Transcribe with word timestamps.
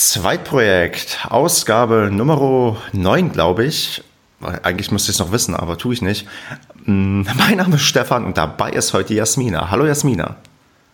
Zweitprojekt, 0.00 1.26
Ausgabe 1.28 2.08
Nummer 2.10 2.78
9, 2.92 3.32
glaube 3.32 3.66
ich. 3.66 4.02
Eigentlich 4.40 4.90
müsste 4.90 5.10
ich 5.10 5.16
es 5.16 5.20
noch 5.20 5.30
wissen, 5.30 5.54
aber 5.54 5.76
tue 5.76 5.92
ich 5.92 6.00
nicht. 6.00 6.26
Mm, 6.86 7.20
mein 7.36 7.58
Name 7.58 7.76
ist 7.76 7.82
Stefan 7.82 8.24
und 8.24 8.38
dabei 8.38 8.70
ist 8.70 8.94
heute 8.94 9.12
Jasmina. 9.12 9.70
Hallo 9.70 9.84
Jasmina. 9.84 10.36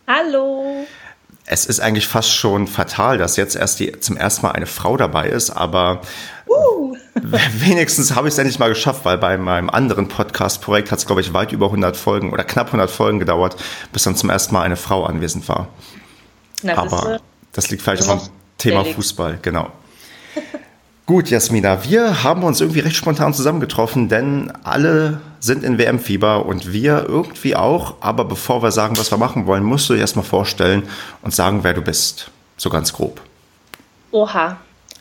Hallo. 0.09 0.85
Es 1.45 1.67
ist 1.67 1.79
eigentlich 1.79 2.09
fast 2.09 2.35
schon 2.35 2.67
fatal, 2.67 3.17
dass 3.17 3.37
jetzt 3.37 3.55
erst 3.55 3.79
die, 3.79 3.93
zum 4.01 4.17
ersten 4.17 4.45
Mal 4.45 4.53
eine 4.53 4.67
Frau 4.67 4.97
dabei 4.97 5.29
ist, 5.29 5.51
aber 5.51 6.01
uh. 6.49 6.97
wenigstens 7.53 8.17
habe 8.17 8.27
ich 8.27 8.35
es 8.35 8.39
endlich 8.39 8.59
mal 8.59 8.71
geschafft, 8.71 9.05
weil 9.05 9.19
bei 9.19 9.39
meinem 9.39 9.71
anderen 9.71 10.09
Podcast-Projekt 10.09 10.91
hat 10.91 10.99
es, 10.99 11.07
glaube 11.07 11.21
ich, 11.21 11.33
weit 11.33 11.53
über 11.53 11.67
100 11.67 11.97
Folgen 11.97 12.33
oder 12.33 12.43
knapp 12.43 12.67
100 12.67 12.91
Folgen 12.91 13.21
gedauert, 13.21 13.55
bis 13.93 14.03
dann 14.03 14.17
zum 14.17 14.31
ersten 14.31 14.53
Mal 14.53 14.63
eine 14.63 14.77
Frau 14.77 15.05
anwesend 15.05 15.49
war. 15.49 15.69
Na, 16.65 16.77
aber 16.77 17.21
das 17.53 17.71
liegt 17.71 17.83
vielleicht 17.83 18.03
auch 18.03 18.09
am 18.09 18.21
Thema 18.59 18.85
Fußball, 18.85 19.39
genau. 19.43 19.71
Gut, 21.07 21.31
Jasmina, 21.31 21.85
wir 21.85 22.25
haben 22.25 22.43
uns 22.43 22.61
irgendwie 22.61 22.81
recht 22.81 22.97
spontan 22.97 23.33
zusammengetroffen, 23.33 24.09
denn 24.09 24.53
alle 24.65 25.21
sind 25.39 25.63
in 25.63 25.79
WM-Fieber 25.79 26.45
und 26.47 26.73
wir 26.73 27.05
irgendwie 27.07 27.55
auch. 27.55 27.95
Aber 28.01 28.25
bevor 28.25 28.63
wir 28.63 28.73
sagen, 28.73 28.97
was 28.99 29.13
wir 29.13 29.19
machen 29.19 29.47
wollen, 29.47 29.63
musst 29.63 29.89
du 29.89 29.95
dir 29.95 30.01
erstmal 30.01 30.25
vorstellen 30.25 30.83
und 31.23 31.33
sagen, 31.33 31.63
wer 31.63 31.75
du 31.75 31.81
bist. 31.81 32.31
So 32.57 32.71
ganz 32.71 32.93
grob. 32.93 33.21
Oha. 34.11 34.57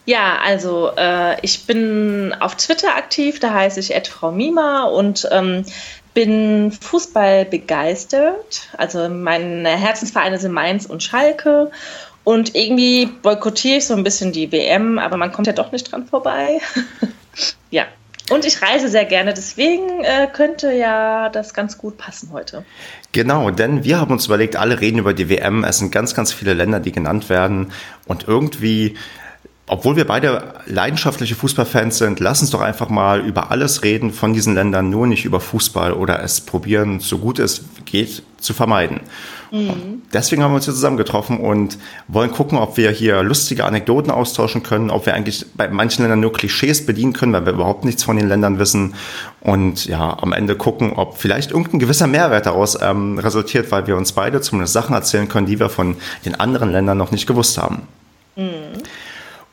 Ja, 0.05 0.37
also 0.45 0.91
äh, 0.95 1.41
ich 1.41 1.65
bin 1.65 2.35
auf 2.39 2.55
Twitter 2.55 2.95
aktiv, 2.95 3.39
da 3.39 3.51
heiße 3.51 3.79
ich 3.79 3.91
Frau 4.07 4.31
Mima 4.31 4.83
und 4.83 5.27
ähm, 5.31 5.65
bin 6.13 6.71
Fußball 6.71 7.45
begeistert. 7.45 8.69
Also 8.77 9.09
meine 9.09 9.69
Herzensvereine 9.69 10.37
sind 10.37 10.51
Mainz 10.51 10.85
und 10.85 11.01
Schalke 11.01 11.71
und 12.25 12.55
irgendwie 12.55 13.05
boykottiere 13.05 13.77
ich 13.77 13.85
so 13.85 13.93
ein 13.93 14.03
bisschen 14.03 14.33
die 14.33 14.51
WM, 14.51 14.99
aber 14.99 15.15
man 15.15 15.31
kommt 15.31 15.47
ja 15.47 15.53
doch 15.53 15.71
nicht 15.71 15.91
dran 15.91 16.05
vorbei. 16.05 16.59
ja. 17.71 17.85
Und 18.31 18.43
ich 18.43 18.59
reise 18.63 18.89
sehr 18.89 19.05
gerne, 19.05 19.35
deswegen 19.35 20.03
äh, 20.03 20.27
könnte 20.33 20.73
ja 20.73 21.29
das 21.29 21.53
ganz 21.53 21.77
gut 21.77 21.99
passen 21.99 22.31
heute. 22.33 22.65
Genau, 23.11 23.51
denn 23.51 23.83
wir 23.83 23.99
haben 23.99 24.11
uns 24.11 24.25
überlegt, 24.25 24.55
alle 24.55 24.81
reden 24.81 24.97
über 24.97 25.13
die 25.13 25.29
WM. 25.29 25.63
Es 25.63 25.77
sind 25.77 25.91
ganz, 25.91 26.15
ganz 26.15 26.33
viele 26.33 26.55
Länder, 26.55 26.79
die 26.79 26.91
genannt 26.91 27.29
werden. 27.29 27.71
Und 28.07 28.27
irgendwie 28.27 28.95
obwohl 29.67 29.95
wir 29.95 30.05
beide 30.05 30.53
leidenschaftliche 30.67 31.33
Fußballfans 31.33 31.97
sind, 31.97 32.19
lass 32.19 32.41
uns 32.41 32.51
doch 32.51 32.61
einfach 32.61 32.89
mal 32.89 33.21
über 33.21 33.49
alles 33.49 33.83
reden 33.83 34.13
von 34.13 34.31
diesen 34.31 34.53
Ländern, 34.53 34.91
nur 34.91 35.07
nicht 35.07 35.25
über 35.25 35.39
Fußball 35.39 35.93
oder 35.93 36.21
es 36.21 36.41
probieren, 36.41 36.99
so 36.99 37.17
gut 37.17 37.39
es 37.39 37.63
geht, 37.85 38.21
zu 38.37 38.53
vermeiden. 38.53 38.99
Mhm. 39.51 40.03
Deswegen 40.13 40.43
haben 40.43 40.51
wir 40.51 40.57
uns 40.57 40.65
hier 40.65 40.73
zusammengetroffen 40.75 41.39
und 41.39 41.79
wollen 42.07 42.31
gucken, 42.31 42.59
ob 42.59 42.77
wir 42.77 42.91
hier 42.91 43.23
lustige 43.23 43.65
Anekdoten 43.65 44.11
austauschen 44.11 44.61
können, 44.61 44.91
ob 44.91 45.07
wir 45.07 45.15
eigentlich 45.15 45.47
bei 45.55 45.67
manchen 45.67 46.03
Ländern 46.03 46.19
nur 46.19 46.33
Klischees 46.33 46.85
bedienen 46.85 47.13
können, 47.13 47.33
weil 47.33 47.47
wir 47.47 47.53
überhaupt 47.53 47.85
nichts 47.85 48.03
von 48.03 48.17
den 48.17 48.27
Ländern 48.27 48.59
wissen 48.59 48.93
und 49.41 49.85
ja, 49.85 50.15
am 50.21 50.31
Ende 50.31 50.55
gucken, 50.55 50.93
ob 50.93 51.17
vielleicht 51.17 51.49
irgendein 51.49 51.79
gewisser 51.79 52.05
Mehrwert 52.05 52.45
daraus 52.45 52.79
ähm, 52.79 53.17
resultiert, 53.17 53.71
weil 53.71 53.87
wir 53.87 53.97
uns 53.97 54.11
beide 54.11 54.41
zumindest 54.41 54.73
Sachen 54.73 54.93
erzählen 54.93 55.27
können, 55.27 55.47
die 55.47 55.59
wir 55.59 55.69
von 55.69 55.95
den 56.23 56.35
anderen 56.35 56.71
Ländern 56.71 56.99
noch 56.99 57.09
nicht 57.09 57.25
gewusst 57.25 57.57
haben. 57.57 57.87
Mhm. 58.35 58.83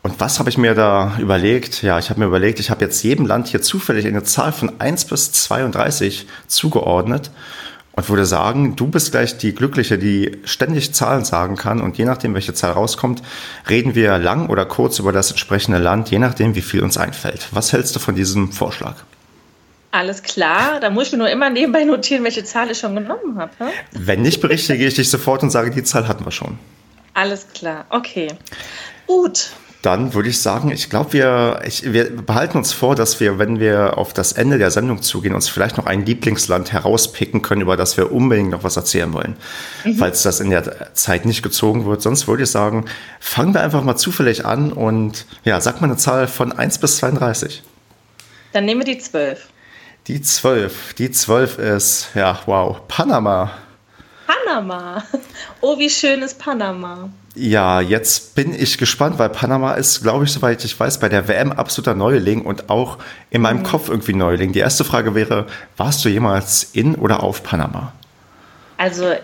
Und 0.02 0.18
was 0.18 0.40
habe 0.40 0.50
ich 0.50 0.58
mir 0.58 0.74
da 0.74 1.16
überlegt? 1.20 1.82
Ja, 1.82 1.98
ich 1.98 2.10
habe 2.10 2.18
mir 2.20 2.26
überlegt, 2.26 2.58
ich 2.58 2.70
habe 2.70 2.84
jetzt 2.84 3.02
jedem 3.04 3.24
Land 3.24 3.46
hier 3.46 3.62
zufällig 3.62 4.06
eine 4.06 4.24
Zahl 4.24 4.52
von 4.52 4.80
1 4.80 5.04
bis 5.04 5.30
32 5.30 6.26
zugeordnet 6.48 7.30
und 7.92 8.08
würde 8.08 8.26
sagen, 8.26 8.74
du 8.74 8.88
bist 8.88 9.12
gleich 9.12 9.38
die 9.38 9.54
Glückliche, 9.54 9.98
die 9.98 10.38
ständig 10.44 10.92
Zahlen 10.92 11.24
sagen 11.24 11.56
kann. 11.56 11.80
Und 11.80 11.98
je 11.98 12.04
nachdem, 12.04 12.34
welche 12.34 12.52
Zahl 12.52 12.72
rauskommt, 12.72 13.22
reden 13.68 13.94
wir 13.94 14.18
lang 14.18 14.48
oder 14.48 14.64
kurz 14.64 14.98
über 14.98 15.12
das 15.12 15.30
entsprechende 15.30 15.78
Land, 15.78 16.10
je 16.10 16.18
nachdem, 16.18 16.56
wie 16.56 16.62
viel 16.62 16.82
uns 16.82 16.98
einfällt. 16.98 17.46
Was 17.52 17.72
hältst 17.72 17.94
du 17.94 18.00
von 18.00 18.16
diesem 18.16 18.50
Vorschlag? 18.50 18.96
Alles 19.92 20.22
klar, 20.22 20.80
da 20.80 20.88
muss 20.88 21.08
ich 21.08 21.12
mir 21.12 21.18
nur 21.18 21.30
immer 21.30 21.50
nebenbei 21.50 21.84
notieren, 21.84 22.24
welche 22.24 22.42
Zahl 22.44 22.70
ich 22.70 22.78
schon 22.78 22.94
genommen 22.94 23.38
habe. 23.38 23.52
Wenn 23.92 24.22
nicht, 24.22 24.40
berichtige 24.40 24.84
ich 24.86 24.94
dich 24.94 25.10
sofort 25.10 25.42
und 25.42 25.50
sage, 25.50 25.70
die 25.70 25.84
Zahl 25.84 26.08
hatten 26.08 26.24
wir 26.24 26.32
schon. 26.32 26.58
Alles 27.12 27.46
klar, 27.52 27.84
okay. 27.90 28.28
Gut, 29.06 29.50
dann 29.82 30.14
würde 30.14 30.28
ich 30.28 30.40
sagen, 30.40 30.70
ich 30.70 30.88
glaube, 30.90 31.12
wir, 31.12 31.60
wir 31.82 32.16
behalten 32.16 32.56
uns 32.56 32.72
vor, 32.72 32.94
dass 32.94 33.18
wir, 33.18 33.40
wenn 33.40 33.58
wir 33.58 33.98
auf 33.98 34.12
das 34.12 34.30
Ende 34.30 34.56
der 34.56 34.70
Sendung 34.70 35.02
zugehen, 35.02 35.34
uns 35.34 35.48
vielleicht 35.48 35.76
noch 35.76 35.86
ein 35.86 36.06
Lieblingsland 36.06 36.72
herauspicken 36.72 37.42
können, 37.42 37.62
über 37.62 37.76
das 37.76 37.96
wir 37.96 38.12
unbedingt 38.12 38.50
noch 38.50 38.62
was 38.62 38.76
erzählen 38.76 39.12
wollen, 39.12 39.36
mhm. 39.84 39.96
falls 39.96 40.22
das 40.22 40.38
in 40.38 40.50
der 40.50 40.94
Zeit 40.94 41.24
nicht 41.24 41.42
gezogen 41.42 41.84
wird. 41.84 42.00
Sonst 42.00 42.28
würde 42.28 42.44
ich 42.44 42.50
sagen, 42.50 42.84
fangen 43.18 43.54
wir 43.54 43.60
einfach 43.60 43.82
mal 43.82 43.96
zufällig 43.96 44.46
an 44.46 44.72
und 44.72 45.26
ja, 45.44 45.60
sag 45.60 45.80
mal 45.80 45.88
eine 45.88 45.96
Zahl 45.96 46.28
von 46.28 46.52
1 46.52 46.78
bis 46.78 46.98
32. 46.98 47.64
Dann 48.52 48.64
nehmen 48.64 48.86
wir 48.86 48.94
die 48.94 49.00
12. 49.00 49.48
Die 50.06 50.22
12. 50.22 50.94
Die 50.94 51.10
12 51.10 51.58
ist, 51.58 52.08
ja, 52.14 52.38
wow, 52.46 52.86
Panama. 52.86 53.50
Panama. 54.26 55.02
Oh, 55.60 55.78
wie 55.78 55.90
schön 55.90 56.22
ist 56.22 56.38
Panama. 56.38 57.08
Ja, 57.34 57.80
jetzt 57.80 58.34
bin 58.34 58.54
ich 58.54 58.76
gespannt, 58.76 59.18
weil 59.18 59.30
Panama 59.30 59.72
ist, 59.72 60.02
glaube 60.02 60.24
ich, 60.24 60.32
soweit 60.32 60.62
ich 60.64 60.78
weiß, 60.78 61.00
bei 61.00 61.08
der 61.08 61.28
WM 61.28 61.50
absoluter 61.50 61.94
Neuling 61.94 62.42
und 62.42 62.68
auch 62.68 62.98
in 63.30 63.40
meinem 63.40 63.60
mhm. 63.60 63.64
Kopf 63.64 63.88
irgendwie 63.88 64.12
Neuling. 64.12 64.52
Die 64.52 64.58
erste 64.58 64.84
Frage 64.84 65.14
wäre, 65.14 65.46
warst 65.78 66.04
du 66.04 66.10
jemals 66.10 66.64
in 66.74 66.94
oder 66.94 67.22
auf 67.22 67.42
Panama? 67.42 67.94
Also 68.76 69.14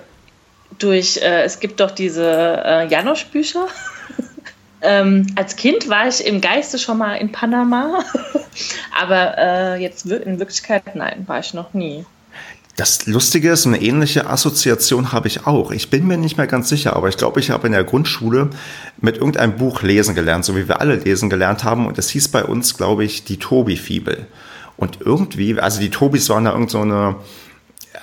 durch, 0.78 1.18
äh, 1.18 1.42
es 1.42 1.60
gibt 1.60 1.80
doch 1.80 1.90
diese 1.90 2.62
äh, 2.64 2.88
Janosch-Bücher. 2.88 3.66
ähm, 4.80 5.26
als 5.36 5.56
Kind 5.56 5.90
war 5.90 6.08
ich 6.08 6.26
im 6.26 6.40
Geiste 6.40 6.78
schon 6.78 6.96
mal 6.96 7.14
in 7.16 7.30
Panama, 7.30 8.04
aber 8.98 9.36
äh, 9.36 9.82
jetzt 9.82 10.06
in 10.06 10.38
Wirklichkeit 10.38 10.94
nein, 10.94 11.24
war 11.26 11.40
ich 11.40 11.52
noch 11.52 11.74
nie. 11.74 12.06
Das 12.78 13.06
Lustige 13.06 13.50
ist, 13.50 13.66
eine 13.66 13.82
ähnliche 13.82 14.30
Assoziation 14.30 15.10
habe 15.10 15.26
ich 15.26 15.48
auch. 15.48 15.72
Ich 15.72 15.90
bin 15.90 16.06
mir 16.06 16.16
nicht 16.16 16.36
mehr 16.36 16.46
ganz 16.46 16.68
sicher, 16.68 16.94
aber 16.94 17.08
ich 17.08 17.16
glaube, 17.16 17.40
ich 17.40 17.50
habe 17.50 17.66
in 17.66 17.72
der 17.72 17.82
Grundschule 17.82 18.50
mit 19.00 19.16
irgendeinem 19.16 19.56
Buch 19.56 19.82
lesen 19.82 20.14
gelernt, 20.14 20.44
so 20.44 20.54
wie 20.54 20.68
wir 20.68 20.80
alle 20.80 20.94
lesen 20.94 21.28
gelernt 21.28 21.64
haben. 21.64 21.88
Und 21.88 21.98
es 21.98 22.08
hieß 22.10 22.28
bei 22.28 22.44
uns, 22.44 22.76
glaube 22.76 23.02
ich, 23.02 23.24
die 23.24 23.38
Tobi-Fibel. 23.38 24.28
Und 24.76 25.00
irgendwie, 25.00 25.58
also 25.58 25.80
die 25.80 25.90
Tobis 25.90 26.28
waren 26.28 26.44
da 26.44 26.52
irgend 26.52 26.70
so 26.70 26.80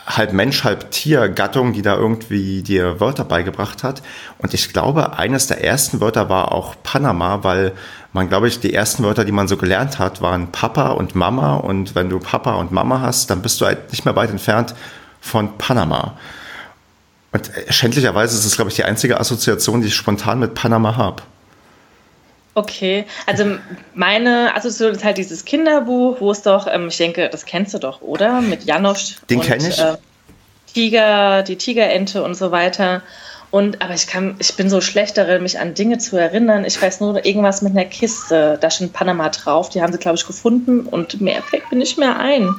halb 0.06 0.33
Mensch, 0.33 0.63
halb 0.63 0.91
Tier-Gattung, 0.91 1.73
die 1.73 1.81
da 1.81 1.95
irgendwie 1.95 2.61
dir 2.61 3.00
Wörter 3.00 3.25
beigebracht 3.25 3.83
hat. 3.83 4.01
Und 4.38 4.53
ich 4.53 4.72
glaube, 4.72 5.17
eines 5.17 5.47
der 5.47 5.63
ersten 5.63 6.01
Wörter 6.01 6.29
war 6.29 6.51
auch 6.51 6.75
Panama, 6.83 7.44
weil 7.44 7.73
man, 8.13 8.29
glaube 8.29 8.47
ich, 8.47 8.59
die 8.59 8.73
ersten 8.73 9.03
Wörter, 9.03 9.25
die 9.25 9.31
man 9.31 9.47
so 9.47 9.57
gelernt 9.57 10.00
hat, 10.00 10.22
waren 10.22 10.51
Papa 10.51 10.89
und 10.89 11.16
Mama. 11.16 11.55
Und 11.55 11.95
wenn 11.95 12.09
du 12.09 12.19
Papa 12.19 12.55
und 12.55 12.72
Mama 12.72 13.01
hast, 13.01 13.29
dann 13.29 13.41
bist 13.41 13.59
du 13.59 13.66
halt 13.66 13.91
nicht 13.91 14.05
mehr 14.05 14.16
weit 14.16 14.29
entfernt 14.29 14.73
von 15.19 15.57
Panama. 15.57 16.17
Und 17.31 17.51
schändlicherweise 17.69 18.38
ist 18.38 18.45
es, 18.45 18.55
glaube 18.55 18.69
ich, 18.69 18.75
die 18.78 18.85
einzige 18.85 19.19
Assoziation, 19.19 19.81
die 19.81 19.88
ich 19.88 19.95
spontan 19.95 20.39
mit 20.39 20.53
Panama 20.53 20.95
habe. 20.95 21.23
Okay, 22.57 23.05
also 23.25 23.57
meine 23.93 24.55
Assoziation 24.55 24.95
ist 24.95 25.03
halt 25.03 25.17
dieses 25.17 25.43
Kinderbuch, 25.43 26.21
wo 26.21 26.31
es 26.31 26.41
doch, 26.41 26.67
ähm, 26.71 26.88
ich 26.88 26.95
denke, 26.95 27.29
das 27.29 27.45
kennst 27.45 27.73
du 27.73 27.79
doch, 27.79 28.01
oder? 28.01 28.39
Mit 28.39 28.63
Janosch. 28.63 29.17
Den 29.29 29.41
kenne 29.41 29.67
ich. 29.67 29.77
Äh, 29.77 29.97
Tiger, 30.73 31.43
die 31.43 31.57
Tigerente 31.57 32.23
und 32.23 32.35
so 32.35 32.51
weiter. 32.51 33.01
Und, 33.51 33.81
aber 33.81 33.93
ich 33.93 34.07
kann, 34.07 34.35
ich 34.39 34.55
bin 34.55 34.69
so 34.69 34.79
schlecht 34.79 35.17
darin, 35.17 35.43
mich 35.43 35.59
an 35.59 35.73
Dinge 35.73 35.97
zu 35.97 36.16
erinnern. 36.16 36.63
Ich 36.63 36.81
weiß 36.81 37.01
nur 37.01 37.25
irgendwas 37.25 37.61
mit 37.61 37.73
einer 37.73 37.85
Kiste. 37.85 38.57
Da 38.59 38.69
stand 38.69 38.93
Panama 38.93 39.29
drauf. 39.29 39.69
Die 39.69 39.81
haben 39.81 39.91
sie, 39.91 39.99
glaube 39.99 40.17
ich, 40.17 40.25
gefunden 40.25 40.81
und 40.81 41.19
mehr 41.19 41.41
fällt 41.41 41.69
mir 41.72 41.77
nicht 41.77 41.97
mehr 41.97 42.17
ein. 42.17 42.55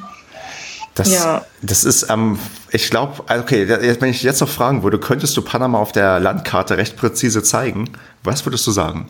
Das, 0.93 1.13
ja. 1.13 1.45
das 1.61 1.83
ist, 1.83 2.09
ähm, 2.09 2.39
ich 2.71 2.89
glaube, 2.89 3.23
okay, 3.29 3.67
wenn 3.99 4.09
ich 4.09 4.23
jetzt 4.23 4.41
noch 4.41 4.49
fragen 4.49 4.81
würde, 4.81 4.99
könntest 4.99 5.37
du 5.37 5.43
Panama 5.43 5.79
auf 5.79 5.91
der 5.91 6.19
Landkarte 6.19 6.77
recht 6.77 6.97
präzise 6.97 7.43
zeigen? 7.43 7.91
Was 8.23 8.45
würdest 8.45 8.65
du 8.65 8.71
sagen? 8.71 9.07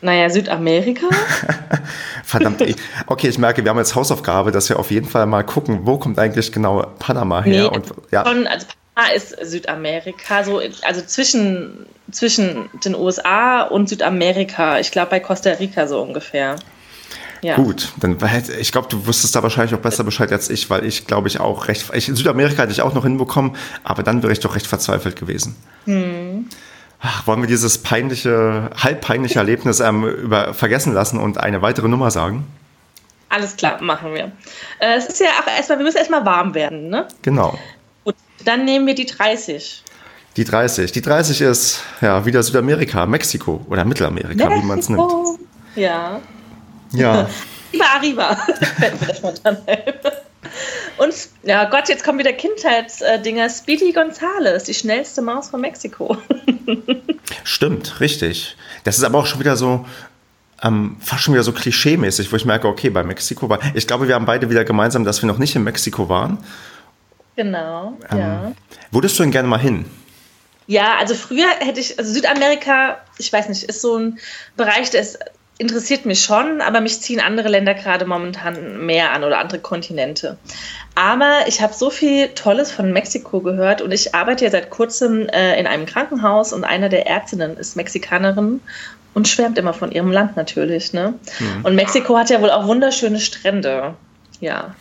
Naja, 0.00 0.30
Südamerika. 0.30 1.06
Verdammt. 2.24 2.62
okay, 3.06 3.28
ich 3.28 3.38
merke, 3.38 3.64
wir 3.64 3.70
haben 3.70 3.78
jetzt 3.78 3.94
Hausaufgabe, 3.94 4.52
dass 4.52 4.68
wir 4.68 4.78
auf 4.78 4.90
jeden 4.90 5.08
Fall 5.08 5.26
mal 5.26 5.42
gucken, 5.42 5.80
wo 5.82 5.98
kommt 5.98 6.18
eigentlich 6.18 6.52
genau 6.52 6.82
Panama 6.98 7.42
her. 7.42 7.70
Nee, 7.70 7.76
und, 7.76 7.86
ja. 8.12 8.24
Schon, 8.24 8.46
also 8.46 8.66
Panama 8.94 9.14
ist 9.14 9.36
Südamerika, 9.42 10.44
so, 10.44 10.60
also 10.82 11.00
zwischen, 11.02 11.86
zwischen 12.12 12.68
den 12.84 12.94
USA 12.94 13.62
und 13.62 13.88
Südamerika. 13.88 14.78
Ich 14.78 14.90
glaube 14.90 15.10
bei 15.10 15.20
Costa 15.20 15.50
Rica 15.50 15.86
so 15.88 16.00
ungefähr. 16.00 16.56
Ja. 17.40 17.54
Gut, 17.54 17.92
dann 18.00 18.16
ich 18.58 18.72
glaube, 18.72 18.88
du 18.88 19.06
wusstest 19.06 19.36
da 19.36 19.42
wahrscheinlich 19.42 19.74
auch 19.74 19.80
besser 19.80 20.02
Bescheid 20.02 20.30
als 20.32 20.50
ich, 20.50 20.70
weil 20.70 20.84
ich 20.84 21.06
glaube 21.06 21.28
ich 21.28 21.38
auch 21.38 21.68
recht. 21.68 21.86
Ich, 21.94 22.08
in 22.08 22.16
Südamerika 22.16 22.62
hätte 22.62 22.72
ich 22.72 22.82
auch 22.82 22.94
noch 22.94 23.04
hinbekommen, 23.04 23.56
aber 23.84 24.02
dann 24.02 24.22
wäre 24.22 24.32
ich 24.32 24.40
doch 24.40 24.56
recht 24.56 24.66
verzweifelt 24.66 25.16
gewesen. 25.16 25.56
Hm. 25.84 26.48
Ach, 27.00 27.26
wollen 27.26 27.40
wir 27.40 27.46
dieses 27.46 27.78
peinliche, 27.78 28.70
halb 28.76 29.00
peinliche 29.02 29.38
Erlebnis 29.38 29.80
ähm, 29.80 30.04
über, 30.04 30.52
vergessen 30.52 30.92
lassen 30.92 31.18
und 31.18 31.38
eine 31.38 31.62
weitere 31.62 31.88
Nummer 31.88 32.10
sagen? 32.10 32.46
Alles 33.28 33.56
klar, 33.56 33.80
machen 33.82 34.14
wir. 34.14 34.32
Äh, 34.80 34.96
es 34.96 35.06
ist 35.06 35.20
ja 35.20 35.28
auch 35.42 35.46
erstmal, 35.46 35.78
wir 35.78 35.84
müssen 35.84 35.98
erstmal 35.98 36.24
warm 36.24 36.54
werden, 36.54 36.88
ne? 36.88 37.06
Genau. 37.22 37.58
Gut, 38.04 38.16
dann 38.44 38.64
nehmen 38.64 38.86
wir 38.86 38.94
die 38.94 39.06
30. 39.06 39.84
Die 40.36 40.44
30. 40.44 40.92
Die 40.92 41.02
30 41.02 41.40
ist 41.42 41.82
ja 42.00 42.24
wieder 42.24 42.42
Südamerika, 42.42 43.06
Mexiko 43.06 43.64
oder 43.68 43.84
Mittelamerika, 43.84 44.48
Mexiko. 44.48 44.62
wie 44.62 44.66
man 44.66 44.78
es 44.78 44.88
nimmt. 44.88 45.12
Ja. 45.76 46.20
Ja. 46.92 47.28
Arriba, 47.94 48.36
arriba. 48.74 49.06
Und 50.98 51.14
ja 51.42 51.64
Gott, 51.64 51.88
jetzt 51.88 52.04
kommen 52.04 52.18
wieder 52.18 52.32
Kindheitsdinger. 52.32 53.48
Speedy 53.48 53.92
Gonzales, 53.92 54.64
die 54.64 54.74
schnellste 54.74 55.22
Maus 55.22 55.50
von 55.50 55.60
Mexiko. 55.60 56.16
Stimmt, 57.44 58.00
richtig. 58.00 58.56
Das 58.84 58.98
ist 58.98 59.04
aber 59.04 59.18
auch 59.18 59.26
schon 59.26 59.40
wieder 59.40 59.56
so, 59.56 59.84
ähm, 60.62 60.96
fast 61.00 61.22
schon 61.22 61.34
wieder 61.34 61.44
so 61.44 61.52
klischee-mäßig, 61.52 62.32
wo 62.32 62.36
ich 62.36 62.44
merke, 62.44 62.68
okay, 62.68 62.90
bei 62.90 63.02
Mexiko 63.02 63.48
war. 63.48 63.60
Ich 63.74 63.86
glaube, 63.86 64.08
wir 64.08 64.14
haben 64.14 64.26
beide 64.26 64.50
wieder 64.50 64.64
gemeinsam, 64.64 65.04
dass 65.04 65.22
wir 65.22 65.26
noch 65.26 65.38
nicht 65.38 65.54
in 65.54 65.64
Mexiko 65.64 66.08
waren. 66.08 66.38
Genau, 67.36 67.96
ähm, 68.10 68.18
ja. 68.18 68.52
Würdest 68.90 69.18
du 69.18 69.22
denn 69.22 69.30
gerne 69.30 69.48
mal 69.48 69.60
hin? 69.60 69.84
Ja, 70.66 70.96
also 70.98 71.14
früher 71.14 71.48
hätte 71.60 71.80
ich, 71.80 71.98
also 71.98 72.12
Südamerika, 72.12 72.98
ich 73.16 73.32
weiß 73.32 73.48
nicht, 73.48 73.62
ist 73.64 73.80
so 73.80 73.96
ein 73.96 74.18
Bereich, 74.56 74.90
der 74.90 75.00
ist 75.00 75.18
interessiert 75.58 76.06
mich 76.06 76.22
schon, 76.22 76.60
aber 76.60 76.80
mich 76.80 77.00
ziehen 77.00 77.20
andere 77.20 77.48
Länder 77.48 77.74
gerade 77.74 78.06
momentan 78.06 78.86
mehr 78.86 79.12
an 79.12 79.24
oder 79.24 79.38
andere 79.38 79.58
Kontinente. 79.58 80.38
Aber 80.94 81.40
ich 81.46 81.60
habe 81.60 81.74
so 81.74 81.90
viel 81.90 82.28
Tolles 82.28 82.70
von 82.70 82.92
Mexiko 82.92 83.40
gehört 83.40 83.82
und 83.82 83.92
ich 83.92 84.14
arbeite 84.14 84.44
ja 84.44 84.50
seit 84.50 84.70
kurzem 84.70 85.28
äh, 85.28 85.58
in 85.58 85.66
einem 85.66 85.86
Krankenhaus 85.86 86.52
und 86.52 86.64
einer 86.64 86.88
der 86.88 87.06
Ärztinnen 87.06 87.56
ist 87.56 87.76
Mexikanerin 87.76 88.60
und 89.14 89.26
schwärmt 89.26 89.58
immer 89.58 89.74
von 89.74 89.90
ihrem 89.90 90.12
Land 90.12 90.36
natürlich. 90.36 90.92
Ne? 90.92 91.14
Mhm. 91.40 91.64
Und 91.64 91.74
Mexiko 91.74 92.16
hat 92.16 92.30
ja 92.30 92.40
wohl 92.40 92.50
auch 92.50 92.66
wunderschöne 92.66 93.18
Strände. 93.18 93.94
Ja. 94.40 94.74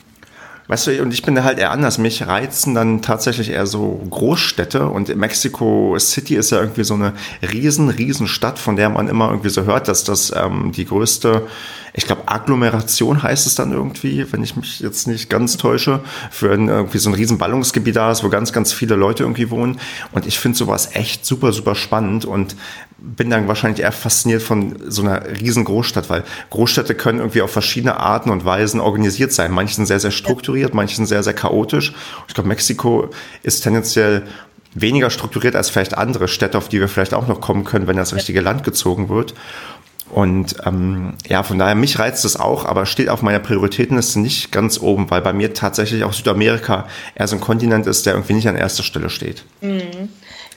Weißt 0.67 0.87
du, 0.87 1.01
und 1.01 1.13
ich 1.13 1.21
bin 1.21 1.41
halt 1.43 1.59
eher 1.59 1.71
anders. 1.71 1.97
Mich 1.97 2.27
reizen 2.27 2.75
dann 2.75 3.01
tatsächlich 3.01 3.51
eher 3.51 3.65
so 3.65 4.01
Großstädte 4.09 4.87
und 4.87 5.15
Mexico 5.15 5.95
City 5.97 6.35
ist 6.35 6.51
ja 6.51 6.59
irgendwie 6.59 6.83
so 6.83 6.93
eine 6.93 7.13
riesen, 7.41 7.89
riesen 7.89 8.27
Stadt, 8.27 8.59
von 8.59 8.75
der 8.75 8.89
man 8.89 9.07
immer 9.07 9.29
irgendwie 9.29 9.49
so 9.49 9.63
hört, 9.63 9.87
dass 9.87 10.03
das 10.03 10.33
ähm, 10.35 10.73
die 10.73 10.85
größte, 10.85 11.47
ich 11.97 12.05
glaube, 12.05 12.27
Agglomeration 12.27 13.23
heißt 13.23 13.47
es 13.47 13.55
dann 13.55 13.71
irgendwie, 13.71 14.31
wenn 14.31 14.44
ich 14.44 14.55
mich 14.55 14.81
jetzt 14.81 15.07
nicht 15.07 15.31
ganz 15.31 15.57
täusche, 15.57 16.01
für 16.29 16.53
ein, 16.53 16.67
irgendwie 16.67 16.99
so 16.99 17.09
ein 17.09 17.15
riesen 17.15 17.39
Ballungsgebiet 17.39 17.95
da 17.95 18.11
ist, 18.11 18.23
wo 18.23 18.29
ganz, 18.29 18.53
ganz 18.53 18.71
viele 18.71 18.95
Leute 18.95 19.23
irgendwie 19.23 19.49
wohnen. 19.49 19.79
Und 20.11 20.27
ich 20.27 20.38
finde 20.38 20.55
sowas 20.59 20.89
echt 20.94 21.25
super, 21.25 21.51
super 21.51 21.73
spannend 21.73 22.23
und 22.23 22.55
bin 22.99 23.31
dann 23.31 23.47
wahrscheinlich 23.47 23.81
eher 23.81 23.91
fasziniert 23.91 24.44
von 24.44 24.75
so 24.88 25.01
einer 25.01 25.23
riesen 25.41 25.65
Großstadt, 25.65 26.07
weil 26.11 26.23
Großstädte 26.51 26.94
können 26.94 27.17
irgendwie 27.17 27.41
auf 27.41 27.51
verschiedene 27.51 28.00
Arten 28.00 28.29
und 28.29 28.45
Weisen 28.45 28.79
organisiert 28.79 29.33
sein. 29.33 29.51
Manche 29.51 29.73
sind 29.73 29.88
sehr, 29.88 30.00
sehr 30.00 30.11
strukturiert, 30.11 30.75
manche 30.75 30.97
sind 30.97 31.07
sehr, 31.07 31.23
sehr 31.23 31.33
chaotisch. 31.33 31.95
Ich 32.27 32.35
glaube, 32.35 32.47
Mexiko 32.47 33.09
ist 33.41 33.61
tendenziell 33.61 34.21
weniger 34.75 35.09
strukturiert 35.09 35.55
als 35.55 35.71
vielleicht 35.71 35.97
andere 35.97 36.27
Städte, 36.27 36.59
auf 36.59 36.69
die 36.69 36.79
wir 36.79 36.88
vielleicht 36.88 37.15
auch 37.15 37.27
noch 37.27 37.41
kommen 37.41 37.63
können, 37.63 37.88
wenn 37.88 37.97
das 37.97 38.13
richtige 38.13 38.41
Land 38.41 38.63
gezogen 38.63 39.09
wird. 39.09 39.33
Und 40.09 40.56
ähm, 40.65 41.13
ja, 41.27 41.44
von 41.44 41.59
daher, 41.59 41.75
mich 41.75 42.00
reizt 42.00 42.24
es 42.24 42.39
auch, 42.39 42.65
aber 42.65 42.86
steht 42.86 43.09
auf 43.09 43.21
meiner 43.21 43.39
Prioritätenliste 43.39 44.19
nicht 44.19 44.51
ganz 44.51 44.80
oben, 44.80 45.09
weil 45.12 45.21
bei 45.21 45.33
mir 45.33 45.54
tatsächlich 45.54 46.04
auch 46.04 46.13
Südamerika 46.13 46.88
eher 47.15 47.27
so 47.27 47.36
ein 47.36 47.42
Kontinent 47.42 47.88
ist, 47.88 48.06
der 48.06 48.13
irgendwie 48.13 48.33
nicht 48.33 48.48
an 48.48 48.56
erster 48.56 48.83
Stelle 48.83 49.09
steht. 49.09 49.44
Mhm. 49.62 50.09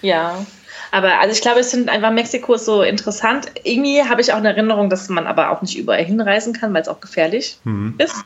Ja, 0.02 0.46
aber 0.92 1.20
also 1.20 1.32
ich 1.32 1.40
glaube, 1.40 1.60
es 1.60 1.70
sind 1.70 1.88
einfach 1.88 2.10
Mexiko 2.10 2.54
ist 2.54 2.64
so 2.64 2.82
interessant. 2.82 3.46
Irgendwie 3.64 4.02
habe 4.02 4.20
ich 4.20 4.32
auch 4.32 4.38
eine 4.38 4.48
Erinnerung, 4.48 4.90
dass 4.90 5.08
man 5.08 5.26
aber 5.26 5.50
auch 5.50 5.62
nicht 5.62 5.76
überall 5.76 6.04
hinreisen 6.04 6.52
kann, 6.52 6.72
weil 6.74 6.82
es 6.82 6.88
auch 6.88 7.00
gefährlich 7.00 7.58
mhm. 7.64 7.94
ist. 7.98 8.24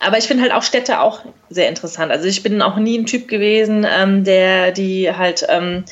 Aber 0.00 0.18
ich 0.18 0.26
finde 0.26 0.42
halt 0.42 0.52
auch 0.52 0.62
Städte 0.62 1.00
auch 1.00 1.20
sehr 1.50 1.68
interessant. 1.68 2.10
Also 2.10 2.26
ich 2.26 2.42
bin 2.42 2.60
auch 2.62 2.76
nie 2.76 2.98
ein 2.98 3.06
Typ 3.06 3.28
gewesen, 3.28 3.86
ähm, 3.88 4.24
der 4.24 4.72
die 4.72 5.10
halt 5.14 5.46
ähm, 5.48 5.84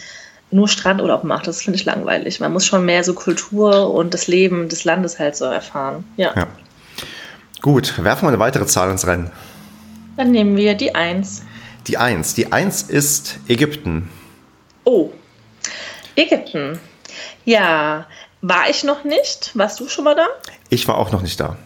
nur 0.52 0.69
Strandurlaub 0.69 1.25
macht. 1.25 1.46
Das 1.46 1.62
finde 1.62 1.78
ich 1.78 1.84
langweilig. 1.84 2.40
Man 2.40 2.52
muss 2.52 2.66
schon 2.66 2.84
mehr 2.84 3.04
so 3.04 3.14
Kultur 3.14 3.93
und 3.93 4.14
das 4.14 4.26
Leben 4.26 4.69
des 4.69 4.84
Landes 4.84 5.19
halt 5.19 5.37
so 5.37 5.46
erfahren. 5.46 6.04
Ja. 6.16 6.32
ja. 6.37 6.46
Gut, 7.60 8.02
werfen 8.02 8.25
wir 8.25 8.28
eine 8.28 8.38
weitere 8.38 8.66
Zahl 8.66 8.90
ins 8.90 9.06
Rennen. 9.06 9.31
Dann 10.16 10.31
nehmen 10.31 10.56
wir 10.56 10.75
die 10.75 10.94
1. 10.94 11.43
Die 11.87 11.96
1. 11.96 12.34
Die 12.34 12.52
1 12.52 12.82
ist 12.82 13.38
Ägypten. 13.49 14.10
Oh, 14.84 15.10
Ägypten. 16.16 16.78
Ja, 17.44 18.06
war 18.40 18.69
ich 18.69 18.84
noch 18.84 19.05
nicht. 19.05 19.50
Warst 19.55 19.81
du 19.81 19.88
schon 19.88 20.05
mal 20.05 20.14
da? 20.14 20.26
Ich 20.69 20.87
war 20.88 20.98
auch 20.98 21.12
noch 21.12 21.22
nicht 21.22 21.40
da. 21.40 21.56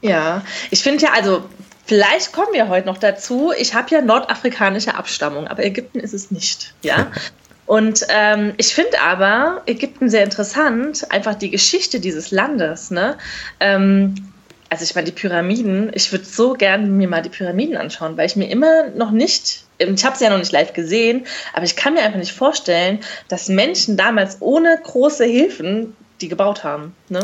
Ja, 0.00 0.42
ich 0.70 0.82
finde 0.82 1.04
ja, 1.04 1.12
also 1.12 1.44
vielleicht 1.84 2.32
kommen 2.32 2.52
wir 2.52 2.68
heute 2.68 2.86
noch 2.86 2.98
dazu. 2.98 3.52
Ich 3.56 3.74
habe 3.74 3.90
ja 3.90 4.00
nordafrikanische 4.00 4.94
Abstammung, 4.94 5.48
aber 5.48 5.64
Ägypten 5.64 6.00
ist 6.00 6.14
es 6.14 6.30
nicht. 6.30 6.74
Ja. 6.82 7.10
Und 7.66 8.06
ähm, 8.08 8.54
ich 8.56 8.74
finde 8.74 9.00
aber 9.00 9.62
Ägypten 9.66 10.08
sehr 10.08 10.24
interessant, 10.24 11.10
einfach 11.10 11.34
die 11.34 11.50
Geschichte 11.50 12.00
dieses 12.00 12.30
Landes. 12.30 12.90
Ne? 12.90 13.16
Ähm, 13.60 14.14
also 14.70 14.84
ich 14.84 14.94
meine, 14.94 15.06
die 15.06 15.12
Pyramiden, 15.12 15.90
ich 15.94 16.10
würde 16.12 16.24
so 16.24 16.54
gerne 16.54 16.86
mir 16.86 17.08
mal 17.08 17.22
die 17.22 17.28
Pyramiden 17.28 17.76
anschauen, 17.76 18.16
weil 18.16 18.26
ich 18.26 18.36
mir 18.36 18.48
immer 18.48 18.88
noch 18.90 19.10
nicht 19.10 19.66
ich 19.78 20.04
habe 20.04 20.14
es 20.14 20.20
ja 20.20 20.30
noch 20.30 20.38
nicht 20.38 20.52
live 20.52 20.72
gesehen, 20.72 21.26
aber 21.52 21.64
ich 21.64 21.76
kann 21.76 21.94
mir 21.94 22.02
einfach 22.02 22.18
nicht 22.18 22.32
vorstellen, 22.32 23.00
dass 23.28 23.48
Menschen 23.48 23.96
damals 23.96 24.38
ohne 24.40 24.78
große 24.82 25.24
Hilfen 25.24 25.94
die 26.20 26.28
gebaut 26.28 26.64
haben. 26.64 26.94
Ne? 27.08 27.20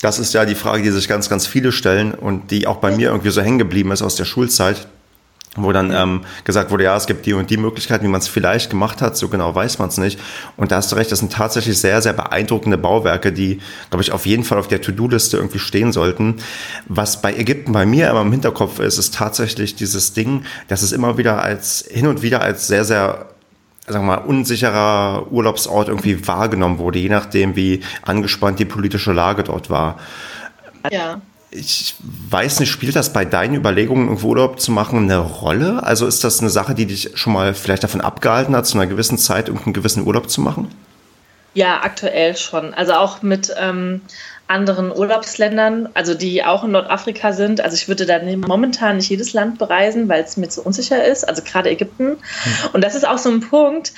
Das 0.00 0.18
ist 0.18 0.32
ja 0.32 0.44
die 0.44 0.54
Frage, 0.54 0.82
die 0.82 0.90
sich 0.90 1.08
ganz, 1.08 1.28
ganz 1.28 1.46
viele 1.46 1.72
stellen 1.72 2.14
und 2.14 2.50
die 2.50 2.66
auch 2.66 2.76
bei 2.76 2.90
mir 2.90 3.08
irgendwie 3.08 3.30
so 3.30 3.42
hängen 3.42 3.58
geblieben 3.58 3.92
ist 3.92 4.02
aus 4.02 4.14
der 4.14 4.24
Schulzeit 4.24 4.86
wo 5.56 5.72
dann 5.72 5.92
ähm, 5.92 6.20
gesagt 6.44 6.70
wurde, 6.70 6.84
ja, 6.84 6.96
es 6.96 7.06
gibt 7.06 7.26
die 7.26 7.32
und 7.32 7.50
die 7.50 7.56
Möglichkeiten, 7.56 8.04
wie 8.04 8.08
man 8.08 8.20
es 8.20 8.28
vielleicht 8.28 8.70
gemacht 8.70 9.02
hat, 9.02 9.16
so 9.16 9.28
genau 9.28 9.52
weiß 9.52 9.80
man 9.80 9.88
es 9.88 9.98
nicht. 9.98 10.20
Und 10.56 10.70
da 10.70 10.76
hast 10.76 10.92
du 10.92 10.96
recht, 10.96 11.10
das 11.10 11.18
sind 11.18 11.32
tatsächlich 11.32 11.78
sehr, 11.78 12.00
sehr 12.02 12.12
beeindruckende 12.12 12.78
Bauwerke, 12.78 13.32
die, 13.32 13.60
glaube 13.90 14.02
ich, 14.02 14.12
auf 14.12 14.26
jeden 14.26 14.44
Fall 14.44 14.58
auf 14.58 14.68
der 14.68 14.80
To-Do-Liste 14.80 15.38
irgendwie 15.38 15.58
stehen 15.58 15.92
sollten. 15.92 16.36
Was 16.86 17.20
bei 17.20 17.34
Ägypten 17.34 17.72
bei 17.72 17.84
mir 17.84 18.08
immer 18.10 18.22
im 18.22 18.30
Hinterkopf 18.30 18.78
ist, 18.78 18.98
ist 18.98 19.14
tatsächlich 19.14 19.74
dieses 19.74 20.12
Ding, 20.12 20.44
dass 20.68 20.82
es 20.82 20.92
immer 20.92 21.18
wieder 21.18 21.42
als, 21.42 21.84
hin 21.90 22.06
und 22.06 22.22
wieder 22.22 22.42
als 22.42 22.68
sehr, 22.68 22.84
sehr 22.84 23.26
sagen 23.88 24.06
wir 24.06 24.18
mal, 24.18 24.24
unsicherer 24.24 25.32
Urlaubsort 25.32 25.88
irgendwie 25.88 26.28
wahrgenommen 26.28 26.78
wurde, 26.78 27.00
je 27.00 27.08
nachdem, 27.08 27.56
wie 27.56 27.80
angespannt 28.02 28.60
die 28.60 28.64
politische 28.64 29.12
Lage 29.12 29.42
dort 29.42 29.68
war. 29.68 29.98
Ja 30.92 31.20
ich 31.50 31.96
weiß 32.30 32.60
nicht, 32.60 32.70
spielt 32.70 32.94
das 32.94 33.12
bei 33.12 33.24
deinen 33.24 33.54
Überlegungen, 33.54 34.06
irgendwo 34.06 34.28
Urlaub 34.28 34.60
zu 34.60 34.70
machen, 34.70 34.98
eine 34.98 35.18
Rolle? 35.18 35.82
Also 35.82 36.06
ist 36.06 36.22
das 36.22 36.40
eine 36.40 36.50
Sache, 36.50 36.74
die 36.74 36.86
dich 36.86 37.10
schon 37.14 37.32
mal 37.32 37.54
vielleicht 37.54 37.82
davon 37.82 38.00
abgehalten 38.00 38.54
hat, 38.54 38.66
zu 38.66 38.78
einer 38.78 38.86
gewissen 38.86 39.18
Zeit 39.18 39.48
irgendeinen 39.48 39.74
gewissen 39.74 40.06
Urlaub 40.06 40.30
zu 40.30 40.40
machen? 40.40 40.72
Ja, 41.54 41.80
aktuell 41.82 42.36
schon. 42.36 42.72
Also 42.74 42.92
auch 42.92 43.22
mit 43.22 43.52
ähm, 43.58 44.02
anderen 44.46 44.92
Urlaubsländern, 44.92 45.88
also 45.94 46.14
die 46.14 46.44
auch 46.44 46.62
in 46.62 46.70
Nordafrika 46.70 47.32
sind. 47.32 47.60
Also 47.60 47.74
ich 47.74 47.88
würde 47.88 48.06
da 48.06 48.20
momentan 48.46 48.96
nicht 48.96 49.10
jedes 49.10 49.32
Land 49.32 49.58
bereisen, 49.58 50.08
weil 50.08 50.22
es 50.22 50.36
mir 50.36 50.48
zu 50.48 50.62
unsicher 50.62 51.04
ist, 51.04 51.28
also 51.28 51.42
gerade 51.42 51.70
Ägypten. 51.70 52.10
Hm. 52.10 52.18
Und 52.72 52.84
das 52.84 52.94
ist 52.94 53.06
auch 53.06 53.18
so 53.18 53.30
ein 53.30 53.40
Punkt, 53.40 53.92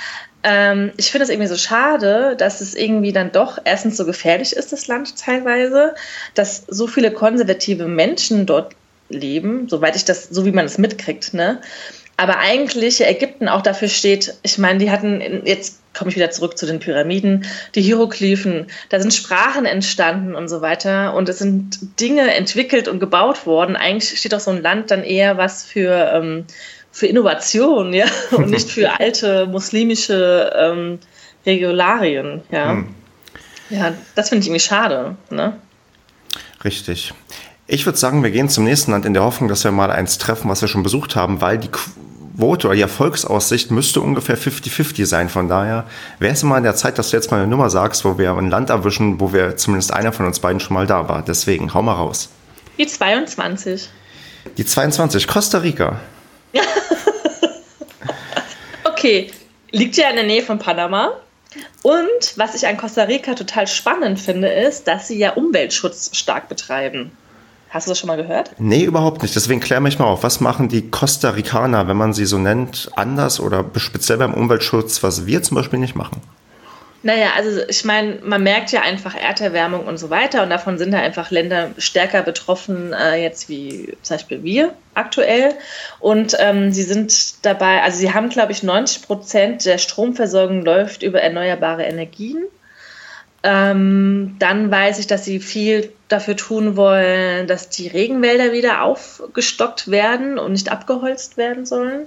ähm, 0.45 0.93
ich 0.97 1.11
finde 1.11 1.25
es 1.25 1.31
irgendwie 1.31 1.49
so 1.49 1.57
schade, 1.57 2.35
dass 2.37 2.61
es 2.61 2.75
irgendwie 2.75 3.13
dann 3.13 3.33
doch 3.33 3.59
erstens 3.65 3.97
so 3.97 4.05
gefährlich 4.05 4.55
ist, 4.55 4.73
das 4.73 4.89
Land 4.89 5.17
teilweise, 5.17 5.95
dass 6.35 6.65
so 6.69 6.87
viele 6.87 7.13
konservative 7.13 7.87
Menschen 7.87 8.47
dort 8.47 8.75
leben, 9.09 9.69
soweit 9.69 9.97
ich 9.97 10.05
das, 10.05 10.29
so 10.29 10.45
wie 10.45 10.53
man 10.53 10.65
es 10.65 10.79
mitkriegt, 10.79 11.35
ne? 11.35 11.61
Aber 12.17 12.39
eigentlich 12.39 13.01
Ägypten 13.05 13.49
auch 13.49 13.63
dafür 13.63 13.89
steht, 13.89 14.35
ich 14.43 14.59
meine, 14.59 14.79
die 14.79 14.91
hatten, 14.91 15.43
jetzt 15.45 15.81
komme 15.95 16.11
ich 16.11 16.17
wieder 16.17 16.31
zurück 16.31 16.59
zu 16.59 16.67
den 16.67 16.79
Pyramiden, 16.79 17.47
die 17.75 17.83
Hieroglyphen, 17.83 18.67
da 18.91 19.01
sind 19.01 19.15
Sprachen 19.15 19.65
entstanden 19.65 20.35
und 20.35 20.49
so 20.49 20.61
weiter 20.61 21.15
und 21.15 21.29
es 21.29 21.39
sind 21.39 21.79
Dinge 22.01 22.35
entwickelt 22.35 22.87
und 22.87 23.01
gebaut 23.01 23.47
worden. 23.47 23.77
Eigentlich 23.77 24.19
steht 24.19 24.35
auch 24.35 24.41
so 24.41 24.51
ein 24.51 24.63
Land 24.63 24.91
dann 24.91 25.03
eher 25.03 25.37
was 25.37 25.65
für 25.65 26.13
ähm, 26.15 26.45
für 26.93 27.07
Innovation, 27.07 27.93
ja, 27.93 28.07
und 28.31 28.51
nicht 28.51 28.71
für 28.71 29.01
alte 29.01 29.47
muslimische 29.47 30.53
ähm, 30.57 30.99
Regularien, 31.45 32.43
ja. 32.51 32.73
Hm. 32.73 32.95
Ja, 33.71 33.93
das 34.15 34.29
finde 34.29 34.43
ich 34.43 34.49
irgendwie 34.49 34.61
schade, 34.61 35.17
ne? 35.31 35.57
Richtig. 36.63 37.15
Ich 37.67 37.87
würde 37.87 37.99
sagen, 37.99 38.23
wir 38.23 38.31
gehen 38.31 38.51
zum 38.51 38.65
nächsten 38.65 38.91
Land 38.91 39.07
in 39.07 39.15
der 39.15 39.23
Hoffnung, 39.23 39.49
dass 39.49 39.65
wir 39.65 39.73
mal 39.73 39.91
eins 39.91 40.19
treffen, 40.19 40.51
was 40.51 40.61
wir 40.61 40.69
schon 40.69 40.83
besucht 40.83 41.17
haben, 41.17 41.41
weil 41.41 41.57
die 41.57 41.71
Quote 42.37 42.67
oder 42.67 42.77
die 42.77 42.83
Erfolgsaussicht 42.83 43.71
müsste 43.71 44.01
ungefähr 44.03 44.37
50-50 44.37 45.07
sein. 45.07 45.31
Von 45.31 45.49
daher 45.49 45.87
wäre 46.19 46.35
es 46.35 46.43
mal 46.43 46.59
in 46.59 46.65
der 46.65 46.75
Zeit, 46.75 46.99
dass 46.99 47.11
du 47.11 47.17
jetzt 47.17 47.31
mal 47.31 47.39
eine 47.39 47.47
Nummer 47.47 47.71
sagst, 47.71 48.05
wo 48.05 48.19
wir 48.19 48.33
ein 48.35 48.51
Land 48.51 48.69
erwischen, 48.69 49.21
wo 49.21 49.33
wir 49.33 49.57
zumindest 49.57 49.93
einer 49.93 50.13
von 50.13 50.27
uns 50.27 50.41
beiden 50.41 50.61
schon 50.61 50.75
mal 50.75 50.87
da 50.87 51.09
war. 51.09 51.23
Deswegen, 51.23 51.73
hau 51.73 51.81
mal 51.81 51.95
raus. 51.95 52.29
Die 52.79 52.87
22. 52.87 53.89
Die 54.59 54.67
22, 54.67 55.27
Costa 55.27 55.59
Rica. 55.59 56.01
Okay, 59.03 59.31
liegt 59.73 59.97
ja 59.97 60.11
in 60.11 60.17
der 60.17 60.25
Nähe 60.25 60.43
von 60.43 60.59
Panama. 60.59 61.13
Und 61.83 62.37
was 62.37 62.55
ich 62.55 62.67
an 62.67 62.77
Costa 62.77 63.03
Rica 63.03 63.35
total 63.35 63.67
spannend 63.67 64.19
finde, 64.19 64.49
ist, 64.49 64.87
dass 64.87 65.09
sie 65.09 65.19
ja 65.19 65.33
Umweltschutz 65.33 66.17
stark 66.17 66.49
betreiben. 66.49 67.11
Hast 67.69 67.87
du 67.87 67.91
das 67.91 67.99
schon 67.99 68.09
mal 68.09 68.17
gehört? 68.17 68.53
Nee, 68.59 68.85
überhaupt 68.85 69.23
nicht. 69.23 69.35
Deswegen 69.35 69.61
klär 69.61 69.81
mich 69.81 69.99
mal 69.99 70.07
auf. 70.07 70.23
Was 70.23 70.41
machen 70.41 70.69
die 70.69 70.91
Costa 70.91 71.31
Ricaner, 71.31 71.89
wenn 71.89 71.97
man 71.97 72.13
sie 72.13 72.27
so 72.27 72.39
nennt, 72.39 72.91
anders 72.95 73.41
oder 73.41 73.65
speziell 73.77 74.19
beim 74.19 74.35
Umweltschutz, 74.35 75.03
was 75.03 75.27
wir 75.27 75.43
zum 75.43 75.57
Beispiel 75.57 75.79
nicht 75.79 75.97
machen? 75.97 76.21
Naja, 77.05 77.33
also 77.35 77.63
ich 77.69 77.85
meine, 77.85 78.19
man 78.23 78.45
merkt 78.45 78.71
ja 78.71 78.83
einfach 78.83 79.17
Erderwärmung 79.17 79.87
und 79.87 79.99
so 79.99 80.09
weiter 80.09 80.45
und 80.45 80.51
davon 80.51 80.79
sind 80.79 80.93
da 80.93 80.99
einfach 80.99 81.33
Länder 81.33 81.71
stärker 81.77 82.23
betroffen, 82.23 82.93
äh, 82.93 83.21
jetzt 83.21 83.49
wie 83.49 83.97
zum 84.03 84.17
Beispiel 84.17 84.45
wir 84.45 84.73
aktuell. 84.95 85.55
Und 85.99 86.37
ähm, 86.39 86.71
sie 86.73 86.85
sind 86.85 87.45
dabei, 87.45 87.83
also 87.83 87.99
sie 87.99 88.15
haben, 88.15 88.29
glaube 88.29 88.53
ich, 88.53 88.63
90 88.63 89.03
Prozent 89.03 89.65
der 89.65 89.79
Stromversorgung 89.79 90.65
läuft 90.65 91.03
über 91.03 91.21
erneuerbare 91.21 91.83
Energien. 91.83 92.45
Ähm, 93.43 94.37
dann 94.39 94.71
weiß 94.71 95.01
ich, 95.01 95.09
dass 95.09 95.25
sie 95.25 95.41
viel 95.41 95.93
dafür 96.07 96.37
tun 96.37 96.77
wollen, 96.77 97.49
dass 97.49 97.69
die 97.69 97.89
Regenwälder 97.89 98.53
wieder 98.53 98.83
aufgestockt 98.83 99.91
werden 99.91 100.39
und 100.39 100.53
nicht 100.53 100.71
abgeholzt 100.71 101.37
werden 101.37 101.67
sollen. 101.67 102.07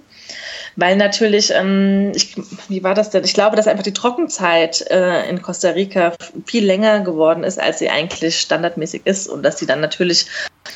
Weil 0.77 0.97
natürlich, 0.97 1.51
ähm, 1.51 2.11
ich, 2.13 2.35
wie 2.67 2.83
war 2.83 2.93
das 2.93 3.09
denn? 3.09 3.23
Ich 3.23 3.33
glaube, 3.33 3.55
dass 3.55 3.67
einfach 3.67 3.83
die 3.83 3.93
Trockenzeit 3.93 4.81
äh, 4.89 5.29
in 5.29 5.41
Costa 5.41 5.69
Rica 5.69 6.13
viel 6.45 6.65
länger 6.65 6.99
geworden 6.99 7.43
ist, 7.43 7.59
als 7.59 7.79
sie 7.79 7.89
eigentlich 7.89 8.39
standardmäßig 8.39 9.03
ist 9.05 9.27
und 9.27 9.43
dass 9.43 9.57
sie 9.57 9.65
dann 9.65 9.79
natürlich 9.79 10.27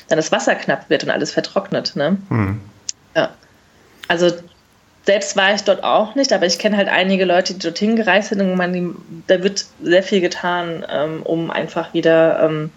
dann 0.07 0.17
das 0.17 0.31
Wasser 0.31 0.55
knapp 0.55 0.89
wird 0.89 1.03
und 1.03 1.09
alles 1.09 1.31
vertrocknet. 1.31 1.95
Ne? 1.95 2.17
Hm. 2.29 2.61
Ja. 3.15 3.31
Also 4.07 4.31
selbst 5.05 5.35
war 5.35 5.53
ich 5.55 5.61
dort 5.61 5.83
auch 5.83 6.15
nicht, 6.15 6.33
aber 6.33 6.45
ich 6.45 6.59
kenne 6.59 6.77
halt 6.77 6.87
einige 6.87 7.25
Leute, 7.25 7.53
die 7.53 7.59
dorthin 7.59 7.95
gereist 7.95 8.29
sind 8.29 8.41
und 8.41 8.55
man, 8.55 8.73
die, 8.73 8.89
da 9.27 9.41
wird 9.41 9.65
sehr 9.81 10.03
viel 10.03 10.21
getan, 10.21 10.85
ähm, 10.89 11.21
um 11.23 11.49
einfach 11.49 11.93
wieder 11.93 12.43
ähm, 12.43 12.69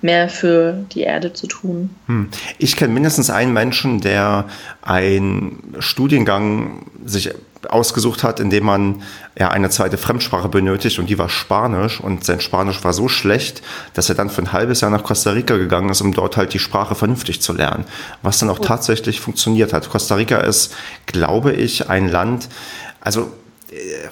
mehr 0.00 0.28
für 0.28 0.84
die 0.92 1.00
Erde 1.00 1.32
zu 1.32 1.46
tun. 1.46 1.90
Hm. 2.06 2.28
Ich 2.58 2.76
kenne 2.76 2.92
mindestens 2.92 3.30
einen 3.30 3.52
Menschen, 3.52 4.00
der 4.00 4.46
einen 4.82 5.74
Studiengang 5.78 6.86
sich 7.04 7.30
ausgesucht 7.68 8.22
hat, 8.22 8.40
indem 8.40 8.64
man 8.64 9.02
ja 9.38 9.48
eine 9.48 9.70
zweite 9.70 9.98
Fremdsprache 9.98 10.48
benötigt 10.48 10.98
und 10.98 11.10
die 11.10 11.18
war 11.18 11.28
Spanisch 11.28 12.00
und 12.00 12.24
sein 12.24 12.40
Spanisch 12.40 12.82
war 12.84 12.92
so 12.92 13.08
schlecht, 13.08 13.62
dass 13.94 14.08
er 14.08 14.14
dann 14.14 14.30
für 14.30 14.42
ein 14.42 14.52
halbes 14.52 14.80
Jahr 14.80 14.90
nach 14.90 15.04
Costa 15.04 15.30
Rica 15.32 15.56
gegangen 15.56 15.90
ist, 15.90 16.00
um 16.00 16.12
dort 16.12 16.36
halt 16.36 16.54
die 16.54 16.58
Sprache 16.58 16.94
vernünftig 16.94 17.42
zu 17.42 17.52
lernen, 17.52 17.84
was 18.22 18.38
dann 18.38 18.50
auch 18.50 18.58
tatsächlich 18.58 19.20
funktioniert 19.20 19.72
hat. 19.72 19.90
Costa 19.90 20.14
Rica 20.14 20.38
ist, 20.38 20.74
glaube 21.06 21.52
ich, 21.52 21.90
ein 21.90 22.08
Land, 22.08 22.48
also 23.00 23.32
äh, 23.70 24.08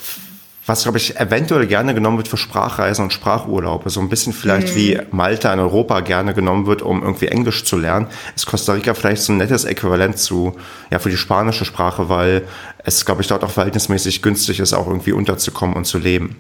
was, 0.69 0.83
glaube 0.83 0.99
ich, 0.99 1.19
eventuell 1.19 1.67
gerne 1.67 1.95
genommen 1.95 2.19
wird 2.19 2.29
für 2.29 2.37
Sprachreisen 2.37 3.03
und 3.03 3.13
Sprachurlaube. 3.13 3.89
So 3.89 4.01
ein 4.01 4.11
bisschen 4.11 4.35
vielleicht 4.35 4.69
mhm. 4.69 4.77
wie 4.77 5.01
Malta 5.11 5.53
in 5.53 5.61
Europa 5.61 6.01
gerne 6.01 6.35
genommen 6.35 6.67
wird, 6.67 6.83
um 6.83 7.03
irgendwie 7.03 7.29
Englisch 7.29 7.65
zu 7.65 7.79
lernen, 7.79 8.07
ist 8.37 8.47
Costa 8.47 8.75
Rica 8.75 8.93
vielleicht 8.93 9.23
so 9.23 9.33
ein 9.33 9.39
nettes 9.39 9.65
Äquivalent 9.65 10.19
zu, 10.19 10.57
ja, 10.91 10.99
für 10.99 11.09
die 11.09 11.17
spanische 11.17 11.65
Sprache, 11.65 12.11
weil 12.11 12.47
es, 12.85 13.07
glaube 13.07 13.23
ich, 13.23 13.29
dort 13.29 13.45
auch 13.45 13.51
verhältnismäßig 13.51 14.21
günstig 14.21 14.61
ist, 14.61 14.75
auch 14.75 14.87
irgendwie 14.87 15.13
unterzukommen 15.13 15.75
und 15.75 15.87
zu 15.87 15.99
leben. 15.99 16.37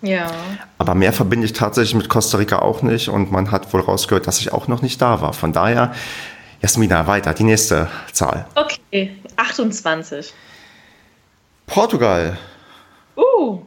Ja. 0.00 0.30
Aber 0.78 0.94
mehr 0.94 1.12
verbinde 1.12 1.44
ich 1.44 1.52
tatsächlich 1.52 1.94
mit 1.94 2.08
Costa 2.08 2.38
Rica 2.38 2.60
auch 2.60 2.80
nicht 2.80 3.08
und 3.10 3.30
man 3.30 3.50
hat 3.50 3.72
wohl 3.74 3.82
rausgehört, 3.82 4.26
dass 4.26 4.40
ich 4.40 4.52
auch 4.52 4.68
noch 4.68 4.80
nicht 4.80 5.02
da 5.02 5.20
war. 5.20 5.34
Von 5.34 5.52
daher, 5.52 5.92
Jasmina, 6.62 7.06
weiter, 7.06 7.34
die 7.34 7.44
nächste 7.44 7.88
Zahl. 8.12 8.46
Okay, 8.54 9.14
28. 9.36 10.32
Portugal. 11.66 12.38
Uh. 13.20 13.60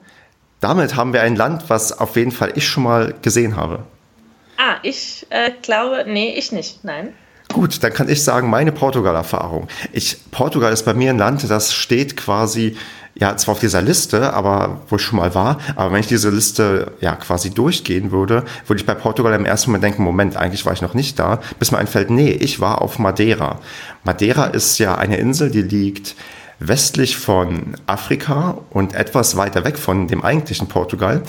Damit 0.60 0.95
haben 0.95 1.13
wir 1.13 1.22
ein 1.22 1.36
Land, 1.36 1.69
was 1.69 1.98
auf 1.98 2.15
jeden 2.15 2.31
Fall 2.31 2.53
ich 2.55 2.67
schon 2.67 2.83
mal 2.83 3.13
gesehen 3.22 3.55
habe. 3.55 3.83
Ah, 4.57 4.75
ich 4.81 5.27
äh, 5.29 5.51
glaube, 5.62 6.05
nee, 6.07 6.33
ich 6.38 6.51
nicht, 6.51 6.83
nein. 6.83 7.13
Gut, 7.51 7.83
dann 7.83 7.93
kann 7.93 8.10
ich 8.10 8.24
sagen, 8.24 8.50
meine 8.50 8.72
Portugal-Erfahrung. 8.72 9.67
Ich, 9.91 10.17
Portugal 10.31 10.74
ist 10.74 10.83
bei 10.83 10.93
mir 10.93 11.12
ein 11.12 11.17
Land, 11.17 11.48
das 11.50 11.74
steht 11.74 12.17
quasi, 12.17 12.77
ja, 13.13 13.38
zwar 13.38 13.53
auf 13.53 13.60
dieser 13.60 13.81
Liste, 13.81 14.33
aber 14.33 14.81
wo 14.89 14.95
ich 14.95 15.01
schon 15.01 15.19
mal 15.19 15.36
war, 15.36 15.60
aber 15.75 15.91
wenn 15.91 16.00
ich 16.00 16.07
diese 16.07 16.31
Liste 16.31 16.93
ja 17.00 17.15
quasi 17.15 17.51
durchgehen 17.51 18.12
würde, 18.12 18.43
würde 18.65 18.79
ich 18.79 18.88
bei 18.88 18.95
Portugal 18.95 19.33
im 19.33 19.45
ersten 19.45 19.69
Moment 19.69 19.83
denken, 19.83 20.03
Moment, 20.03 20.36
eigentlich 20.36 20.65
war 20.65 20.74
ich 20.74 20.81
noch 20.81 20.95
nicht 20.95 21.19
da, 21.19 21.41
bis 21.60 21.72
mir 21.72 21.77
einfällt, 21.77 22.10
nee, 22.10 22.31
ich 22.31 22.60
war 22.60 22.81
auf 22.81 22.98
Madeira. 22.98 23.60
Madeira 24.03 24.45
ist 24.45 24.79
ja 24.79 24.95
eine 24.95 25.17
Insel, 25.17 25.51
die 25.51 25.62
liegt 25.62 26.15
westlich 26.60 27.17
von 27.17 27.75
Afrika 27.88 28.57
und 28.69 28.95
etwas 28.95 29.36
weiter 29.36 29.63
weg 29.63 29.77
von 29.77 30.07
dem 30.07 30.24
eigentlichen 30.24 30.67
Portugal. 30.67 31.24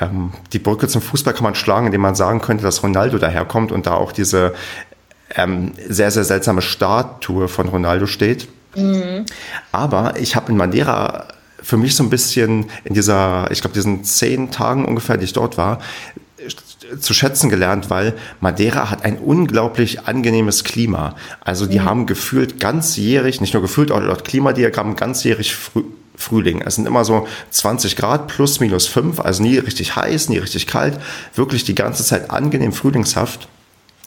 Ähm, 0.00 0.32
die 0.52 0.58
Brücke 0.58 0.88
zum 0.88 1.02
Fußball 1.02 1.34
kann 1.34 1.44
man 1.44 1.54
schlagen, 1.54 1.86
indem 1.86 2.00
man 2.00 2.14
sagen 2.14 2.40
könnte, 2.40 2.64
dass 2.64 2.82
Ronaldo 2.82 3.18
daherkommt 3.18 3.72
und 3.72 3.86
da 3.86 3.94
auch 3.94 4.12
diese 4.12 4.54
ähm, 5.34 5.72
sehr, 5.88 6.10
sehr 6.10 6.24
seltsame 6.24 6.62
Statue 6.62 7.48
von 7.48 7.68
Ronaldo 7.68 8.06
steht. 8.06 8.48
Mhm. 8.74 9.26
Aber 9.72 10.14
ich 10.18 10.36
habe 10.36 10.52
in 10.52 10.56
Madeira 10.56 11.28
für 11.60 11.76
mich 11.76 11.94
so 11.96 12.02
ein 12.02 12.10
bisschen 12.10 12.70
in 12.84 12.94
dieser, 12.94 13.50
ich 13.50 13.60
glaube, 13.60 13.74
diesen 13.74 14.04
zehn 14.04 14.50
Tagen 14.50 14.84
ungefähr, 14.84 15.16
die 15.16 15.24
ich 15.24 15.32
dort 15.32 15.58
war, 15.58 15.80
zu 17.00 17.14
schätzen 17.14 17.50
gelernt, 17.50 17.90
weil 17.90 18.14
Madeira 18.40 18.90
hat 18.90 19.04
ein 19.04 19.18
unglaublich 19.18 20.06
angenehmes 20.06 20.64
Klima. 20.64 21.14
Also 21.40 21.66
die 21.66 21.80
mhm. 21.80 21.84
haben 21.84 22.06
gefühlt 22.06 22.60
ganzjährig, 22.60 23.40
nicht 23.40 23.54
nur 23.54 23.62
gefühlt, 23.62 23.92
auch 23.92 24.00
laut 24.00 24.24
Klimadiagramm 24.24 24.96
ganzjährig 24.96 25.54
Früh 25.54 25.84
Frühling. 26.18 26.62
Es 26.62 26.74
sind 26.74 26.88
immer 26.88 27.04
so 27.04 27.28
20 27.50 27.94
Grad 27.94 28.26
plus 28.26 28.58
minus 28.58 28.88
5, 28.88 29.20
also 29.20 29.40
nie 29.40 29.56
richtig 29.58 29.94
heiß, 29.94 30.28
nie 30.28 30.38
richtig 30.38 30.66
kalt. 30.66 30.98
Wirklich 31.36 31.62
die 31.62 31.76
ganze 31.76 32.02
Zeit 32.02 32.30
angenehm 32.30 32.72
frühlingshaft. 32.72 33.46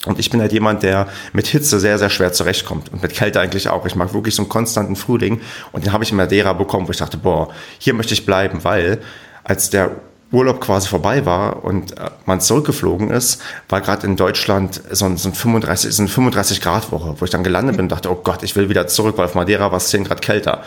Und 0.05 0.19
ich 0.19 0.29
bin 0.29 0.41
halt 0.41 0.51
jemand, 0.51 0.83
der 0.83 1.07
mit 1.31 1.47
Hitze 1.47 1.79
sehr, 1.79 1.97
sehr 1.97 2.09
schwer 2.09 2.33
zurechtkommt. 2.33 2.91
Und 2.91 3.01
mit 3.01 3.13
Kälte 3.13 3.39
eigentlich 3.39 3.69
auch. 3.69 3.85
Ich 3.85 3.95
mag 3.95 4.13
wirklich 4.13 4.35
so 4.35 4.41
einen 4.41 4.49
konstanten 4.49 4.97
Frühling. 4.97 5.39
Und 5.71 5.85
den 5.85 5.93
habe 5.93 6.03
ich 6.03 6.11
in 6.11 6.17
Madeira 6.17 6.51
bekommen, 6.53 6.87
wo 6.87 6.91
ich 6.91 6.97
dachte, 6.97 7.17
boah, 7.17 7.49
hier 7.77 7.93
möchte 7.93 8.13
ich 8.13 8.25
bleiben, 8.25 8.63
weil 8.63 8.99
als 9.43 9.69
der 9.69 9.91
Urlaub 10.31 10.61
quasi 10.61 10.87
vorbei 10.87 11.25
war 11.25 11.63
und 11.63 11.97
äh, 11.97 12.09
man 12.25 12.39
zurückgeflogen 12.39 13.09
ist, 13.09 13.41
war 13.69 13.81
gerade 13.81 14.07
in 14.07 14.15
Deutschland 14.15 14.81
so 14.91 15.05
ein, 15.05 15.17
so 15.17 15.29
ein 15.29 15.33
35, 15.33 15.93
so 15.93 16.03
ein 16.03 16.07
35 16.07 16.61
Grad 16.61 16.91
Woche, 16.91 17.15
wo 17.19 17.25
ich 17.25 17.31
dann 17.31 17.43
gelandet 17.43 17.75
bin 17.75 17.85
und 17.85 17.91
dachte, 17.91 18.09
oh 18.09 18.19
Gott, 18.23 18.43
ich 18.43 18.55
will 18.55 18.69
wieder 18.69 18.87
zurück, 18.87 19.17
weil 19.17 19.25
auf 19.25 19.35
Madeira 19.35 19.71
war 19.71 19.77
es 19.77 19.89
10 19.89 20.05
Grad 20.05 20.21
kälter. 20.21 20.63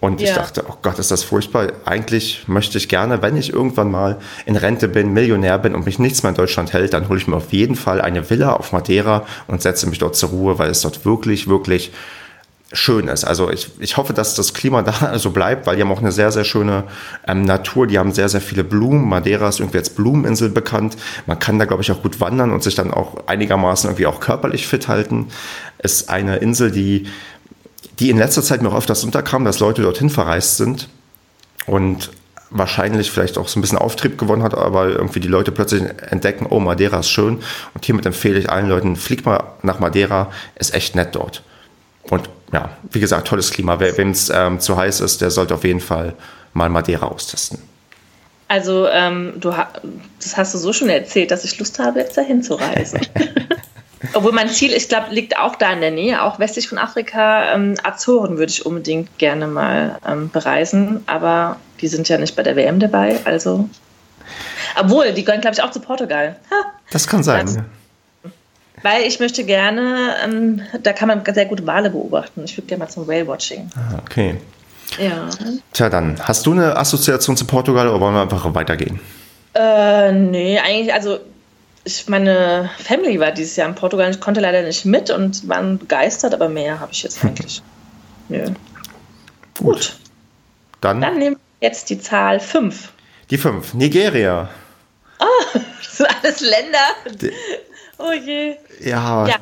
Und 0.00 0.20
ja. 0.20 0.28
ich 0.28 0.34
dachte, 0.34 0.64
oh 0.68 0.74
Gott, 0.82 0.98
ist 0.98 1.10
das 1.10 1.22
furchtbar. 1.22 1.68
Eigentlich 1.84 2.44
möchte 2.46 2.76
ich 2.76 2.88
gerne, 2.88 3.22
wenn 3.22 3.36
ich 3.36 3.52
irgendwann 3.52 3.90
mal 3.90 4.18
in 4.44 4.56
Rente 4.56 4.88
bin, 4.88 5.12
Millionär 5.12 5.58
bin 5.58 5.74
und 5.74 5.86
mich 5.86 5.98
nichts 5.98 6.22
mehr 6.22 6.30
in 6.30 6.36
Deutschland 6.36 6.72
hält, 6.72 6.92
dann 6.92 7.08
hole 7.08 7.18
ich 7.18 7.26
mir 7.26 7.36
auf 7.36 7.52
jeden 7.52 7.76
Fall 7.76 8.00
eine 8.00 8.28
Villa 8.28 8.52
auf 8.52 8.72
Madeira 8.72 9.24
und 9.46 9.62
setze 9.62 9.88
mich 9.88 9.98
dort 9.98 10.16
zur 10.16 10.30
Ruhe, 10.30 10.58
weil 10.58 10.68
es 10.68 10.82
dort 10.82 11.06
wirklich, 11.06 11.48
wirklich 11.48 11.92
schön 12.74 13.08
ist. 13.08 13.24
Also 13.24 13.50
ich, 13.50 13.70
ich 13.78 13.96
hoffe, 13.96 14.12
dass 14.12 14.34
das 14.34 14.52
Klima 14.52 14.82
da 14.82 15.18
so 15.18 15.30
bleibt, 15.30 15.66
weil 15.66 15.76
die 15.76 15.82
haben 15.82 15.92
auch 15.92 16.00
eine 16.00 16.12
sehr, 16.12 16.30
sehr 16.30 16.44
schöne 16.44 16.84
ähm, 17.26 17.42
Natur. 17.42 17.86
Die 17.86 17.98
haben 17.98 18.12
sehr, 18.12 18.28
sehr 18.28 18.40
viele 18.40 18.64
Blumen. 18.64 19.08
Madeira 19.08 19.48
ist 19.48 19.60
irgendwie 19.60 19.78
als 19.78 19.90
Blumeninsel 19.90 20.50
bekannt. 20.50 20.96
Man 21.26 21.38
kann 21.38 21.58
da, 21.58 21.64
glaube 21.64 21.82
ich, 21.82 21.90
auch 21.92 22.02
gut 22.02 22.20
wandern 22.20 22.50
und 22.50 22.62
sich 22.62 22.74
dann 22.74 22.92
auch 22.92 23.26
einigermaßen 23.26 23.88
irgendwie 23.88 24.06
auch 24.06 24.20
körperlich 24.20 24.66
fit 24.66 24.88
halten. 24.88 25.28
Ist 25.78 26.10
eine 26.10 26.36
Insel, 26.36 26.70
die, 26.70 27.06
die 27.98 28.10
in 28.10 28.18
letzter 28.18 28.42
Zeit 28.42 28.60
mir 28.60 28.68
auch 28.68 28.76
öfters 28.76 29.04
unterkam, 29.04 29.44
dass 29.44 29.60
Leute 29.60 29.82
dorthin 29.82 30.10
verreist 30.10 30.56
sind 30.56 30.88
und 31.66 32.10
wahrscheinlich 32.50 33.10
vielleicht 33.10 33.38
auch 33.38 33.48
so 33.48 33.58
ein 33.58 33.62
bisschen 33.62 33.78
Auftrieb 33.78 34.16
gewonnen 34.16 34.42
hat, 34.42 34.54
aber 34.54 34.88
irgendwie 34.88 35.18
die 35.18 35.28
Leute 35.28 35.50
plötzlich 35.50 35.82
entdecken, 36.08 36.46
oh, 36.48 36.60
Madeira 36.60 37.00
ist 37.00 37.10
schön. 37.10 37.40
Und 37.74 37.84
hiermit 37.84 38.06
empfehle 38.06 38.38
ich 38.38 38.48
allen 38.48 38.68
Leuten, 38.68 38.94
fliegt 38.96 39.26
mal 39.26 39.42
nach 39.62 39.80
Madeira, 39.80 40.30
ist 40.54 40.72
echt 40.72 40.94
nett 40.94 41.16
dort. 41.16 41.42
Und 42.10 42.28
ja, 42.54 42.70
wie 42.92 43.00
gesagt, 43.00 43.26
tolles 43.26 43.50
Klima. 43.50 43.80
Wem 43.80 44.10
es 44.10 44.30
ähm, 44.30 44.60
zu 44.60 44.76
heiß 44.76 45.00
ist, 45.00 45.20
der 45.20 45.30
sollte 45.30 45.54
auf 45.54 45.64
jeden 45.64 45.80
Fall 45.80 46.14
mal 46.52 46.68
Madeira 46.68 47.06
austesten. 47.06 47.58
Also, 48.46 48.86
ähm, 48.86 49.32
du 49.40 49.52
das 50.20 50.36
hast 50.36 50.54
du 50.54 50.58
so 50.58 50.72
schon 50.72 50.88
erzählt, 50.88 51.32
dass 51.32 51.44
ich 51.44 51.58
Lust 51.58 51.80
habe, 51.80 51.98
jetzt 51.98 52.16
dahin 52.16 52.42
zu 52.42 52.54
reisen. 52.54 53.00
Obwohl 54.14 54.32
mein 54.32 54.48
Ziel, 54.48 54.72
ich 54.72 54.88
glaube, 54.88 55.12
liegt 55.12 55.36
auch 55.36 55.56
da 55.56 55.72
in 55.72 55.80
der 55.80 55.90
Nähe, 55.90 56.22
auch 56.22 56.38
westlich 56.38 56.68
von 56.68 56.78
Afrika. 56.78 57.52
Ähm, 57.52 57.74
Azoren 57.82 58.38
würde 58.38 58.52
ich 58.52 58.64
unbedingt 58.64 59.18
gerne 59.18 59.48
mal 59.48 59.98
ähm, 60.06 60.30
bereisen, 60.30 61.02
aber 61.06 61.56
die 61.80 61.88
sind 61.88 62.08
ja 62.08 62.18
nicht 62.18 62.36
bei 62.36 62.44
der 62.44 62.54
WM 62.54 62.78
dabei, 62.78 63.18
also. 63.24 63.68
Obwohl, 64.78 65.12
die 65.12 65.24
gehören, 65.24 65.40
glaube 65.40 65.56
ich, 65.56 65.62
auch 65.62 65.70
zu 65.70 65.80
Portugal. 65.80 66.36
Ha. 66.50 66.72
Das 66.90 67.08
kann 67.08 67.22
sein. 67.24 67.46
Das, 67.46 67.58
weil 68.84 69.02
ich 69.02 69.18
möchte 69.18 69.44
gerne, 69.44 70.14
ähm, 70.22 70.60
da 70.82 70.92
kann 70.92 71.08
man 71.08 71.22
sehr 71.34 71.46
gut 71.46 71.66
Wale 71.66 71.88
beobachten. 71.88 72.42
Ich 72.44 72.56
würde 72.56 72.68
gerne 72.68 72.84
mal 72.84 72.90
zum 72.90 73.08
Whale-Watching. 73.08 73.70
Ah, 73.74 73.98
okay. 74.06 74.36
Ja. 74.98 75.30
Tja, 75.72 75.88
dann 75.88 76.20
hast 76.20 76.44
du 76.44 76.52
eine 76.52 76.76
Assoziation 76.76 77.34
zu 77.36 77.46
Portugal 77.46 77.88
oder 77.88 77.98
wollen 77.98 78.14
wir 78.14 78.20
einfach 78.20 78.54
weitergehen? 78.54 79.00
Äh, 79.54 80.12
nee, 80.12 80.58
eigentlich, 80.58 80.92
also 80.92 81.18
ich, 81.84 82.08
meine 82.08 82.70
Family 82.78 83.18
war 83.18 83.32
dieses 83.32 83.56
Jahr 83.56 83.68
in 83.68 83.74
Portugal. 83.74 84.10
Ich 84.10 84.20
konnte 84.20 84.40
leider 84.40 84.62
nicht 84.62 84.84
mit 84.84 85.08
und 85.10 85.48
waren 85.48 85.78
begeistert, 85.78 86.34
aber 86.34 86.50
mehr 86.50 86.78
habe 86.78 86.92
ich 86.92 87.02
jetzt 87.02 87.24
eigentlich. 87.24 87.62
Nö. 88.28 88.44
Gut. 88.44 88.54
Gut. 89.58 89.96
Dann, 90.82 91.00
Dann 91.00 91.18
nehmen 91.18 91.36
wir 91.36 91.68
jetzt 91.68 91.88
die 91.88 91.98
Zahl 91.98 92.38
5. 92.38 92.92
Die 93.30 93.38
5. 93.38 93.72
Nigeria. 93.72 94.50
Ah, 95.18 95.24
das 95.78 95.96
sind 95.96 96.08
alles 96.22 96.40
Länder. 96.40 97.32
Oh 97.98 98.12
je. 98.12 98.56
Ja, 98.80 99.26
ja. 99.26 99.36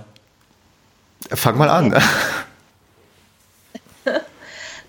Fang 1.31 1.57
mal 1.57 1.69
an. 1.69 1.95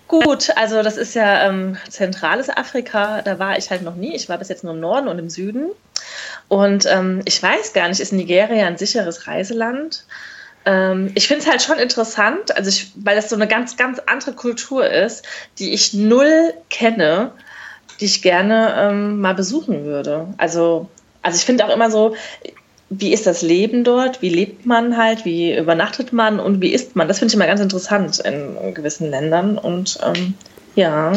Gut, 0.08 0.50
also 0.56 0.82
das 0.82 0.96
ist 0.96 1.14
ja 1.14 1.48
ähm, 1.48 1.76
zentrales 1.88 2.50
Afrika, 2.50 3.22
da 3.22 3.38
war 3.38 3.56
ich 3.56 3.70
halt 3.70 3.82
noch 3.82 3.94
nie. 3.94 4.14
Ich 4.14 4.28
war 4.28 4.38
bis 4.38 4.48
jetzt 4.48 4.62
nur 4.62 4.74
im 4.74 4.80
Norden 4.80 5.08
und 5.08 5.18
im 5.18 5.30
Süden. 5.30 5.70
Und 6.48 6.86
ähm, 6.86 7.22
ich 7.24 7.42
weiß 7.42 7.72
gar 7.72 7.88
nicht, 7.88 8.00
ist 8.00 8.12
Nigeria 8.12 8.66
ein 8.66 8.76
sicheres 8.76 9.26
Reiseland? 9.26 10.04
Ähm, 10.66 11.10
ich 11.14 11.26
finde 11.26 11.42
es 11.42 11.50
halt 11.50 11.62
schon 11.62 11.78
interessant, 11.78 12.56
also 12.56 12.68
ich, 12.68 12.92
weil 12.96 13.16
das 13.16 13.28
so 13.28 13.36
eine 13.36 13.48
ganz, 13.48 13.76
ganz 13.76 13.98
andere 14.06 14.32
Kultur 14.32 14.88
ist, 14.88 15.24
die 15.58 15.72
ich 15.72 15.94
null 15.94 16.54
kenne, 16.70 17.32
die 18.00 18.06
ich 18.06 18.22
gerne 18.22 18.74
ähm, 18.76 19.20
mal 19.20 19.34
besuchen 19.34 19.84
würde. 19.84 20.28
Also, 20.36 20.88
also 21.22 21.36
ich 21.36 21.44
finde 21.44 21.64
auch 21.64 21.70
immer 21.70 21.90
so, 21.90 22.14
wie 22.98 23.12
ist 23.12 23.26
das 23.26 23.42
Leben 23.42 23.84
dort? 23.84 24.22
Wie 24.22 24.28
lebt 24.28 24.66
man 24.66 24.96
halt? 24.96 25.24
Wie 25.24 25.56
übernachtet 25.56 26.12
man 26.12 26.38
und 26.38 26.60
wie 26.60 26.72
isst 26.72 26.96
man? 26.96 27.08
Das 27.08 27.18
finde 27.18 27.32
ich 27.32 27.34
immer 27.34 27.46
ganz 27.46 27.60
interessant 27.60 28.20
in 28.20 28.74
gewissen 28.74 29.10
Ländern. 29.10 29.58
Und 29.58 29.98
ähm, 30.04 30.34
ja, 30.74 31.12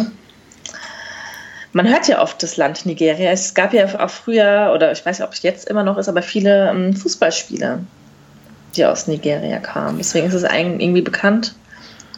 man 1.73 1.87
hört 1.87 2.07
ja 2.07 2.21
oft 2.21 2.41
das 2.41 2.57
Land 2.57 2.85
Nigeria. 2.85 3.31
Es 3.31 3.53
gab 3.53 3.73
ja 3.73 3.85
auch 3.99 4.09
früher, 4.09 4.71
oder 4.73 4.91
ich 4.91 5.05
weiß 5.05 5.19
nicht, 5.19 5.27
ob 5.27 5.33
es 5.33 5.43
jetzt 5.43 5.69
immer 5.69 5.83
noch 5.83 5.97
ist, 5.97 6.09
aber 6.09 6.21
viele 6.21 6.69
ähm, 6.69 6.95
Fußballspieler, 6.95 7.79
die 8.75 8.85
aus 8.85 9.07
Nigeria 9.07 9.59
kamen. 9.59 9.97
Deswegen 9.97 10.27
ist 10.27 10.33
es 10.33 10.43
eigentlich 10.43 10.83
irgendwie 10.83 11.01
bekannt, 11.01 11.53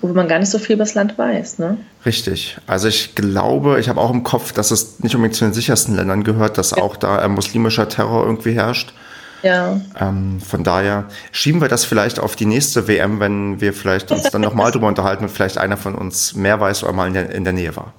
wo 0.01 0.07
man 0.07 0.27
gar 0.27 0.39
nicht 0.39 0.51
so 0.51 0.59
viel 0.59 0.75
über 0.75 0.85
das 0.85 0.93
Land 0.93 1.17
weiß. 1.17 1.59
Ne? 1.59 1.77
Richtig. 2.05 2.57
Also 2.67 2.87
ich 2.87 3.15
glaube, 3.15 3.79
ich 3.79 3.89
habe 3.89 3.99
auch 3.99 4.11
im 4.11 4.23
Kopf, 4.23 4.53
dass 4.53 4.71
es 4.71 4.99
nicht 4.99 5.15
unbedingt 5.15 5.35
zu 5.35 5.45
den 5.45 5.53
sichersten 5.53 5.95
Ländern 5.95 6.23
gehört, 6.23 6.57
dass 6.57 6.71
ja. 6.71 6.77
auch 6.77 6.95
da 6.95 7.21
äh, 7.21 7.27
muslimischer 7.27 7.89
Terror 7.89 8.25
irgendwie 8.25 8.53
herrscht. 8.53 8.93
Ja. 9.41 9.79
Ähm, 9.99 10.41
von 10.41 10.63
daher 10.63 11.05
schieben 11.31 11.61
wir 11.61 11.67
das 11.67 11.85
vielleicht 11.85 12.19
auf 12.19 12.35
die 12.35 12.45
nächste 12.45 12.87
WM, 12.87 13.19
wenn 13.19 13.61
wir 13.61 13.73
vielleicht 13.73 14.11
uns 14.11 14.23
dann 14.23 14.41
nochmal 14.41 14.71
drüber 14.71 14.87
unterhalten 14.87 15.23
und 15.23 15.29
vielleicht 15.29 15.57
einer 15.57 15.77
von 15.77 15.95
uns 15.95 16.35
mehr 16.35 16.59
weiß 16.59 16.83
oder 16.83 16.93
mal 16.93 17.07
in 17.07 17.13
der, 17.13 17.29
in 17.29 17.43
der 17.43 17.53
Nähe 17.53 17.75
war. 17.75 17.93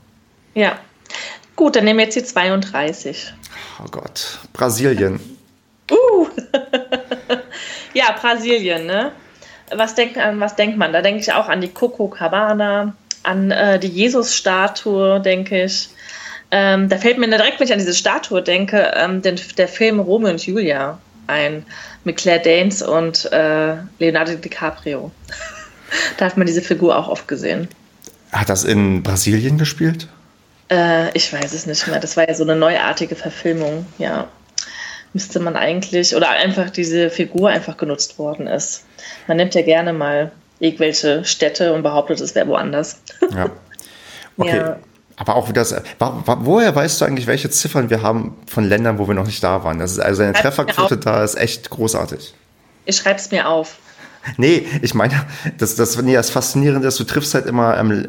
Ja. 0.54 0.78
Gut, 1.56 1.76
dann 1.76 1.84
nehmen 1.84 1.98
wir 1.98 2.04
jetzt 2.06 2.16
die 2.16 2.24
32. 2.24 3.32
Oh 3.82 3.88
Gott. 3.90 4.38
Brasilien. 4.52 5.20
Uh. 5.92 6.28
ja, 7.94 8.12
Brasilien, 8.12 8.86
ne? 8.86 9.10
Was 9.74 9.96
denkt, 9.96 10.16
was 10.16 10.54
denkt 10.54 10.78
man? 10.78 10.92
Da 10.92 11.02
denke 11.02 11.20
ich 11.20 11.32
auch 11.32 11.48
an 11.48 11.60
die 11.60 11.68
Coco 11.68 12.06
Cabana, 12.06 12.94
an 13.24 13.50
äh, 13.50 13.76
die 13.80 13.88
Jesus-Statue, 13.88 15.18
denke 15.18 15.64
ich. 15.64 15.88
Ähm, 16.52 16.88
da 16.88 16.96
fällt 16.96 17.18
mir 17.18 17.26
direkt, 17.26 17.58
wenn 17.58 17.66
ich 17.66 17.72
an 17.72 17.80
diese 17.80 17.92
Statue 17.94 18.40
denke, 18.40 18.92
ähm, 18.94 19.20
den, 19.20 19.40
der 19.58 19.66
Film 19.66 19.98
Romeo 19.98 20.30
und 20.30 20.46
Julia 20.46 21.00
ein 21.30 21.64
mit 22.04 22.16
Claire 22.16 22.42
Danes 22.42 22.82
und 22.82 23.30
äh, 23.32 23.76
Leonardo 23.98 24.34
DiCaprio. 24.34 25.10
da 26.16 26.24
hat 26.26 26.36
man 26.36 26.46
diese 26.46 26.62
Figur 26.62 26.96
auch 26.96 27.08
oft 27.08 27.28
gesehen. 27.28 27.68
Hat 28.32 28.48
das 28.48 28.64
in 28.64 29.02
Brasilien 29.02 29.58
gespielt? 29.58 30.08
Äh, 30.70 31.10
ich 31.16 31.32
weiß 31.32 31.52
es 31.52 31.66
nicht 31.66 31.86
mehr. 31.88 32.00
Das 32.00 32.16
war 32.16 32.28
ja 32.28 32.34
so 32.34 32.44
eine 32.44 32.56
neuartige 32.56 33.16
Verfilmung, 33.16 33.86
ja. 33.98 34.28
Müsste 35.12 35.40
man 35.40 35.56
eigentlich, 35.56 36.14
oder 36.14 36.30
einfach 36.30 36.70
diese 36.70 37.10
Figur 37.10 37.48
einfach 37.48 37.76
genutzt 37.76 38.18
worden 38.18 38.46
ist. 38.46 38.84
Man 39.26 39.38
nimmt 39.38 39.56
ja 39.56 39.62
gerne 39.62 39.92
mal 39.92 40.30
irgendwelche 40.60 41.24
Städte 41.24 41.72
und 41.72 41.82
behauptet, 41.82 42.20
es 42.20 42.34
wäre 42.34 42.46
woanders. 42.48 43.00
Ja. 43.32 43.50
Okay. 44.36 44.56
Ja. 44.56 44.78
Aber 45.20 45.36
auch 45.36 45.50
wieder, 45.50 45.66
woher 45.98 46.74
weißt 46.74 46.98
du 46.98 47.04
eigentlich, 47.04 47.26
welche 47.26 47.50
Ziffern 47.50 47.90
wir 47.90 48.00
haben 48.00 48.38
von 48.46 48.64
Ländern, 48.64 48.98
wo 48.98 49.06
wir 49.06 49.14
noch 49.14 49.26
nicht 49.26 49.44
da 49.44 49.62
waren? 49.64 49.78
Das 49.78 49.92
ist 49.92 49.98
also 49.98 50.22
eine 50.22 50.32
Trefferquote 50.32 50.96
da 50.96 51.22
ist 51.22 51.34
echt 51.34 51.68
großartig. 51.68 52.32
Ich 52.86 52.96
schreibe 52.96 53.20
es 53.20 53.30
mir 53.30 53.46
auf. 53.46 53.76
Nee, 54.38 54.66
ich 54.80 54.94
meine, 54.94 55.26
das, 55.58 55.76
das, 55.76 56.00
nee, 56.00 56.14
das 56.14 56.30
Faszinierende 56.30 56.88
ist, 56.88 56.98
du 56.98 57.04
triffst 57.04 57.34
halt 57.34 57.44
immer 57.44 57.76
ähm, 57.76 58.08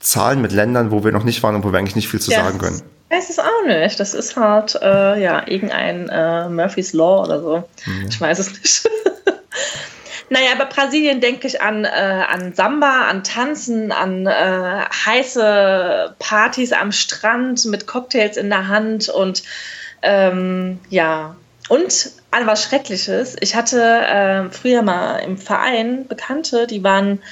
Zahlen 0.00 0.40
mit 0.40 0.52
Ländern, 0.52 0.90
wo 0.90 1.04
wir 1.04 1.12
noch 1.12 1.24
nicht 1.24 1.42
waren 1.42 1.56
und 1.56 1.62
wo 1.62 1.72
wir 1.72 1.78
eigentlich 1.78 1.96
nicht 1.96 2.08
viel 2.08 2.22
zu 2.22 2.30
ja, 2.30 2.42
sagen 2.42 2.56
können. 2.56 2.80
Ich 3.10 3.16
weiß 3.18 3.28
es 3.28 3.38
auch 3.38 3.66
nicht. 3.66 4.00
Das 4.00 4.14
ist 4.14 4.34
halt, 4.34 4.78
äh, 4.80 5.22
ja, 5.22 5.46
irgendein 5.46 6.08
äh, 6.08 6.48
Murphy's 6.48 6.94
Law 6.94 7.24
oder 7.24 7.42
so. 7.42 7.64
Mhm. 7.84 8.06
Ich 8.08 8.18
weiß 8.18 8.38
es 8.38 8.50
nicht. 8.50 8.88
Naja, 10.30 10.54
bei 10.58 10.64
Brasilien 10.64 11.20
denke 11.20 11.46
ich 11.46 11.60
an, 11.60 11.84
äh, 11.84 11.88
an 11.88 12.54
Samba, 12.54 13.08
an 13.08 13.24
Tanzen, 13.24 13.92
an 13.92 14.26
äh, 14.26 14.84
heiße 15.06 16.14
Partys 16.18 16.72
am 16.72 16.92
Strand 16.92 17.64
mit 17.66 17.86
Cocktails 17.86 18.36
in 18.36 18.48
der 18.48 18.68
Hand 18.68 19.08
und 19.08 19.42
ähm, 20.02 20.80
ja, 20.88 21.36
und 21.68 22.10
an 22.30 22.46
was 22.46 22.64
Schreckliches. 22.64 23.36
Ich 23.40 23.54
hatte 23.54 23.80
äh, 23.80 24.50
früher 24.50 24.82
mal 24.82 25.18
im 25.18 25.38
Verein 25.38 26.06
Bekannte, 26.06 26.66
die 26.66 26.82
waren 26.82 27.22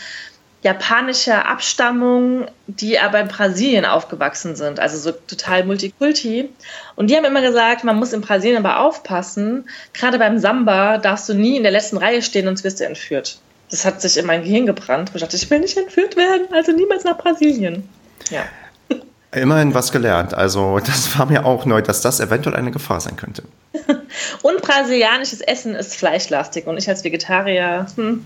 japanischer 0.62 1.46
Abstammung, 1.46 2.46
die 2.68 2.98
aber 2.98 3.20
in 3.20 3.28
Brasilien 3.28 3.84
aufgewachsen 3.84 4.54
sind, 4.54 4.78
also 4.78 4.96
so 4.96 5.10
total 5.10 5.64
Multikulti. 5.64 6.48
Und 6.94 7.10
die 7.10 7.16
haben 7.16 7.24
immer 7.24 7.42
gesagt, 7.42 7.82
man 7.82 7.96
muss 7.96 8.12
in 8.12 8.20
Brasilien 8.20 8.64
aber 8.64 8.80
aufpassen, 8.80 9.68
gerade 9.92 10.18
beim 10.18 10.38
Samba 10.38 10.98
darfst 10.98 11.28
du 11.28 11.34
nie 11.34 11.56
in 11.56 11.64
der 11.64 11.72
letzten 11.72 11.96
Reihe 11.96 12.22
stehen, 12.22 12.46
sonst 12.46 12.62
wirst 12.62 12.78
du 12.78 12.84
entführt. 12.84 13.38
Das 13.70 13.84
hat 13.84 14.00
sich 14.00 14.16
in 14.16 14.26
mein 14.26 14.44
Gehirn 14.44 14.66
gebrannt. 14.66 15.10
Ich 15.14 15.20
dachte, 15.20 15.36
ich 15.36 15.50
will 15.50 15.60
nicht 15.60 15.76
entführt 15.76 16.16
werden, 16.16 16.46
also 16.52 16.72
niemals 16.72 17.04
nach 17.04 17.18
Brasilien. 17.18 17.88
Ja. 18.30 18.44
Immerhin 19.32 19.74
was 19.74 19.90
gelernt. 19.90 20.32
Also 20.34 20.78
das 20.78 21.18
war 21.18 21.26
mir 21.26 21.44
auch 21.44 21.64
neu, 21.64 21.82
dass 21.82 22.02
das 22.02 22.20
eventuell 22.20 22.54
eine 22.54 22.70
Gefahr 22.70 23.00
sein 23.00 23.16
könnte. 23.16 23.42
und 24.42 24.62
brasilianisches 24.62 25.40
Essen 25.40 25.74
ist 25.74 25.96
fleischlastig 25.96 26.66
und 26.66 26.76
ich 26.76 26.88
als 26.88 27.02
Vegetarier 27.02 27.86
hm, 27.96 28.24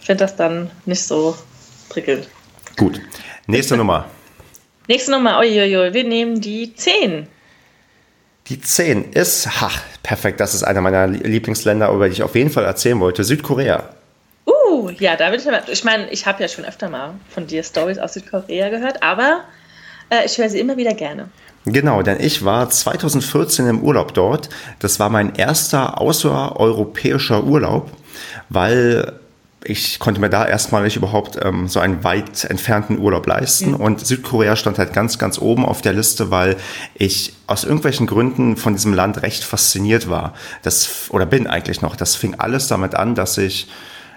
finde 0.00 0.24
das 0.24 0.36
dann 0.36 0.70
nicht 0.84 1.02
so 1.02 1.34
prickelnd. 1.88 2.28
Gut. 2.76 3.00
Nächste 3.46 3.76
Nummer. 3.76 4.06
Nächste 4.88 5.12
Nummer, 5.12 5.38
uiuiui, 5.38 5.94
wir 5.94 6.04
nehmen 6.04 6.40
die 6.40 6.74
10. 6.74 7.26
Die 8.48 8.60
10 8.60 9.12
ist, 9.12 9.60
ha, 9.60 9.70
perfekt, 10.02 10.40
das 10.40 10.54
ist 10.54 10.62
einer 10.62 10.82
meiner 10.82 11.06
Lieblingsländer, 11.06 11.90
über 11.90 12.08
die 12.08 12.12
ich 12.12 12.22
auf 12.22 12.34
jeden 12.34 12.50
Fall 12.50 12.64
erzählen 12.64 13.00
wollte, 13.00 13.24
Südkorea. 13.24 13.88
Uh, 14.46 14.90
ja, 14.90 15.16
da 15.16 15.30
bin 15.30 15.40
ich, 15.40 15.46
ich 15.72 15.84
meine, 15.84 16.10
ich 16.10 16.26
habe 16.26 16.42
ja 16.42 16.48
schon 16.48 16.66
öfter 16.66 16.90
mal 16.90 17.14
von 17.30 17.46
dir 17.46 17.62
Stories 17.62 17.98
aus 17.98 18.12
Südkorea 18.12 18.68
gehört, 18.68 19.02
aber 19.02 19.44
äh, 20.10 20.26
ich 20.26 20.36
höre 20.36 20.50
sie 20.50 20.60
immer 20.60 20.76
wieder 20.76 20.92
gerne. 20.92 21.30
Genau, 21.64 22.02
denn 22.02 22.20
ich 22.20 22.44
war 22.44 22.68
2014 22.68 23.66
im 23.66 23.80
Urlaub 23.80 24.12
dort. 24.12 24.50
Das 24.80 25.00
war 25.00 25.08
mein 25.08 25.34
erster 25.34 25.98
außereuropäischer 25.98 27.44
Urlaub, 27.44 27.90
weil 28.50 29.18
ich 29.64 29.98
konnte 29.98 30.20
mir 30.20 30.28
da 30.28 30.46
erstmal 30.46 30.82
nicht 30.82 30.96
überhaupt 30.96 31.38
ähm, 31.42 31.68
so 31.68 31.80
einen 31.80 32.04
weit 32.04 32.44
entfernten 32.44 32.98
Urlaub 32.98 33.26
leisten. 33.26 33.70
Mhm. 33.70 33.76
Und 33.76 34.06
Südkorea 34.06 34.56
stand 34.56 34.78
halt 34.78 34.92
ganz, 34.92 35.18
ganz 35.18 35.38
oben 35.38 35.64
auf 35.64 35.80
der 35.80 35.94
Liste, 35.94 36.30
weil 36.30 36.56
ich 36.94 37.34
aus 37.46 37.64
irgendwelchen 37.64 38.06
Gründen 38.06 38.56
von 38.56 38.74
diesem 38.74 38.92
Land 38.92 39.22
recht 39.22 39.42
fasziniert 39.42 40.08
war. 40.08 40.34
Das, 40.62 41.06
oder 41.08 41.26
bin 41.26 41.46
eigentlich 41.46 41.80
noch. 41.80 41.96
Das 41.96 42.14
fing 42.14 42.34
alles 42.38 42.68
damit 42.68 42.94
an, 42.94 43.14
dass 43.14 43.38
ich 43.38 43.68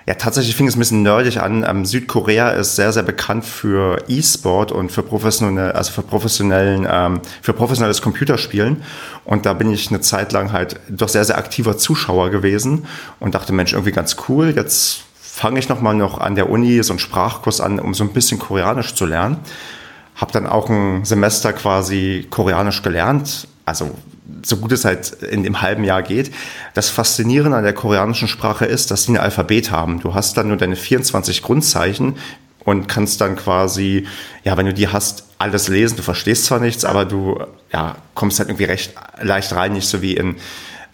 ja, 0.07 0.13
tatsächlich 0.13 0.55
fing 0.55 0.67
es 0.67 0.77
ein 0.77 0.79
bisschen 0.79 1.03
nerdig 1.03 1.41
an. 1.41 1.65
Ähm, 1.67 1.85
Südkorea 1.85 2.51
ist 2.51 2.77
sehr, 2.77 2.93
sehr 2.93 3.03
bekannt 3.03 3.43
für 3.43 4.01
E-Sport 4.07 4.71
und 4.71 4.89
für 4.89 5.03
professionelle, 5.03 5.75
also 5.75 5.91
für 5.91 6.01
professionellen, 6.01 6.87
ähm, 6.89 7.19
für 7.41 7.51
professionelles 7.51 8.01
Computerspielen. 8.01 8.83
Und 9.25 9.45
da 9.45 9.51
bin 9.51 9.69
ich 9.69 9.89
eine 9.89 9.99
Zeit 9.99 10.31
lang 10.31 10.53
halt 10.53 10.79
doch 10.87 11.09
sehr, 11.09 11.25
sehr 11.25 11.37
aktiver 11.37 11.77
Zuschauer 11.77 12.29
gewesen 12.29 12.85
und 13.19 13.35
dachte, 13.35 13.51
Mensch, 13.51 13.73
irgendwie 13.73 13.91
ganz 13.91 14.15
cool. 14.29 14.53
Jetzt 14.55 15.06
fange 15.37 15.59
ich 15.59 15.69
nochmal 15.69 15.93
noch 15.93 16.17
an 16.17 16.33
der 16.33 16.49
Uni 16.49 16.81
so 16.81 16.93
einen 16.93 16.99
Sprachkurs 16.99 17.61
an, 17.61 17.79
um 17.79 17.93
so 17.93 18.03
ein 18.03 18.11
bisschen 18.11 18.39
Koreanisch 18.39 18.95
zu 18.95 19.05
lernen. 19.05 19.37
Habe 20.15 20.31
dann 20.31 20.47
auch 20.47 20.67
ein 20.67 21.05
Semester 21.05 21.53
quasi 21.53 22.25
Koreanisch 22.31 22.81
gelernt, 22.81 23.47
also 23.63 23.91
so 24.41 24.57
gut 24.57 24.71
es 24.71 24.83
halt 24.83 25.11
in 25.21 25.43
dem 25.43 25.61
halben 25.61 25.83
Jahr 25.83 26.01
geht. 26.01 26.33
Das 26.73 26.89
Faszinierende 26.89 27.55
an 27.55 27.63
der 27.63 27.73
koreanischen 27.73 28.27
Sprache 28.27 28.65
ist, 28.65 28.89
dass 28.89 29.03
sie 29.03 29.11
ein 29.11 29.17
Alphabet 29.17 29.69
haben. 29.69 29.99
Du 29.99 30.15
hast 30.15 30.37
dann 30.37 30.47
nur 30.47 30.57
deine 30.57 30.75
24 30.75 31.43
Grundzeichen 31.43 32.15
und 32.65 32.87
kannst 32.87 33.21
dann 33.21 33.35
quasi, 33.35 34.07
ja, 34.43 34.57
wenn 34.57 34.65
du 34.65 34.73
die 34.73 34.87
hast, 34.87 35.25
alles 35.37 35.67
lesen. 35.67 35.97
Du 35.97 36.03
verstehst 36.03 36.45
zwar 36.45 36.59
nichts, 36.59 36.83
aber 36.83 37.05
du 37.05 37.39
ja, 37.71 37.95
kommst 38.15 38.39
halt 38.39 38.49
irgendwie 38.49 38.65
recht 38.65 38.95
leicht 39.21 39.53
rein, 39.53 39.73
nicht 39.73 39.87
so 39.87 40.01
wie 40.01 40.15
in 40.15 40.37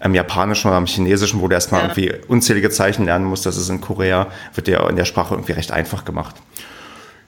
im 0.04 0.14
Japanischen 0.14 0.68
oder 0.68 0.78
im 0.78 0.86
Chinesischen, 0.86 1.40
wo 1.42 1.48
du 1.48 1.54
erstmal 1.54 1.82
ja. 1.82 1.88
irgendwie 1.88 2.14
unzählige 2.28 2.70
Zeichen 2.70 3.06
lernen 3.06 3.26
musst. 3.26 3.46
Das 3.46 3.58
ist 3.58 3.70
in 3.70 3.82
Korea, 3.82 4.28
wird 4.54 4.68
dir 4.68 4.88
in 4.90 4.96
der 4.96 5.06
Sprache 5.06 5.34
irgendwie 5.34 5.54
recht 5.54 5.72
einfach 5.72 6.04
gemacht. 6.06 6.36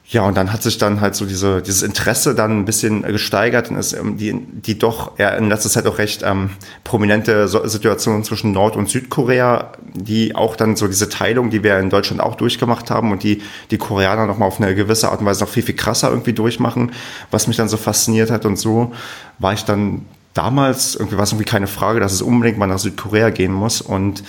Ja, 0.08 0.22
und 0.22 0.36
dann 0.36 0.52
hat 0.52 0.62
sich 0.62 0.78
dann 0.78 1.00
halt 1.00 1.16
so 1.16 1.26
diese, 1.26 1.62
dieses 1.62 1.82
Interesse 1.82 2.36
dann 2.36 2.60
ein 2.60 2.64
bisschen 2.64 3.02
gesteigert 3.02 3.70
und 3.70 3.76
ist 3.76 3.92
ähm, 3.92 4.16
die, 4.16 4.34
die 4.34 4.78
doch 4.78 5.18
ja, 5.18 5.30
in 5.30 5.48
letzter 5.48 5.68
Zeit 5.68 5.84
auch 5.86 5.98
recht 5.98 6.22
ähm, 6.24 6.50
prominente 6.84 7.48
Situation 7.48 8.22
zwischen 8.22 8.52
Nord- 8.52 8.76
und 8.76 8.88
Südkorea, 8.88 9.72
die 9.94 10.36
auch 10.36 10.54
dann 10.54 10.76
so 10.76 10.86
diese 10.86 11.08
Teilung, 11.08 11.50
die 11.50 11.64
wir 11.64 11.80
in 11.80 11.90
Deutschland 11.90 12.20
auch 12.20 12.36
durchgemacht 12.36 12.88
haben 12.88 13.10
und 13.10 13.24
die 13.24 13.42
die 13.72 13.78
Koreaner 13.78 14.26
nochmal 14.26 14.46
auf 14.46 14.60
eine 14.60 14.76
gewisse 14.76 15.10
Art 15.10 15.18
und 15.18 15.26
Weise 15.26 15.42
noch 15.42 15.50
viel, 15.50 15.64
viel 15.64 15.74
krasser 15.74 16.10
irgendwie 16.10 16.34
durchmachen, 16.34 16.92
was 17.32 17.48
mich 17.48 17.56
dann 17.56 17.68
so 17.68 17.76
fasziniert 17.76 18.30
hat 18.30 18.46
und 18.46 18.60
so 18.60 18.92
war 19.40 19.54
ich 19.54 19.64
dann 19.64 20.06
damals, 20.36 20.94
irgendwie 20.94 21.16
war 21.16 21.24
es 21.24 21.32
irgendwie 21.32 21.48
keine 21.48 21.66
Frage, 21.66 22.00
dass 22.00 22.12
es 22.12 22.22
unbedingt 22.22 22.58
mal 22.58 22.66
nach 22.66 22.78
Südkorea 22.78 23.30
gehen 23.30 23.52
muss. 23.52 23.80
Und 23.80 24.22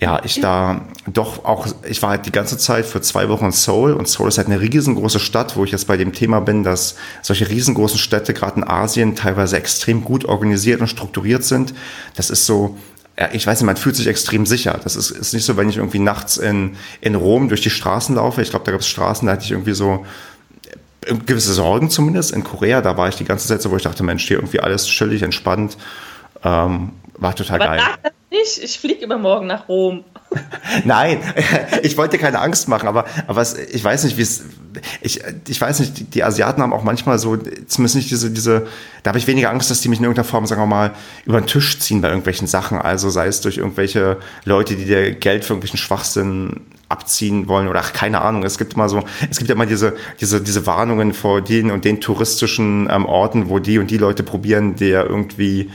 ja, 0.00 0.20
ich 0.24 0.40
da 0.40 0.86
doch 1.06 1.44
auch, 1.44 1.66
ich 1.86 2.02
war 2.02 2.10
halt 2.10 2.26
die 2.26 2.32
ganze 2.32 2.58
Zeit 2.58 2.86
für 2.86 3.00
zwei 3.02 3.28
Wochen 3.28 3.46
in 3.46 3.52
Seoul 3.52 3.92
und 3.92 4.08
Seoul 4.08 4.28
ist 4.28 4.38
halt 4.38 4.48
eine 4.48 4.60
riesengroße 4.60 5.20
Stadt, 5.20 5.56
wo 5.56 5.64
ich 5.64 5.70
jetzt 5.70 5.86
bei 5.86 5.96
dem 5.96 6.12
Thema 6.12 6.40
bin, 6.40 6.64
dass 6.64 6.96
solche 7.20 7.48
riesengroßen 7.48 7.98
Städte 7.98 8.34
gerade 8.34 8.56
in 8.56 8.64
Asien 8.64 9.14
teilweise 9.14 9.56
extrem 9.56 10.02
gut 10.02 10.24
organisiert 10.24 10.80
und 10.80 10.88
strukturiert 10.88 11.44
sind. 11.44 11.74
Das 12.16 12.30
ist 12.30 12.46
so, 12.46 12.76
ich 13.32 13.46
weiß 13.46 13.60
nicht, 13.60 13.66
man 13.66 13.76
fühlt 13.76 13.94
sich 13.94 14.06
extrem 14.06 14.46
sicher. 14.46 14.80
Das 14.82 14.96
ist, 14.96 15.10
ist 15.10 15.34
nicht 15.34 15.44
so, 15.44 15.56
wenn 15.56 15.68
ich 15.68 15.76
irgendwie 15.76 15.98
nachts 15.98 16.38
in, 16.38 16.76
in 17.00 17.14
Rom 17.14 17.48
durch 17.48 17.60
die 17.60 17.70
Straßen 17.70 18.16
laufe. 18.16 18.40
Ich 18.40 18.50
glaube, 18.50 18.64
da 18.64 18.72
gab 18.72 18.80
es 18.80 18.88
Straßen, 18.88 19.26
da 19.26 19.34
hatte 19.34 19.44
ich 19.44 19.50
irgendwie 19.50 19.74
so 19.74 20.06
gewisse 21.26 21.52
Sorgen 21.52 21.90
zumindest. 21.90 22.32
In 22.32 22.44
Korea, 22.44 22.80
da 22.80 22.96
war 22.96 23.08
ich 23.08 23.16
die 23.16 23.24
ganze 23.24 23.48
Zeit 23.48 23.62
so, 23.62 23.70
wo 23.70 23.76
ich 23.76 23.82
dachte, 23.82 24.02
Mensch, 24.02 24.26
hier 24.26 24.38
irgendwie 24.38 24.60
alles 24.60 24.86
chillig, 24.86 25.22
entspannt. 25.22 25.76
Ähm, 26.44 26.92
war 27.18 27.34
total 27.34 27.60
Aber 27.60 27.76
geil. 27.76 27.82
Das 28.02 28.12
nicht, 28.32 28.62
ich 28.62 28.78
fliege 28.78 29.04
übermorgen 29.04 29.46
nach 29.46 29.68
Rom. 29.68 30.04
Nein, 30.84 31.20
ich 31.82 31.96
wollte 31.98 32.16
keine 32.16 32.40
Angst 32.40 32.66
machen, 32.66 32.88
aber, 32.88 33.04
aber 33.26 33.42
es, 33.42 33.54
ich 33.54 33.84
weiß 33.84 34.04
nicht, 34.04 34.16
wie 34.16 34.22
es. 34.22 34.44
Ich, 35.02 35.20
ich 35.46 35.60
weiß 35.60 35.80
nicht, 35.80 35.98
die, 35.98 36.04
die, 36.04 36.24
Asiaten 36.24 36.62
haben 36.62 36.72
auch 36.72 36.82
manchmal 36.82 37.18
so, 37.18 37.36
zumindest 37.36 37.94
nicht 37.94 38.10
diese, 38.10 38.30
diese, 38.30 38.66
da 39.02 39.10
habe 39.10 39.18
ich 39.18 39.26
weniger 39.26 39.50
Angst, 39.50 39.70
dass 39.70 39.82
die 39.82 39.88
mich 39.88 39.98
in 39.98 40.04
irgendeiner 40.04 40.24
Form, 40.26 40.46
sagen 40.46 40.62
wir 40.62 40.66
mal, 40.66 40.92
über 41.26 41.38
den 41.38 41.46
Tisch 41.46 41.78
ziehen 41.78 42.00
bei 42.00 42.08
irgendwelchen 42.08 42.46
Sachen. 42.46 42.78
Also 42.78 43.10
sei 43.10 43.26
es 43.26 43.42
durch 43.42 43.58
irgendwelche 43.58 44.16
Leute, 44.46 44.74
die 44.74 44.86
dir 44.86 45.12
Geld 45.12 45.44
für 45.44 45.52
irgendwelchen 45.52 45.78
Schwachsinn 45.78 46.62
abziehen 46.92 47.48
wollen 47.48 47.66
oder 47.66 47.80
ach, 47.80 47.92
keine 47.92 48.20
Ahnung. 48.20 48.44
Es 48.44 48.58
gibt 48.58 48.74
immer 48.74 48.88
so, 48.88 49.02
es 49.30 49.38
gibt 49.38 49.48
ja 49.48 49.54
immer 49.54 49.66
diese, 49.66 49.96
diese, 50.20 50.40
diese 50.40 50.66
Warnungen 50.66 51.12
vor 51.14 51.40
den 51.40 51.70
und 51.70 51.84
den 51.84 52.00
touristischen 52.00 52.88
ähm, 52.90 53.06
Orten, 53.06 53.48
wo 53.48 53.58
die 53.58 53.78
und 53.78 53.90
die 53.90 53.96
Leute 53.96 54.22
probieren, 54.22 54.76
der 54.76 55.06
irgendwie 55.06 55.70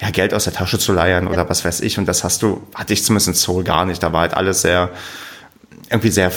ja, 0.00 0.10
Geld 0.10 0.32
aus 0.32 0.44
der 0.44 0.52
Tasche 0.52 0.78
zu 0.78 0.92
leiern 0.92 1.26
oder 1.26 1.48
was 1.48 1.64
weiß 1.64 1.80
ich. 1.82 1.98
Und 1.98 2.06
das 2.06 2.24
hast 2.24 2.42
du, 2.42 2.62
hatte 2.74 2.92
ich 2.92 3.04
zumindest 3.04 3.28
in 3.28 3.34
Seoul 3.34 3.64
gar 3.64 3.84
nicht. 3.84 4.02
Da 4.02 4.12
war 4.12 4.22
halt 4.22 4.34
alles 4.34 4.62
sehr, 4.62 4.90
irgendwie 5.90 6.10
sehr 6.10 6.32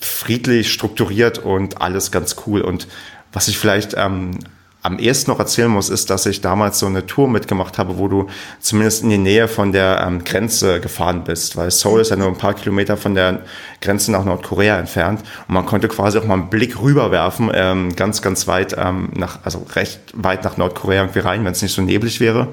friedlich, 0.00 0.72
strukturiert 0.72 1.38
und 1.38 1.80
alles 1.80 2.10
ganz 2.10 2.36
cool. 2.46 2.60
Und 2.60 2.88
was 3.32 3.48
ich 3.48 3.58
vielleicht 3.58 3.94
ähm, 3.96 4.38
am 4.88 4.98
ehesten 4.98 5.30
noch 5.30 5.38
erzählen 5.38 5.68
muss, 5.68 5.90
ist, 5.90 6.08
dass 6.08 6.24
ich 6.24 6.40
damals 6.40 6.78
so 6.78 6.86
eine 6.86 7.04
Tour 7.04 7.28
mitgemacht 7.28 7.76
habe, 7.76 7.98
wo 7.98 8.08
du 8.08 8.26
zumindest 8.58 9.02
in 9.02 9.10
die 9.10 9.18
Nähe 9.18 9.46
von 9.46 9.70
der 9.72 10.02
ähm, 10.06 10.24
Grenze 10.24 10.80
gefahren 10.80 11.24
bist, 11.24 11.56
weil 11.56 11.70
Seoul 11.70 12.00
ist 12.00 12.10
ja 12.10 12.16
nur 12.16 12.28
ein 12.28 12.38
paar 12.38 12.54
Kilometer 12.54 12.96
von 12.96 13.14
der 13.14 13.40
Grenze 13.82 14.10
nach 14.10 14.24
Nordkorea 14.24 14.78
entfernt 14.78 15.20
und 15.46 15.54
man 15.54 15.66
konnte 15.66 15.88
quasi 15.88 16.18
auch 16.18 16.24
mal 16.24 16.34
einen 16.34 16.48
Blick 16.48 16.80
rüberwerfen, 16.80 17.50
ähm, 17.52 17.96
ganz, 17.96 18.22
ganz 18.22 18.46
weit 18.46 18.74
ähm, 18.78 19.10
nach, 19.14 19.40
also 19.44 19.66
recht 19.74 20.00
weit 20.14 20.42
nach 20.44 20.56
Nordkorea 20.56 21.02
irgendwie 21.02 21.20
rein, 21.20 21.44
wenn 21.44 21.52
es 21.52 21.60
nicht 21.60 21.74
so 21.74 21.82
neblig 21.82 22.18
wäre. 22.20 22.48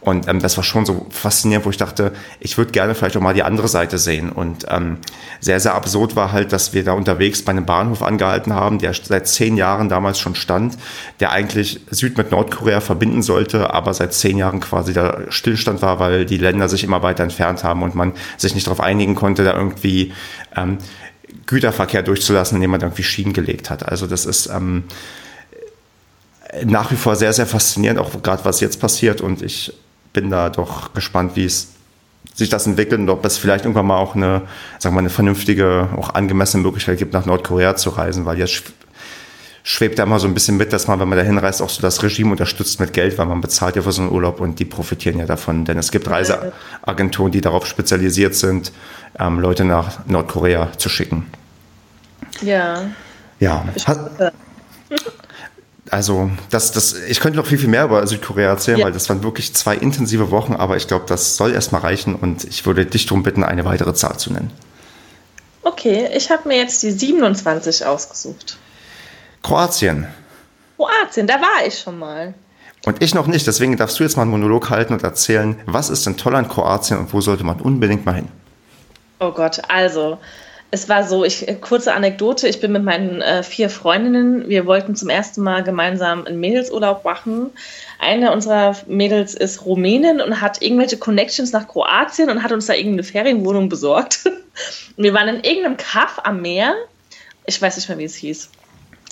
Und 0.00 0.28
ähm, 0.28 0.40
das 0.40 0.56
war 0.56 0.64
schon 0.64 0.86
so 0.86 1.06
faszinierend, 1.10 1.66
wo 1.66 1.70
ich 1.70 1.76
dachte, 1.76 2.12
ich 2.38 2.56
würde 2.56 2.70
gerne 2.70 2.94
vielleicht 2.94 3.16
auch 3.16 3.20
mal 3.20 3.34
die 3.34 3.42
andere 3.42 3.66
Seite 3.66 3.98
sehen. 3.98 4.30
Und 4.30 4.64
ähm, 4.68 4.98
sehr, 5.40 5.58
sehr 5.58 5.74
absurd 5.74 6.14
war 6.14 6.32
halt, 6.32 6.52
dass 6.52 6.72
wir 6.72 6.84
da 6.84 6.92
unterwegs 6.92 7.42
bei 7.42 7.50
einem 7.50 7.66
Bahnhof 7.66 8.02
angehalten 8.02 8.54
haben, 8.54 8.78
der 8.78 8.94
seit 8.94 9.26
zehn 9.26 9.56
Jahren 9.56 9.88
damals 9.88 10.20
schon 10.20 10.34
stand, 10.34 10.78
der 11.18 11.32
eigentlich 11.32 11.77
Süd 11.90 12.16
mit 12.18 12.30
Nordkorea 12.30 12.80
verbinden 12.80 13.22
sollte, 13.22 13.72
aber 13.72 13.94
seit 13.94 14.14
zehn 14.14 14.38
Jahren 14.38 14.60
quasi 14.60 14.92
da 14.92 15.20
Stillstand 15.28 15.82
war, 15.82 15.98
weil 16.00 16.24
die 16.24 16.38
Länder 16.38 16.68
sich 16.68 16.84
immer 16.84 17.02
weiter 17.02 17.22
entfernt 17.22 17.64
haben 17.64 17.82
und 17.82 17.94
man 17.94 18.12
sich 18.36 18.54
nicht 18.54 18.66
darauf 18.66 18.80
einigen 18.80 19.14
konnte, 19.14 19.44
da 19.44 19.56
irgendwie 19.56 20.12
ähm, 20.56 20.78
Güterverkehr 21.46 22.02
durchzulassen, 22.02 22.56
indem 22.56 22.70
man 22.70 22.80
irgendwie 22.80 23.02
Schienen 23.02 23.32
gelegt 23.32 23.70
hat. 23.70 23.88
Also 23.88 24.06
das 24.06 24.26
ist 24.26 24.46
ähm, 24.46 24.84
nach 26.64 26.90
wie 26.90 26.96
vor 26.96 27.16
sehr, 27.16 27.32
sehr 27.32 27.46
faszinierend, 27.46 27.98
auch 27.98 28.22
gerade 28.22 28.44
was 28.44 28.60
jetzt 28.60 28.80
passiert. 28.80 29.20
Und 29.20 29.42
ich 29.42 29.72
bin 30.12 30.30
da 30.30 30.50
doch 30.50 30.94
gespannt, 30.94 31.36
wie 31.36 31.44
es 31.44 31.68
sich 32.34 32.48
das 32.48 32.66
entwickelt 32.66 33.00
und 33.00 33.08
ob 33.10 33.24
es 33.24 33.36
vielleicht 33.36 33.64
irgendwann 33.64 33.86
mal 33.86 33.96
auch 33.96 34.14
eine, 34.14 34.42
sagen 34.78 34.94
wir 34.94 34.96
mal, 34.96 34.98
eine 35.00 35.10
vernünftige, 35.10 35.88
auch 35.96 36.14
angemessene 36.14 36.62
Möglichkeit 36.62 36.98
gibt, 36.98 37.12
nach 37.12 37.26
Nordkorea 37.26 37.76
zu 37.76 37.90
reisen, 37.90 38.24
weil 38.24 38.38
jetzt 38.38 38.62
schwebt 39.68 39.98
da 39.98 40.04
immer 40.04 40.18
so 40.18 40.26
ein 40.26 40.32
bisschen 40.32 40.56
mit, 40.56 40.72
dass 40.72 40.86
man, 40.86 40.98
wenn 40.98 41.08
man 41.10 41.18
da 41.18 41.24
hinreist, 41.24 41.60
auch 41.60 41.68
so 41.68 41.82
das 41.82 42.02
Regime 42.02 42.30
unterstützt 42.30 42.80
mit 42.80 42.94
Geld, 42.94 43.18
weil 43.18 43.26
man 43.26 43.42
bezahlt 43.42 43.76
ja 43.76 43.82
für 43.82 43.92
so 43.92 44.00
einen 44.00 44.10
Urlaub 44.10 44.40
und 44.40 44.58
die 44.58 44.64
profitieren 44.64 45.18
ja 45.18 45.26
davon. 45.26 45.66
Denn 45.66 45.76
es 45.76 45.90
gibt 45.90 46.08
Reiseagenturen, 46.08 47.32
die 47.32 47.42
darauf 47.42 47.66
spezialisiert 47.66 48.34
sind, 48.34 48.72
ähm, 49.18 49.40
Leute 49.40 49.66
nach 49.66 50.06
Nordkorea 50.06 50.72
zu 50.78 50.88
schicken. 50.88 51.26
Ja. 52.40 52.86
Ja. 53.40 53.66
Also, 55.90 56.30
das, 56.50 56.72
das, 56.72 56.92
ich 57.08 57.18
könnte 57.18 57.38
noch 57.38 57.46
viel, 57.46 57.56
viel 57.56 57.70
mehr 57.70 57.84
über 57.84 58.06
Südkorea 58.06 58.50
erzählen, 58.50 58.76
ja. 58.76 58.84
weil 58.84 58.92
das 58.92 59.08
waren 59.08 59.22
wirklich 59.22 59.54
zwei 59.54 59.74
intensive 59.74 60.30
Wochen, 60.30 60.52
aber 60.52 60.76
ich 60.76 60.86
glaube, 60.86 61.06
das 61.08 61.36
soll 61.36 61.54
erstmal 61.54 61.80
reichen 61.80 62.14
und 62.14 62.44
ich 62.44 62.66
würde 62.66 62.84
dich 62.84 63.06
darum 63.06 63.22
bitten, 63.22 63.42
eine 63.42 63.64
weitere 63.64 63.94
Zahl 63.94 64.18
zu 64.18 64.30
nennen. 64.30 64.50
Okay, 65.62 66.10
ich 66.14 66.30
habe 66.30 66.46
mir 66.46 66.58
jetzt 66.58 66.82
die 66.82 66.90
27 66.90 67.86
ausgesucht. 67.86 68.58
Kroatien. 69.42 70.06
Kroatien, 70.76 71.26
da 71.26 71.34
war 71.34 71.66
ich 71.66 71.78
schon 71.78 71.98
mal. 71.98 72.34
Und 72.86 73.02
ich 73.02 73.14
noch 73.14 73.26
nicht, 73.26 73.46
deswegen 73.46 73.76
darfst 73.76 73.98
du 73.98 74.04
jetzt 74.04 74.16
mal 74.16 74.22
einen 74.22 74.30
Monolog 74.30 74.70
halten 74.70 74.92
und 74.92 75.02
erzählen, 75.02 75.60
was 75.66 75.90
ist 75.90 76.06
denn 76.06 76.16
toll 76.16 76.34
an 76.34 76.48
Kroatien 76.48 76.98
und 76.98 77.12
wo 77.12 77.20
sollte 77.20 77.44
man 77.44 77.60
unbedingt 77.60 78.06
mal 78.06 78.14
hin? 78.14 78.28
Oh 79.20 79.32
Gott, 79.32 79.60
also 79.68 80.18
es 80.70 80.88
war 80.88 81.04
so, 81.04 81.24
ich, 81.24 81.46
kurze 81.60 81.94
Anekdote, 81.94 82.46
ich 82.46 82.60
bin 82.60 82.72
mit 82.72 82.84
meinen 82.84 83.22
äh, 83.22 83.42
vier 83.42 83.70
Freundinnen, 83.70 84.48
wir 84.48 84.66
wollten 84.66 84.94
zum 84.94 85.08
ersten 85.08 85.42
Mal 85.42 85.62
gemeinsam 85.62 86.26
einen 86.26 86.40
Mädelsurlaub 86.40 87.04
machen. 87.04 87.50
Eine 87.98 88.32
unserer 88.32 88.76
Mädels 88.86 89.34
ist 89.34 89.64
Rumänin 89.64 90.20
und 90.20 90.40
hat 90.42 90.60
irgendwelche 90.60 90.98
Connections 90.98 91.52
nach 91.52 91.66
Kroatien 91.68 92.28
und 92.28 92.42
hat 92.42 92.52
uns 92.52 92.66
da 92.66 92.74
irgendeine 92.74 93.04
Ferienwohnung 93.04 93.70
besorgt. 93.70 94.30
wir 94.96 95.14
waren 95.14 95.28
in 95.28 95.42
irgendeinem 95.42 95.78
Kaff 95.78 96.20
am 96.22 96.42
Meer, 96.42 96.74
ich 97.46 97.60
weiß 97.60 97.76
nicht 97.76 97.88
mehr, 97.88 97.98
wie 97.98 98.04
es 98.04 98.14
hieß. 98.14 98.50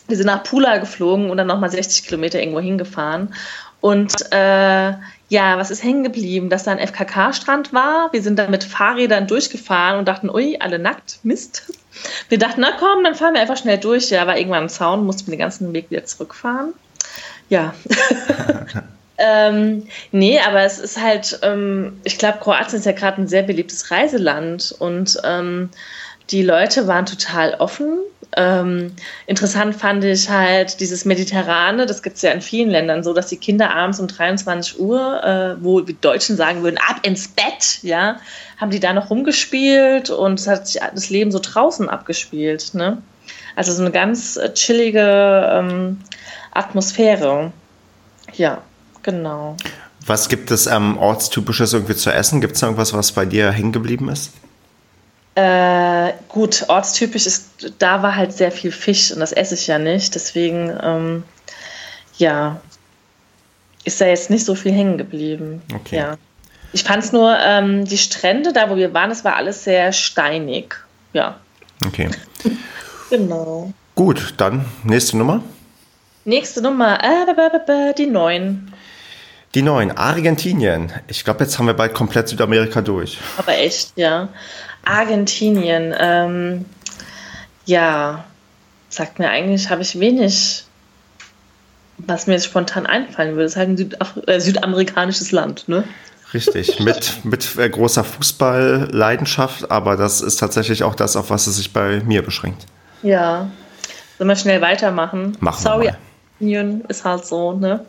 Wir 0.09 0.17
sind 0.17 0.27
nach 0.27 0.45
Pula 0.45 0.79
geflogen 0.79 1.31
und 1.31 1.37
dann 1.37 1.47
nochmal 1.47 1.71
60 1.71 2.07
Kilometer 2.07 2.39
irgendwo 2.41 2.61
hingefahren. 2.61 3.35
Und 3.81 4.33
äh, 4.33 4.95
ja, 5.29 5.59
was 5.59 5.71
ist 5.71 5.83
hängen 5.83 6.05
geblieben? 6.05 6.51
Dass 6.51 6.65
da 6.65 6.73
ein 6.73 6.87
FKK-Strand 6.87 7.73
war. 7.73 8.13
Wir 8.13 8.23
sind 8.23 8.39
da 8.39 8.49
mit 8.49 8.65
Fahrrädern 8.65 9.27
durchgefahren 9.27 9.99
und 9.99 10.09
dachten, 10.09 10.31
ui, 10.31 10.57
alle 10.61 10.79
nackt, 10.79 11.21
Mist. 11.23 11.73
Wir 12.29 12.39
dachten, 12.39 12.61
na 12.61 12.73
komm, 12.79 13.05
dann 13.05 13.15
fahren 13.15 13.35
wir 13.35 13.41
einfach 13.41 13.57
schnell 13.57 13.79
durch. 13.79 14.11
Ja, 14.11 14.27
war 14.27 14.39
irgendwann 14.39 14.65
ein 14.65 14.69
Zaun, 14.69 15.05
mussten 15.05 15.27
wir 15.27 15.37
den 15.37 15.41
ganzen 15.41 15.73
Weg 15.73 15.91
wieder 15.91 16.05
zurückfahren. 16.05 16.75
Ja. 17.49 17.75
ähm, 19.19 19.87
nee, 20.13 20.41
aber 20.41 20.63
es 20.63 20.79
ist 20.79 21.01
halt, 21.01 21.39
ähm, 21.43 22.01
ich 22.05 22.19
glaube, 22.19 22.39
Kroatien 22.41 22.79
ist 22.79 22.87
ja 22.87 22.93
gerade 22.93 23.21
ein 23.23 23.29
sehr 23.29 23.43
beliebtes 23.43 23.91
Reiseland 23.91 24.75
und 24.79 25.17
ähm, 25.25 25.71
die 26.31 26.43
Leute 26.43 26.87
waren 26.87 27.07
total 27.07 27.55
offen 27.55 27.99
ähm, 28.37 28.93
interessant 29.27 29.75
fand 29.75 30.05
ich 30.05 30.29
halt 30.29 30.81
dieses 30.81 31.07
Mediterrane, 31.07 31.87
das 31.87 32.03
gibt 32.03 32.17
es 32.17 32.23
ja 32.23 32.33
in 32.33 32.43
vielen 32.43 32.69
Ländern 32.69 33.03
so, 33.03 33.15
dass 33.15 33.29
die 33.29 33.39
Kinder 33.39 33.75
abends 33.75 33.99
um 33.99 34.09
23 34.09 34.79
Uhr, 34.79 35.25
äh, 35.25 35.65
wo 35.65 35.81
die 35.81 35.99
Deutschen 35.99 36.37
sagen 36.37 36.63
würden, 36.63 36.79
ab 36.87 37.01
ins 37.03 37.29
Bett, 37.29 37.79
ja, 37.83 38.21
haben 38.59 38.71
die 38.71 38.81
da 38.81 38.93
noch 38.93 39.09
rumgespielt 39.09 40.11
und 40.11 40.39
es 40.39 40.47
hat 40.47 40.69
sich 40.69 40.81
das 40.95 41.09
Leben 41.09 41.33
so 41.33 41.41
draußen 41.41 41.89
abgespielt. 41.89 42.75
Ne? 42.75 42.99
Also 43.57 43.73
so 43.73 43.81
eine 43.81 43.91
ganz 43.91 44.37
äh, 44.37 44.53
chillige 44.53 45.49
ähm, 45.51 46.01
Atmosphäre. 46.53 47.53
Ja, 48.35 48.61
genau. 49.03 49.57
Was 50.05 50.29
gibt 50.29 50.51
es 50.51 50.67
ähm, 50.67 50.99
ortstypisches 50.99 51.73
irgendwie 51.73 51.97
zu 51.97 52.13
essen? 52.13 52.43
Gibt 52.43 52.57
es 52.57 52.63
irgendwas, 52.63 52.93
was 52.93 53.13
bei 53.13 53.25
dir 53.25 53.51
hängen 53.51 53.73
geblieben 53.73 54.11
ist? 54.11 54.33
Äh, 55.37 56.15
gut, 56.29 56.65
ortstypisch 56.69 57.27
ist, 57.27 57.75
da 57.79 58.03
war 58.03 58.17
halt 58.17 58.33
sehr 58.33 58.51
viel 58.51 58.73
Fisch 58.73 59.13
und 59.13 59.21
das 59.21 59.33
esse 59.33 59.55
ich 59.55 59.67
ja 59.67 59.79
nicht. 59.79 60.15
Deswegen, 60.15 60.73
ähm, 60.83 61.25
ja, 62.17 62.59
ist 63.85 64.01
da 64.01 64.07
jetzt 64.07 64.31
nicht 64.31 64.47
so 64.47 64.55
viel 64.55 64.73
hängen 64.73 64.97
geblieben. 64.97 65.61
Okay. 65.75 65.97
Ja. 65.97 66.17
Ich 66.73 66.85
fand 66.85 67.05
es 67.05 67.13
nur, 67.13 67.39
ähm, 67.39 67.85
die 67.85 67.99
Strände, 67.99 68.55
da 68.55 68.71
wo 68.71 68.77
wir 68.77 68.95
waren, 68.95 69.11
das 69.11 69.25
war 69.25 69.37
alles 69.37 69.63
sehr 69.63 69.93
steinig. 69.93 70.75
Ja. 71.13 71.37
Okay. 71.87 72.09
genau. 73.11 73.73
Gut, 73.95 74.35
dann 74.39 74.65
nächste 74.85 75.19
Nummer. 75.19 75.43
Nächste 76.25 76.63
Nummer, 76.63 76.99
äh, 77.05 77.93
die 77.93 78.07
neun. 78.07 78.73
Die 79.55 79.63
neun, 79.63 79.91
Argentinien. 79.91 80.93
Ich 81.09 81.25
glaube, 81.25 81.45
jetzt 81.45 81.59
haben 81.59 81.67
wir 81.67 81.75
bald 81.75 81.95
komplett 81.95 82.29
Südamerika 82.29 82.81
durch. 82.81 83.19
Aber 83.37 83.57
echt, 83.57 83.93
ja. 83.97 84.29
Argentinien, 84.87 85.95
ähm, 85.99 86.65
ja, 87.67 88.25
sagt 88.89 89.19
mir 89.19 89.29
eigentlich, 89.29 89.69
habe 89.69 89.83
ich 89.83 89.99
wenig, 89.99 90.65
was 91.99 92.27
mir 92.27 92.35
jetzt 92.35 92.47
spontan 92.47 92.87
einfallen 92.87 93.33
würde. 93.33 93.45
Es 93.45 93.53
ist 93.53 93.57
halt 93.57 93.69
ein 93.71 93.77
Südaf 93.77 94.19
äh, 94.27 94.41
südamerikanisches 94.41 95.33
Land, 95.33 95.69
ne? 95.69 95.85
Richtig, 96.33 96.81
mit, 96.85 97.25
mit 97.25 97.57
äh, 97.57 97.69
großer 97.69 98.05
Fußballleidenschaft, 98.05 99.71
aber 99.71 99.97
das 99.97 100.21
ist 100.21 100.37
tatsächlich 100.37 100.85
auch 100.85 100.95
das, 100.95 101.17
auf 101.17 101.31
was 101.31 101.47
es 101.47 101.57
sich 101.57 101.73
bei 101.73 102.01
mir 102.05 102.23
beschränkt. 102.23 102.67
Ja. 103.03 103.51
Sollen 104.19 104.29
wir 104.29 104.37
schnell 104.37 104.61
weitermachen? 104.61 105.37
Machen 105.41 105.63
Sorry, 105.63 105.93
mal. 106.41 106.81
ist 106.89 107.05
halt 107.05 107.27
so, 107.27 107.53
ne? 107.53 107.85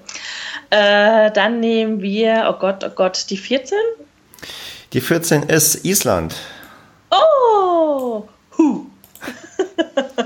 Äh, 0.69 1.31
dann 1.31 1.59
nehmen 1.59 2.01
wir, 2.01 2.47
oh 2.49 2.59
Gott, 2.59 2.83
oh 2.83 2.89
Gott, 2.89 3.27
die 3.29 3.37
14? 3.37 3.77
Die 4.93 5.01
14 5.01 5.43
ist 5.43 5.85
Island. 5.85 6.35
Oh! 7.09 8.27
Huh. 8.57 8.85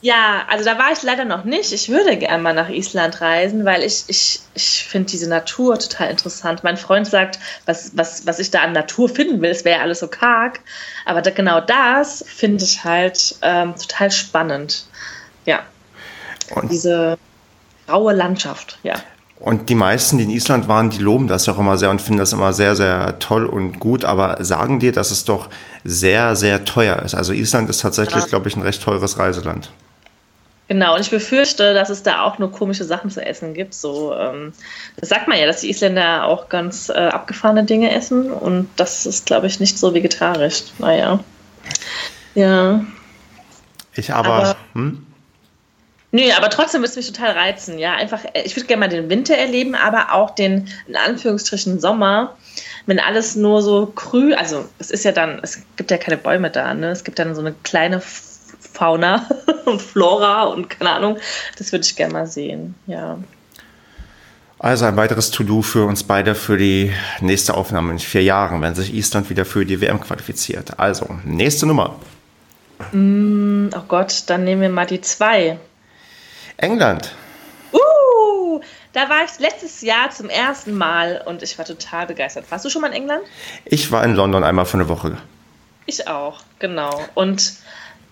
ja, 0.00 0.44
also 0.48 0.64
da 0.64 0.78
war 0.78 0.92
ich 0.92 1.02
leider 1.02 1.24
noch 1.24 1.44
nicht. 1.44 1.72
Ich 1.72 1.88
würde 1.88 2.16
gerne 2.16 2.42
mal 2.42 2.54
nach 2.54 2.68
Island 2.68 3.20
reisen, 3.20 3.64
weil 3.64 3.82
ich, 3.82 4.04
ich, 4.08 4.40
ich 4.54 4.84
finde 4.84 5.10
diese 5.10 5.28
Natur 5.28 5.78
total 5.78 6.10
interessant. 6.10 6.64
Mein 6.64 6.76
Freund 6.76 7.06
sagt, 7.06 7.38
was, 7.66 7.96
was, 7.96 8.26
was 8.26 8.38
ich 8.38 8.50
da 8.50 8.62
an 8.62 8.72
Natur 8.72 9.08
finden 9.08 9.40
will, 9.42 9.50
es 9.50 9.64
wäre 9.64 9.80
alles 9.80 10.00
so 10.00 10.08
karg. 10.08 10.60
Aber 11.04 11.22
da, 11.22 11.30
genau 11.30 11.60
das 11.60 12.24
finde 12.26 12.64
ich 12.64 12.84
halt 12.84 13.36
ähm, 13.42 13.74
total 13.76 14.10
spannend. 14.10 14.86
Ja. 15.44 15.60
Und 16.54 16.70
diese 16.70 17.18
raue 17.88 18.12
Landschaft, 18.12 18.78
ja. 18.82 18.94
Und 19.42 19.68
die 19.68 19.74
meisten, 19.74 20.18
die 20.18 20.24
in 20.24 20.30
Island 20.30 20.68
waren, 20.68 20.90
die 20.90 20.98
loben 20.98 21.26
das 21.26 21.48
auch 21.48 21.58
immer 21.58 21.76
sehr 21.76 21.90
und 21.90 22.00
finden 22.00 22.20
das 22.20 22.32
immer 22.32 22.52
sehr, 22.52 22.76
sehr 22.76 23.18
toll 23.18 23.44
und 23.44 23.80
gut, 23.80 24.04
aber 24.04 24.36
sagen 24.44 24.78
dir, 24.78 24.92
dass 24.92 25.10
es 25.10 25.24
doch 25.24 25.48
sehr, 25.82 26.36
sehr 26.36 26.64
teuer 26.64 27.02
ist. 27.02 27.16
Also 27.16 27.32
Island 27.32 27.68
ist 27.68 27.80
tatsächlich, 27.80 28.22
ja. 28.22 28.28
glaube 28.28 28.48
ich, 28.48 28.54
ein 28.54 28.62
recht 28.62 28.80
teures 28.80 29.18
Reiseland. 29.18 29.72
Genau, 30.68 30.94
und 30.94 31.00
ich 31.00 31.10
befürchte, 31.10 31.74
dass 31.74 31.90
es 31.90 32.04
da 32.04 32.22
auch 32.22 32.38
nur 32.38 32.52
komische 32.52 32.84
Sachen 32.84 33.10
zu 33.10 33.20
essen 33.20 33.52
gibt. 33.52 33.74
So, 33.74 34.14
ähm, 34.14 34.52
das 34.98 35.08
sagt 35.08 35.26
man 35.26 35.36
ja, 35.36 35.46
dass 35.46 35.62
die 35.62 35.70
Isländer 35.70 36.24
auch 36.24 36.48
ganz 36.48 36.88
äh, 36.88 36.92
abgefahrene 36.92 37.64
Dinge 37.64 37.92
essen 37.92 38.30
und 38.30 38.68
das 38.76 39.06
ist, 39.06 39.26
glaube 39.26 39.48
ich, 39.48 39.58
nicht 39.58 39.76
so 39.76 39.92
vegetarisch. 39.92 40.62
Naja. 40.78 41.18
Ja. 42.36 42.84
Ich 43.96 44.14
aber. 44.14 44.34
aber 44.34 44.56
hm? 44.74 45.04
Nö, 46.14 46.30
aber 46.36 46.50
trotzdem 46.50 46.84
es 46.84 46.94
mich 46.94 47.06
total 47.06 47.32
reizen, 47.32 47.78
ja. 47.78 47.94
Einfach, 47.94 48.22
äh, 48.34 48.42
ich 48.44 48.54
würde 48.54 48.66
gerne 48.66 48.80
mal 48.80 48.88
den 48.88 49.08
Winter 49.08 49.34
erleben, 49.34 49.74
aber 49.74 50.12
auch 50.12 50.30
den, 50.30 50.68
in 50.86 50.94
Anführungsstrichen, 50.94 51.80
Sommer, 51.80 52.36
wenn 52.84 53.00
alles 53.00 53.34
nur 53.34 53.62
so 53.62 53.90
grün, 53.94 54.34
also 54.34 54.66
es 54.78 54.90
ist 54.90 55.04
ja 55.04 55.12
dann, 55.12 55.40
es 55.42 55.62
gibt 55.76 55.90
ja 55.90 55.96
keine 55.96 56.18
Bäume 56.18 56.50
da, 56.50 56.74
ne? 56.74 56.90
Es 56.90 57.04
gibt 57.04 57.18
dann 57.18 57.34
so 57.34 57.40
eine 57.40 57.54
kleine 57.62 58.02
Fauna 58.02 59.26
und 59.64 59.80
Flora 59.80 60.44
und 60.44 60.68
keine 60.68 60.90
Ahnung. 60.90 61.16
Das 61.56 61.72
würde 61.72 61.84
ich 61.84 61.96
gerne 61.96 62.12
mal 62.12 62.26
sehen, 62.26 62.74
ja. 62.86 63.18
Also 64.58 64.84
ein 64.84 64.96
weiteres 64.96 65.30
To-Do 65.30 65.62
für 65.62 65.86
uns 65.86 66.04
beide 66.04 66.34
für 66.34 66.56
die 66.58 66.92
nächste 67.20 67.54
Aufnahme 67.54 67.90
in 67.90 67.98
vier 67.98 68.22
Jahren, 68.22 68.60
wenn 68.60 68.74
sich 68.74 68.94
Island 68.94 69.30
wieder 69.30 69.44
für 69.44 69.64
die 69.64 69.80
WM 69.80 70.00
qualifiziert. 70.00 70.78
Also, 70.78 71.18
nächste 71.24 71.66
Nummer. 71.66 71.96
Mm, 72.92 73.70
oh 73.74 73.82
Gott, 73.88 74.24
dann 74.26 74.44
nehmen 74.44 74.62
wir 74.62 74.68
mal 74.68 74.86
die 74.86 75.00
zwei. 75.00 75.58
England. 76.62 77.14
Uh, 77.72 78.60
da 78.92 79.08
war 79.08 79.24
ich 79.24 79.38
letztes 79.40 79.80
Jahr 79.82 80.10
zum 80.10 80.28
ersten 80.28 80.74
Mal 80.74 81.22
und 81.26 81.42
ich 81.42 81.58
war 81.58 81.64
total 81.64 82.06
begeistert. 82.06 82.44
Warst 82.50 82.64
du 82.64 82.70
schon 82.70 82.82
mal 82.82 82.88
in 82.88 83.02
England? 83.02 83.22
Ich 83.64 83.90
war 83.90 84.04
in 84.04 84.14
London 84.14 84.44
einmal 84.44 84.64
für 84.64 84.78
eine 84.78 84.88
Woche. 84.88 85.16
Ich 85.86 86.06
auch, 86.06 86.42
genau. 86.60 87.02
Und 87.14 87.54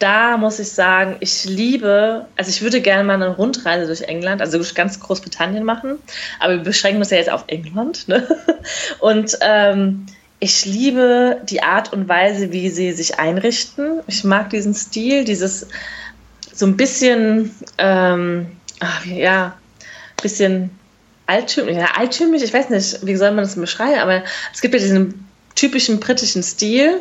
da 0.00 0.36
muss 0.36 0.58
ich 0.58 0.72
sagen, 0.72 1.16
ich 1.20 1.44
liebe, 1.44 2.26
also 2.36 2.50
ich 2.50 2.62
würde 2.62 2.80
gerne 2.80 3.04
mal 3.04 3.14
eine 3.14 3.36
Rundreise 3.36 3.86
durch 3.86 4.02
England, 4.02 4.40
also 4.40 4.56
durch 4.58 4.74
ganz 4.74 4.98
Großbritannien 4.98 5.62
machen, 5.62 5.98
aber 6.40 6.54
wir 6.54 6.62
beschränken 6.64 7.00
uns 7.00 7.10
ja 7.10 7.18
jetzt 7.18 7.30
auf 7.30 7.44
England. 7.46 8.08
Ne? 8.08 8.26
Und 8.98 9.38
ähm, 9.42 10.06
ich 10.40 10.64
liebe 10.64 11.40
die 11.44 11.62
Art 11.62 11.92
und 11.92 12.08
Weise, 12.08 12.50
wie 12.50 12.70
sie 12.70 12.92
sich 12.92 13.18
einrichten. 13.18 14.00
Ich 14.06 14.24
mag 14.24 14.48
diesen 14.48 14.72
Stil, 14.74 15.24
dieses 15.24 15.68
so 16.60 16.66
ein 16.66 16.76
bisschen, 16.76 17.54
ähm, 17.78 18.46
ach, 18.80 19.06
ja, 19.06 19.56
bisschen 20.20 20.68
altümlich, 21.26 21.78
ja, 21.78 21.88
altümlich, 21.96 22.42
ich 22.42 22.52
weiß 22.52 22.68
nicht, 22.68 22.98
wie 23.06 23.16
soll 23.16 23.30
man 23.30 23.44
das 23.44 23.56
beschreiben, 23.56 23.98
aber 23.98 24.22
es 24.52 24.60
gibt 24.60 24.74
ja 24.74 24.80
diesen 24.80 25.26
typischen 25.54 26.00
britischen 26.00 26.42
Stil, 26.42 27.00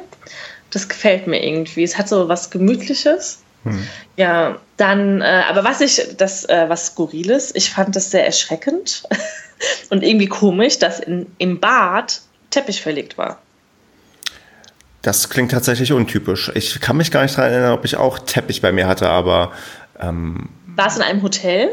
das 0.71 0.87
gefällt 0.87 1.27
mir 1.27 1.43
irgendwie. 1.43 1.83
Es 1.83 1.97
hat 1.97 2.07
so 2.07 2.29
was 2.29 2.51
Gemütliches. 2.51 3.39
Hm. 3.65 3.85
Ja, 4.15 4.59
dann, 4.77 5.19
äh, 5.19 5.43
aber 5.49 5.65
was 5.65 5.81
ich, 5.81 6.15
das, 6.15 6.45
äh, 6.45 6.69
was 6.69 6.87
Skurriles, 6.87 7.53
ich 7.53 7.69
fand 7.69 7.97
das 7.97 8.11
sehr 8.11 8.25
erschreckend 8.25 9.03
und 9.89 10.03
irgendwie 10.03 10.27
komisch, 10.27 10.79
dass 10.79 11.01
in, 11.01 11.25
im 11.37 11.59
Bad 11.59 12.21
Teppich 12.49 12.81
verlegt 12.81 13.17
war. 13.17 13.41
Das 15.01 15.29
klingt 15.29 15.51
tatsächlich 15.51 15.93
untypisch. 15.93 16.51
Ich 16.55 16.79
kann 16.81 16.97
mich 16.97 17.12
gar 17.12 17.23
nicht 17.23 17.38
daran 17.38 17.51
erinnern, 17.51 17.73
ob 17.73 17.85
ich 17.85 17.95
auch 17.95 18.19
Teppich 18.19 18.62
bei 18.62 18.71
mir 18.71 18.88
hatte, 18.88 19.09
aber. 19.09 19.51
Ähm, 19.99 20.49
War 20.75 20.88
es 20.88 20.97
in 20.97 21.03
einem 21.03 21.21
Hotel? 21.23 21.69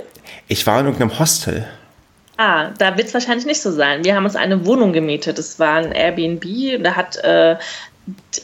Ich 0.49 0.67
war 0.67 0.79
in 0.81 0.87
irgendeinem 0.87 1.19
Hostel. 1.19 1.67
Ah, 2.37 2.71
da 2.79 2.97
wird 2.97 3.09
es 3.09 3.15
wahrscheinlich 3.15 3.47
nicht 3.47 3.63
so 3.63 3.73
sein. 3.73 4.05
Wir 4.05 4.15
haben 4.15 4.25
uns 4.25 4.37
eine 4.37 4.67
Wohnung 4.67 4.93
gemietet. 4.93 5.39
Das 5.39 5.59
war 5.59 5.77
ein 5.77 5.93
Airbnb. 5.93 6.83
Da 6.83 6.95
hat 6.95 7.17
äh, 7.17 7.57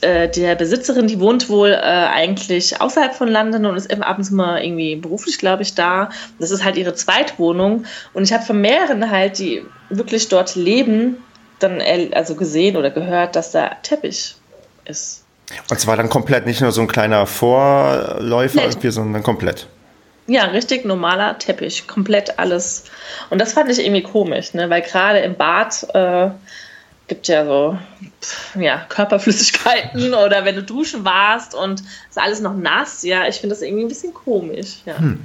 äh 0.00 0.28
der 0.28 0.56
Besitzerin, 0.56 1.06
die 1.06 1.20
wohnt 1.20 1.48
wohl 1.48 1.70
äh, 1.70 1.76
eigentlich 1.76 2.80
außerhalb 2.80 3.14
von 3.14 3.28
London 3.28 3.66
und 3.66 3.76
ist 3.76 3.92
abends 4.02 4.30
mal 4.30 4.64
irgendwie 4.64 4.96
beruflich, 4.96 5.38
glaube 5.38 5.62
ich, 5.62 5.74
da. 5.74 6.08
Das 6.40 6.50
ist 6.50 6.64
halt 6.64 6.76
ihre 6.76 6.94
Zweitwohnung. 6.94 7.84
Und 8.14 8.24
ich 8.24 8.32
habe 8.32 8.44
von 8.44 8.60
mehreren 8.60 9.10
halt, 9.10 9.38
die 9.38 9.62
wirklich 9.90 10.28
dort 10.28 10.56
leben, 10.56 11.18
dann 11.60 11.80
also 12.12 12.34
gesehen 12.34 12.76
oder 12.76 12.90
gehört, 12.90 13.36
dass 13.36 13.52
da 13.52 13.76
Teppich 13.82 14.36
ist. 14.84 15.24
Und 15.70 15.78
zwar 15.78 15.96
dann 15.96 16.08
komplett, 16.08 16.46
nicht 16.46 16.60
nur 16.60 16.72
so 16.72 16.80
ein 16.80 16.88
kleiner 16.88 17.26
Vorläufer 17.26 18.60
nee. 18.60 18.66
irgendwie, 18.68 18.90
sondern 18.90 19.22
komplett. 19.22 19.66
Ja, 20.26 20.44
richtig 20.44 20.84
normaler 20.84 21.38
Teppich, 21.38 21.86
komplett 21.86 22.38
alles. 22.38 22.84
Und 23.30 23.40
das 23.40 23.52
fand 23.52 23.70
ich 23.70 23.84
irgendwie 23.84 24.02
komisch, 24.02 24.54
ne? 24.54 24.70
weil 24.70 24.82
gerade 24.82 25.18
im 25.18 25.34
Bad 25.34 25.86
äh, 25.94 26.30
gibt 27.12 27.28
ja 27.28 27.44
so 27.44 27.76
ja, 28.58 28.86
Körperflüssigkeiten 28.88 30.14
oder 30.26 30.46
wenn 30.46 30.54
du 30.54 30.62
duschen 30.62 31.04
warst 31.04 31.54
und 31.54 31.82
ist 32.08 32.18
alles 32.18 32.40
noch 32.40 32.56
nass. 32.56 33.02
Ja, 33.02 33.28
ich 33.28 33.36
finde 33.36 33.54
das 33.54 33.62
irgendwie 33.62 33.84
ein 33.84 33.88
bisschen 33.88 34.14
komisch. 34.14 34.78
Ja. 34.86 34.98
Hm. 34.98 35.20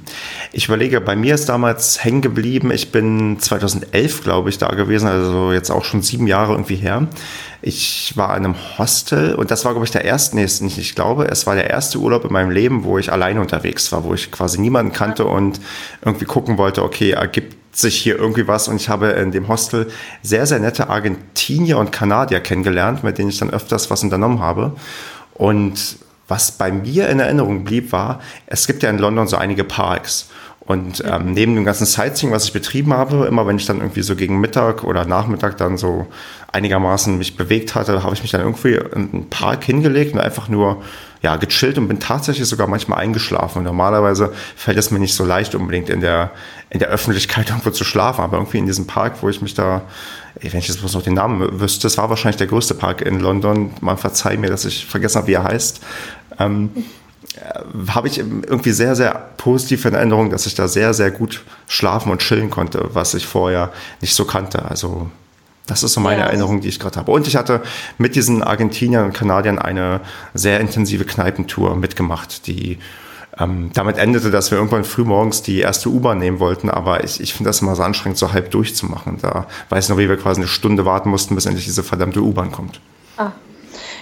Ich 0.52 0.66
überlege, 0.66 1.00
bei 1.00 1.16
mir 1.16 1.34
ist 1.34 1.48
damals 1.48 2.04
hängen 2.04 2.20
geblieben. 2.20 2.70
Ich 2.70 2.92
bin 2.92 3.40
2011, 3.40 4.22
glaube 4.22 4.50
ich, 4.50 4.58
da 4.58 4.68
gewesen, 4.68 5.08
also 5.08 5.50
jetzt 5.52 5.70
auch 5.70 5.84
schon 5.84 6.02
sieben 6.02 6.26
Jahre 6.26 6.52
irgendwie 6.52 6.76
her. 6.76 7.06
Ich 7.62 8.12
war 8.16 8.36
in 8.36 8.44
einem 8.44 8.78
Hostel 8.78 9.34
und 9.34 9.50
das 9.50 9.64
war, 9.64 9.72
glaube 9.72 9.86
ich, 9.86 9.90
der 9.90 10.04
erste, 10.04 10.36
nee, 10.36 10.42
nicht, 10.42 10.76
ich 10.76 10.94
glaube, 10.94 11.26
es 11.28 11.46
war 11.46 11.54
der 11.54 11.70
erste 11.70 11.98
Urlaub 11.98 12.26
in 12.26 12.32
meinem 12.32 12.50
Leben, 12.50 12.84
wo 12.84 12.98
ich 12.98 13.10
alleine 13.10 13.40
unterwegs 13.40 13.90
war, 13.92 14.04
wo 14.04 14.12
ich 14.12 14.30
quasi 14.30 14.60
niemanden 14.60 14.92
kannte 14.92 15.24
und 15.24 15.58
irgendwie 16.04 16.26
gucken 16.26 16.58
wollte, 16.58 16.82
okay, 16.82 17.12
ergibt 17.12 17.56
sich 17.80 17.96
hier 17.96 18.16
irgendwie 18.16 18.46
was 18.48 18.68
und 18.68 18.76
ich 18.76 18.88
habe 18.88 19.08
in 19.08 19.30
dem 19.30 19.48
Hostel 19.48 19.90
sehr, 20.22 20.46
sehr 20.46 20.58
nette 20.58 20.88
Argentinier 20.88 21.78
und 21.78 21.92
Kanadier 21.92 22.40
kennengelernt, 22.40 23.04
mit 23.04 23.18
denen 23.18 23.30
ich 23.30 23.38
dann 23.38 23.50
öfters 23.50 23.90
was 23.90 24.02
unternommen 24.02 24.40
habe. 24.40 24.72
Und 25.34 25.98
was 26.26 26.52
bei 26.52 26.70
mir 26.70 27.08
in 27.08 27.20
Erinnerung 27.20 27.64
blieb, 27.64 27.92
war, 27.92 28.20
es 28.46 28.66
gibt 28.66 28.82
ja 28.82 28.90
in 28.90 28.98
London 28.98 29.26
so 29.26 29.36
einige 29.36 29.64
Parks. 29.64 30.28
Und 30.60 31.02
ähm, 31.06 31.32
neben 31.32 31.54
dem 31.54 31.64
ganzen 31.64 31.86
Sightseeing, 31.86 32.30
was 32.30 32.44
ich 32.44 32.52
betrieben 32.52 32.92
habe, 32.92 33.24
immer 33.24 33.46
wenn 33.46 33.56
ich 33.56 33.64
dann 33.64 33.78
irgendwie 33.78 34.02
so 34.02 34.14
gegen 34.14 34.38
Mittag 34.38 34.84
oder 34.84 35.06
Nachmittag 35.06 35.56
dann 35.56 35.78
so 35.78 36.06
einigermaßen 36.52 37.16
mich 37.16 37.38
bewegt 37.38 37.74
hatte, 37.74 38.02
habe 38.02 38.14
ich 38.14 38.20
mich 38.20 38.32
dann 38.32 38.42
irgendwie 38.42 38.74
in 38.74 39.10
einen 39.12 39.30
Park 39.30 39.64
hingelegt 39.64 40.12
und 40.12 40.20
einfach 40.20 40.48
nur 40.48 40.82
ja, 41.22 41.36
gechillt 41.36 41.78
und 41.78 41.88
bin 41.88 41.98
tatsächlich 41.98 42.46
sogar 42.46 42.68
manchmal 42.68 43.00
eingeschlafen. 43.00 43.58
Und 43.58 43.64
normalerweise 43.64 44.32
fällt 44.56 44.78
es 44.78 44.90
mir 44.90 44.98
nicht 44.98 45.14
so 45.14 45.24
leicht, 45.24 45.54
unbedingt 45.54 45.90
in 45.90 46.00
der, 46.00 46.30
in 46.70 46.78
der 46.78 46.88
Öffentlichkeit 46.88 47.48
irgendwo 47.50 47.70
zu 47.70 47.84
schlafen. 47.84 48.22
Aber 48.22 48.36
irgendwie 48.36 48.58
in 48.58 48.66
diesem 48.66 48.86
Park, 48.86 49.14
wo 49.20 49.28
ich 49.28 49.42
mich 49.42 49.54
da, 49.54 49.82
wenn 50.40 50.58
ich 50.58 50.68
jetzt 50.68 50.80
bloß 50.80 50.94
noch 50.94 51.02
den 51.02 51.14
Namen 51.14 51.60
wüsste, 51.60 51.86
es 51.86 51.98
war 51.98 52.08
wahrscheinlich 52.10 52.36
der 52.36 52.46
größte 52.46 52.74
Park 52.74 53.00
in 53.00 53.20
London. 53.20 53.72
Man 53.80 53.98
verzeiht 53.98 54.38
mir, 54.38 54.48
dass 54.48 54.64
ich 54.64 54.86
vergessen 54.86 55.18
habe, 55.18 55.28
wie 55.28 55.34
er 55.34 55.44
heißt. 55.44 55.80
Ähm, 56.38 56.70
äh, 57.34 57.90
habe 57.90 58.08
ich 58.08 58.18
irgendwie 58.18 58.72
sehr, 58.72 58.94
sehr 58.94 59.30
positiv 59.36 59.84
in 59.84 59.94
Erinnerung, 59.94 60.30
dass 60.30 60.46
ich 60.46 60.54
da 60.54 60.68
sehr, 60.68 60.94
sehr 60.94 61.10
gut 61.10 61.42
schlafen 61.66 62.12
und 62.12 62.20
chillen 62.20 62.50
konnte, 62.50 62.90
was 62.92 63.14
ich 63.14 63.26
vorher 63.26 63.72
nicht 64.00 64.14
so 64.14 64.24
kannte. 64.24 64.64
Also 64.64 65.10
das 65.68 65.84
ist 65.84 65.92
so 65.92 66.00
meine 66.00 66.22
ja. 66.22 66.26
Erinnerung, 66.26 66.60
die 66.60 66.68
ich 66.68 66.80
gerade 66.80 66.96
habe. 66.96 67.12
Und 67.12 67.28
ich 67.28 67.36
hatte 67.36 67.62
mit 67.98 68.16
diesen 68.16 68.42
Argentiniern 68.42 69.04
und 69.04 69.12
Kanadiern 69.12 69.58
eine 69.58 70.00
sehr 70.34 70.58
intensive 70.60 71.04
Kneipentour 71.04 71.76
mitgemacht, 71.76 72.46
die 72.46 72.78
ähm, 73.38 73.70
damit 73.74 73.98
endete, 73.98 74.30
dass 74.30 74.50
wir 74.50 74.58
irgendwann 74.58 74.84
früh 74.84 75.04
morgens 75.04 75.42
die 75.42 75.60
erste 75.60 75.90
U-Bahn 75.90 76.18
nehmen 76.18 76.40
wollten, 76.40 76.70
aber 76.70 77.04
ich, 77.04 77.20
ich 77.20 77.34
finde 77.34 77.50
das 77.50 77.60
immer 77.60 77.76
so 77.76 77.82
anstrengend, 77.82 78.18
so 78.18 78.32
halb 78.32 78.50
durchzumachen. 78.50 79.18
Da 79.22 79.46
weiß 79.68 79.84
ich 79.84 79.90
noch, 79.90 79.98
wie 79.98 80.08
wir 80.08 80.16
quasi 80.16 80.40
eine 80.40 80.48
Stunde 80.48 80.84
warten 80.84 81.10
mussten, 81.10 81.34
bis 81.34 81.46
endlich 81.46 81.66
diese 81.66 81.82
verdammte 81.82 82.20
U-Bahn 82.20 82.50
kommt. 82.50 82.80
Ah. 83.16 83.32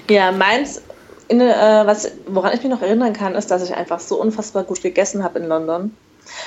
Ja, 0.09 0.33
meins 0.33 0.81
in, 1.29 1.41
äh, 1.41 1.83
was, 1.85 2.13
woran 2.27 2.55
ich 2.55 2.63
mich 2.63 2.71
noch 2.71 2.83
erinnern 2.83 3.13
kann, 3.13 3.35
ist, 3.35 3.51
dass 3.51 3.63
ich 3.63 3.75
einfach 3.75 4.01
so 4.01 4.21
unfassbar 4.21 4.63
gut 4.63 4.83
gegessen 4.83 5.25
habe 5.25 5.41
in 5.41 5.47
London. 5.47 5.95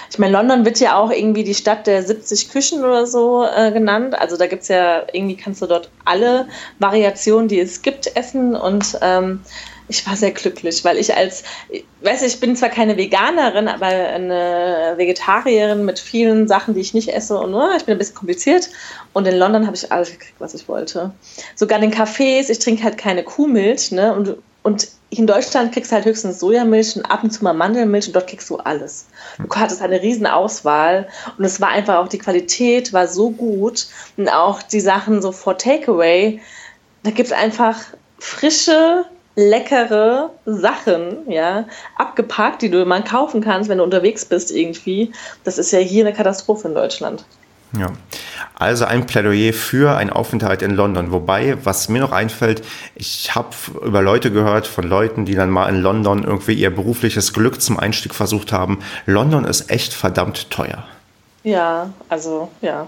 Ich 0.09 0.19
meine, 0.19 0.33
London 0.33 0.65
wird 0.65 0.79
ja 0.79 0.97
auch 0.97 1.11
irgendwie 1.11 1.43
die 1.43 1.55
Stadt 1.55 1.87
der 1.87 2.03
70 2.03 2.49
Küchen 2.49 2.83
oder 2.83 3.05
so 3.05 3.45
äh, 3.45 3.71
genannt. 3.71 4.17
Also 4.19 4.37
da 4.37 4.47
gibt 4.47 4.63
es 4.63 4.67
ja, 4.67 5.03
irgendwie 5.13 5.35
kannst 5.35 5.61
du 5.61 5.65
dort 5.65 5.89
alle 6.05 6.47
Variationen, 6.79 7.47
die 7.47 7.59
es 7.59 7.81
gibt, 7.81 8.15
essen. 8.15 8.55
Und 8.55 8.97
ähm, 9.01 9.41
ich 9.89 10.05
war 10.05 10.15
sehr 10.15 10.31
glücklich, 10.31 10.85
weil 10.85 10.97
ich 10.97 11.15
als, 11.15 11.43
weiß 12.01 12.21
ich 12.21 12.39
bin 12.39 12.55
zwar 12.55 12.69
keine 12.69 12.95
Veganerin, 12.95 13.67
aber 13.67 13.87
eine 13.87 14.93
Vegetarierin 14.97 15.83
mit 15.83 15.97
vielen 15.97 16.47
Sachen, 16.47 16.75
die 16.75 16.81
ich 16.81 16.93
nicht 16.93 17.09
esse 17.09 17.37
und 17.37 17.51
nur, 17.51 17.75
ich 17.75 17.85
bin 17.85 17.95
ein 17.95 17.97
bisschen 17.97 18.15
kompliziert. 18.15 18.69
Und 19.13 19.27
in 19.27 19.35
London 19.35 19.65
habe 19.65 19.75
ich 19.75 19.91
alles 19.91 20.11
gekriegt, 20.11 20.35
was 20.37 20.53
ich 20.53 20.67
wollte. 20.67 21.11
Sogar 21.55 21.81
in 21.81 21.89
den 21.89 21.99
Cafés, 21.99 22.49
ich 22.49 22.59
trinke 22.59 22.83
halt 22.83 22.97
keine 22.99 23.23
Kuhmilch, 23.23 23.91
ne? 23.91 24.13
Und, 24.13 24.35
und 24.61 24.87
in 25.11 25.25
Deutschland 25.25 25.73
kriegst 25.73 25.91
du 25.91 25.95
halt 25.95 26.05
höchstens 26.05 26.39
Sojamilch 26.39 26.95
und 26.95 27.05
ab 27.05 27.23
und 27.23 27.31
zu 27.31 27.43
mal 27.43 27.53
Mandelmilch 27.53 28.07
und 28.07 28.15
dort 28.15 28.27
kriegst 28.27 28.49
du 28.49 28.57
alles. 28.57 29.07
Du 29.39 29.47
hattest 29.55 29.81
eine 29.81 30.01
riesen 30.01 30.27
Auswahl 30.27 31.07
und 31.37 31.45
es 31.45 31.59
war 31.59 31.69
einfach 31.69 31.97
auch, 31.97 32.07
die 32.07 32.19
Qualität 32.19 32.93
war 32.93 33.07
so 33.07 33.31
gut 33.31 33.87
und 34.17 34.29
auch 34.29 34.61
die 34.61 34.79
Sachen 34.79 35.21
so 35.21 35.31
for 35.31 35.57
Takeaway, 35.57 36.39
da 37.03 37.11
gibt 37.11 37.27
es 37.27 37.33
einfach 37.33 37.77
frische, 38.19 39.05
leckere 39.35 40.31
Sachen, 40.45 41.29
ja, 41.31 41.65
abgepackt, 41.97 42.61
die 42.61 42.69
du 42.69 42.85
mal 42.85 43.03
kaufen 43.03 43.41
kannst, 43.41 43.69
wenn 43.69 43.77
du 43.77 43.83
unterwegs 43.83 44.25
bist 44.25 44.51
irgendwie. 44.51 45.11
Das 45.43 45.57
ist 45.57 45.71
ja 45.71 45.79
hier 45.79 46.05
eine 46.05 46.15
Katastrophe 46.15 46.67
in 46.67 46.75
Deutschland. 46.75 47.25
Ja, 47.77 47.87
also 48.55 48.85
ein 48.85 49.05
Plädoyer 49.05 49.53
für 49.53 49.97
einen 49.97 50.09
Aufenthalt 50.09 50.61
in 50.61 50.71
London. 50.71 51.11
Wobei, 51.11 51.57
was 51.63 51.89
mir 51.89 51.99
noch 51.99 52.11
einfällt, 52.11 52.63
ich 52.95 53.35
habe 53.35 53.55
über 53.83 54.01
Leute 54.01 54.31
gehört 54.31 54.67
von 54.67 54.85
Leuten, 54.85 55.25
die 55.25 55.35
dann 55.35 55.49
mal 55.49 55.67
in 55.69 55.81
London 55.81 56.23
irgendwie 56.23 56.53
ihr 56.53 56.73
berufliches 56.73 57.33
Glück 57.33 57.61
zum 57.61 57.79
Einstieg 57.79 58.13
versucht 58.13 58.51
haben. 58.51 58.79
London 59.05 59.45
ist 59.45 59.69
echt 59.69 59.93
verdammt 59.93 60.49
teuer. 60.49 60.83
Ja, 61.43 61.91
also 62.09 62.49
ja. 62.61 62.87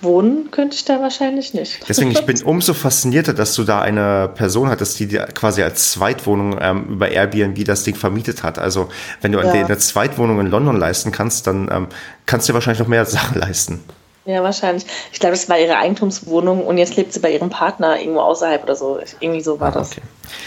Wohnen 0.00 0.50
könnte 0.50 0.76
ich 0.76 0.84
da 0.84 1.00
wahrscheinlich 1.02 1.52
nicht. 1.52 1.86
Deswegen, 1.88 2.10
ich 2.10 2.24
bin 2.24 2.42
umso 2.44 2.72
faszinierter, 2.72 3.34
dass 3.34 3.54
du 3.54 3.64
da 3.64 3.80
eine 3.82 4.30
Person 4.34 4.68
hattest, 4.68 4.98
die 4.98 5.06
dir 5.06 5.26
quasi 5.34 5.62
als 5.62 5.92
Zweitwohnung 5.92 6.56
ähm, 6.60 6.84
über 6.88 7.10
Airbnb 7.10 7.64
das 7.64 7.84
Ding 7.84 7.94
vermietet 7.94 8.42
hat. 8.42 8.58
Also 8.58 8.88
wenn 9.20 9.32
du 9.32 9.40
ja. 9.40 9.50
eine 9.50 9.78
Zweitwohnung 9.78 10.40
in 10.40 10.46
London 10.46 10.76
leisten 10.76 11.12
kannst, 11.12 11.46
dann 11.46 11.68
ähm, 11.70 11.86
kannst 12.26 12.48
du 12.48 12.52
dir 12.52 12.54
wahrscheinlich 12.54 12.80
noch 12.80 12.88
mehr 12.88 13.04
Sachen 13.06 13.38
leisten. 13.38 13.84
Ja, 14.30 14.44
wahrscheinlich. 14.44 14.86
Ich 15.12 15.18
glaube, 15.18 15.34
das 15.34 15.48
war 15.48 15.58
ihre 15.58 15.76
Eigentumswohnung 15.76 16.64
und 16.64 16.78
jetzt 16.78 16.96
lebt 16.96 17.12
sie 17.12 17.18
bei 17.18 17.32
ihrem 17.32 17.50
Partner 17.50 17.98
irgendwo 17.98 18.20
außerhalb 18.20 18.62
oder 18.62 18.76
so. 18.76 19.00
Irgendwie 19.18 19.40
so 19.40 19.58
war 19.58 19.68
ah, 19.68 19.80
das. 19.80 19.90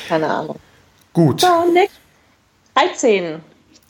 Keine 0.07 0.27
Ahnung. 0.29 0.57
Gut. 1.11 1.41
So, 1.41 1.65
Nick. 1.71 1.89
13. 2.75 3.43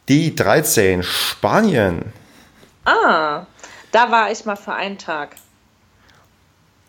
Die 0.10 0.36
13. 0.36 1.04
Spanien. 1.04 2.12
Ah, 2.86 3.46
da 3.92 4.12
war 4.12 4.32
ich 4.32 4.44
mal 4.46 4.56
für 4.56 4.74
einen 4.74 4.98
Tag. 4.98 5.36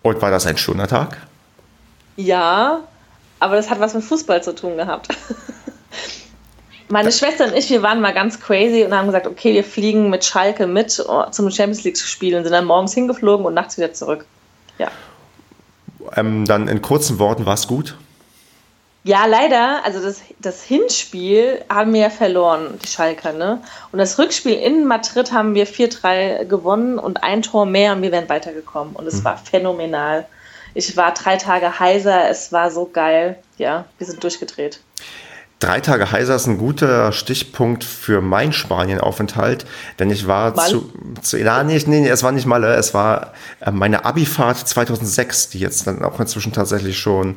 Und 0.03 0.23
war 0.23 0.31
das 0.31 0.47
ein 0.47 0.57
schöner 0.57 0.89
Tag? 0.89 1.19
Ja, 2.17 2.81
aber 3.39 3.57
das 3.57 3.69
hat 3.69 3.81
was 3.81 3.93
mit 3.93 4.03
Fußball 4.03 4.43
zu 4.43 4.55
tun 4.55 4.77
gehabt. 4.77 5.09
Meine 6.95 7.11
Schwester 7.11 7.47
und 7.47 7.57
ich, 7.57 7.71
wir 7.71 7.83
waren 7.83 8.01
mal 8.01 8.15
ganz 8.15 8.39
crazy 8.39 8.85
und 8.85 8.95
haben 8.95 9.07
gesagt, 9.07 9.27
okay, 9.27 9.53
wir 9.53 9.65
fliegen 9.65 10.11
mit 10.11 10.25
Schalke 10.25 10.69
mit 10.69 11.05
oh, 11.09 11.25
zum 11.29 11.51
Champions 11.51 11.83
League 11.83 11.97
zu 11.97 12.07
spielen, 12.07 12.45
sind 12.45 12.53
dann 12.53 12.67
morgens 12.67 12.95
hingeflogen 12.95 13.45
und 13.45 13.53
nachts 13.53 13.77
wieder 13.77 13.93
zurück. 13.93 14.25
Ja. 14.79 14.93
Ähm, 16.15 16.45
dann 16.45 16.69
in 16.69 16.83
kurzen 16.83 17.19
Worten, 17.19 17.47
war 17.47 17.55
es 17.55 17.67
gut? 17.67 17.97
Ja, 19.03 19.27
leider. 19.27 19.85
Also 19.85 20.01
das, 20.01 20.21
das 20.39 20.63
Hinspiel 20.63 21.65
haben 21.69 21.93
wir 21.93 22.03
ja 22.03 22.11
verloren, 22.11 22.79
die 22.81 22.87
Schalker, 22.87 23.33
ne? 23.33 23.61
Und 23.91 23.99
das 23.99 24.17
Rückspiel 24.17 24.55
in 24.55 24.87
Madrid 24.87 25.33
haben 25.33 25.57
wir 25.57 25.67
4-3 25.67 26.45
gewonnen 26.45 27.01
und 27.01 27.25
ein 27.25 27.43
Tor 27.43 27.67
mehr 27.67 27.95
und 27.95 28.03
wir 28.03 28.13
wären 28.13 28.29
weitergekommen. 28.29 28.95
Und 28.95 29.09
es 29.09 29.17
mhm. 29.17 29.25
war 29.25 29.39
phänomenal. 29.39 30.27
Ich 30.75 30.97
war 30.97 31.13
drei 31.13 31.39
Tage 31.39 31.81
heiser, 31.81 32.31
es 32.31 32.53
war 32.53 32.71
so 32.71 32.87
geil. 32.87 33.37
Ja, 33.59 33.85
wir 33.99 34.07
sind 34.07 34.23
durchgedreht. 34.23 34.79
Drei 35.65 35.81
Tage 35.81 36.13
heiser 36.13 36.37
ist 36.37 36.47
ein 36.47 36.59
guter 36.59 37.11
Stichpunkt 37.13 37.85
für 37.85 38.21
mein 38.21 38.53
Spanien-Aufenthalt, 38.53 39.65
denn 39.99 40.11
ich 40.11 40.27
war 40.27 40.55
Mal? 40.55 40.69
zu, 40.69 40.93
zu 41.23 41.39
ja, 41.39 41.65
nee, 41.65 41.83
nee, 41.87 42.07
es 42.07 42.23
war 42.23 42.33
nicht 42.33 42.45
Malle, 42.45 42.75
es 42.75 42.93
war 42.93 43.33
äh, 43.61 43.71
meine 43.71 44.05
Abifahrt 44.05 44.59
2006, 44.59 45.49
die 45.49 45.61
jetzt 45.61 45.87
dann 45.87 46.05
auch 46.05 46.21
inzwischen 46.21 46.53
tatsächlich 46.53 46.99
schon 46.99 47.37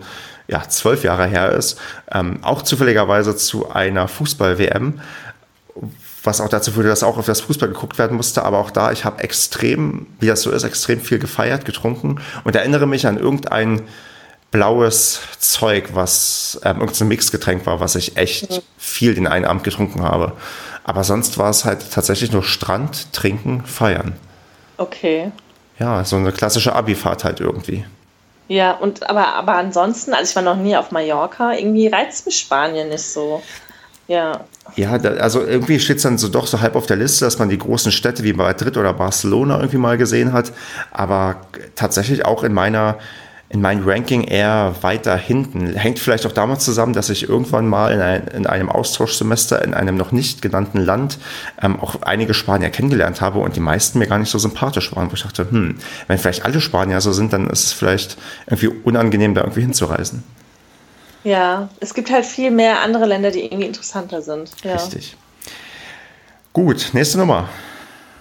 ja, 0.49 0.67
zwölf 0.67 1.05
Jahre 1.05 1.25
her 1.25 1.53
ist, 1.53 1.79
ähm, 2.11 2.39
auch 2.41 2.63
zufälligerweise 2.63 3.33
zu 3.37 3.71
einer 3.71 4.09
Fußball-WM, 4.09 4.99
was 6.23 6.41
auch 6.41 6.49
dazu 6.49 6.73
führte, 6.73 6.89
dass 6.89 7.03
auch 7.03 7.17
auf 7.17 7.25
das 7.25 7.39
Fußball 7.39 7.69
geguckt 7.69 7.97
werden 7.97 8.17
musste, 8.17 8.43
aber 8.43 8.57
auch 8.57 8.71
da, 8.71 8.91
ich 8.91 9.05
habe 9.05 9.23
extrem, 9.23 10.05
wie 10.19 10.27
das 10.27 10.41
so 10.41 10.51
ist, 10.51 10.65
extrem 10.65 10.99
viel 10.99 11.19
gefeiert, 11.19 11.63
getrunken 11.63 12.19
und 12.43 12.57
erinnere 12.57 12.87
mich 12.87 13.07
an 13.07 13.17
irgendein 13.17 13.83
blaues 14.51 15.21
Zeug, 15.39 15.89
was 15.93 16.60
ähm, 16.63 16.79
irgendein 16.79 17.07
Mixgetränk 17.10 17.65
war, 17.65 17.79
was 17.79 17.95
ich 17.95 18.17
echt 18.17 18.51
mhm. 18.51 18.60
viel 18.77 19.15
den 19.15 19.27
einen 19.27 19.45
Abend 19.45 19.63
getrunken 19.63 20.03
habe. 20.03 20.33
Aber 20.83 21.03
sonst 21.03 21.38
war 21.38 21.49
es 21.49 21.65
halt 21.65 21.91
tatsächlich 21.91 22.31
nur 22.31 22.43
Strand, 22.43 23.12
trinken, 23.13 23.63
feiern. 23.65 24.15
Okay. 24.77 25.31
Ja, 25.79 26.03
so 26.05 26.15
eine 26.15 26.31
klassische 26.31 26.73
Abifahrt 26.73 27.23
halt 27.23 27.39
irgendwie. 27.39 27.86
Ja, 28.47 28.71
und 28.71 29.10
aber, 29.10 29.33
aber 29.33 29.55
ansonsten, 29.55 30.13
also 30.13 30.29
ich 30.29 30.36
war 30.36 30.43
noch 30.43 30.55
nie 30.55 30.77
auf 30.77 30.91
Mallorca, 30.91 31.53
irgendwie 31.53 31.88
reizt 31.88 32.25
mich 32.25 32.39
Spanien 32.39 32.89
nicht 32.89 33.03
so. 33.03 33.43
Ja. 34.07 34.45
Ja, 34.75 34.97
da, 34.97 35.10
also 35.15 35.41
irgendwie 35.43 35.79
steht 35.79 35.97
es 35.97 36.03
dann 36.03 36.17
so 36.17 36.29
doch 36.29 36.47
so 36.47 36.62
halb 36.62 36.75
auf 36.75 36.86
der 36.86 36.95
Liste, 36.95 37.25
dass 37.25 37.39
man 37.39 37.49
die 37.49 37.57
großen 37.57 37.91
Städte 37.91 38.23
wie 38.23 38.33
Madrid 38.33 38.77
oder 38.77 38.93
Barcelona 38.93 39.57
irgendwie 39.57 39.77
mal 39.77 39.97
gesehen 39.97 40.31
hat. 40.31 40.53
Aber 40.91 41.41
tatsächlich 41.75 42.25
auch 42.25 42.43
in 42.43 42.53
meiner 42.53 42.97
in 43.49 43.62
meinem 43.62 43.88
Ranking 43.88 44.23
eher 44.25 44.75
weiter 44.81 45.15
hinten. 45.15 45.73
Hängt 45.73 45.99
vielleicht 45.99 46.25
auch 46.25 46.33
damit 46.33 46.62
zusammen, 46.62 46.93
dass 46.93 47.10
ich 47.10 47.29
irgendwann 47.29 47.67
mal 47.67 47.93
in, 47.93 48.01
ein, 48.01 48.27
in 48.27 48.45
einem 48.45 48.69
Austauschsemester 48.69 49.63
in 49.63 49.73
einem 49.73 49.95
noch 49.95 50.12
nicht 50.12 50.41
genannten 50.41 50.79
Land 50.79 51.17
ähm, 51.62 51.79
auch 51.79 52.01
einige 52.01 52.33
Spanier 52.33 52.69
kennengelernt 52.69 53.21
habe 53.21 53.39
und 53.39 53.55
die 53.55 53.62
meisten 53.62 53.99
mir 53.99 54.07
gar 54.07 54.19
nicht 54.19 54.29
so 54.29 54.38
sympathisch 54.38 54.93
waren, 54.95 55.10
wo 55.10 55.13
ich 55.13 55.23
dachte, 55.23 55.49
hm, 55.49 55.77
wenn 56.07 56.17
vielleicht 56.17 56.43
alle 56.43 56.60
Spanier 56.60 56.99
so 56.99 57.13
sind, 57.13 57.31
dann 57.31 57.49
ist 57.49 57.65
es 57.67 57.71
vielleicht 57.71 58.17
irgendwie 58.47 58.67
unangenehm, 58.67 59.33
da 59.33 59.41
irgendwie 59.41 59.62
hinzureisen. 59.62 60.23
Ja, 61.23 61.69
es 61.79 61.93
gibt 61.93 62.12
halt 62.12 62.25
viel 62.25 62.51
mehr 62.51 62.81
andere 62.81 63.05
Länder, 63.05 63.31
die 63.31 63.45
irgendwie 63.45 63.65
interessanter 63.65 64.21
sind. 64.21 64.51
Ja. 64.63 64.73
Richtig. 64.73 65.15
Gut, 66.51 66.89
nächste 66.93 67.17
Nummer. 67.17 67.49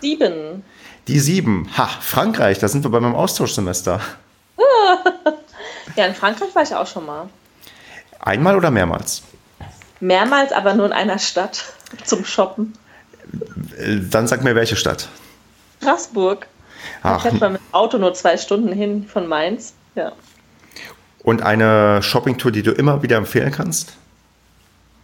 Sieben. 0.00 0.62
Die 1.08 1.18
sieben. 1.18 1.68
Ha, 1.76 1.88
Frankreich, 2.00 2.58
da 2.58 2.68
sind 2.68 2.84
wir 2.84 2.90
bei 2.90 3.00
meinem 3.00 3.14
Austauschsemester. 3.14 4.00
Ja, 5.96 6.06
in 6.06 6.14
Frankreich 6.14 6.54
war 6.54 6.62
ich 6.62 6.74
auch 6.74 6.86
schon 6.86 7.06
mal. 7.06 7.28
Einmal 8.20 8.56
oder 8.56 8.70
mehrmals? 8.70 9.22
Mehrmals, 10.00 10.52
aber 10.52 10.74
nur 10.74 10.86
in 10.86 10.92
einer 10.92 11.18
Stadt 11.18 11.64
zum 12.04 12.24
Shoppen. 12.24 12.74
Dann 14.10 14.26
sag 14.26 14.42
mir, 14.42 14.54
welche 14.54 14.76
Stadt? 14.76 15.08
Straßburg. 15.80 16.46
Da 17.02 17.18
fährt 17.18 17.40
man 17.40 17.52
mit 17.52 17.60
dem 17.60 17.74
Auto 17.74 17.98
nur 17.98 18.14
zwei 18.14 18.36
Stunden 18.36 18.72
hin 18.72 19.06
von 19.08 19.26
Mainz. 19.26 19.74
Ja. 19.94 20.12
Und 21.22 21.42
eine 21.42 22.02
Shoppingtour, 22.02 22.52
die 22.52 22.62
du 22.62 22.70
immer 22.72 23.02
wieder 23.02 23.16
empfehlen 23.16 23.50
kannst? 23.50 23.96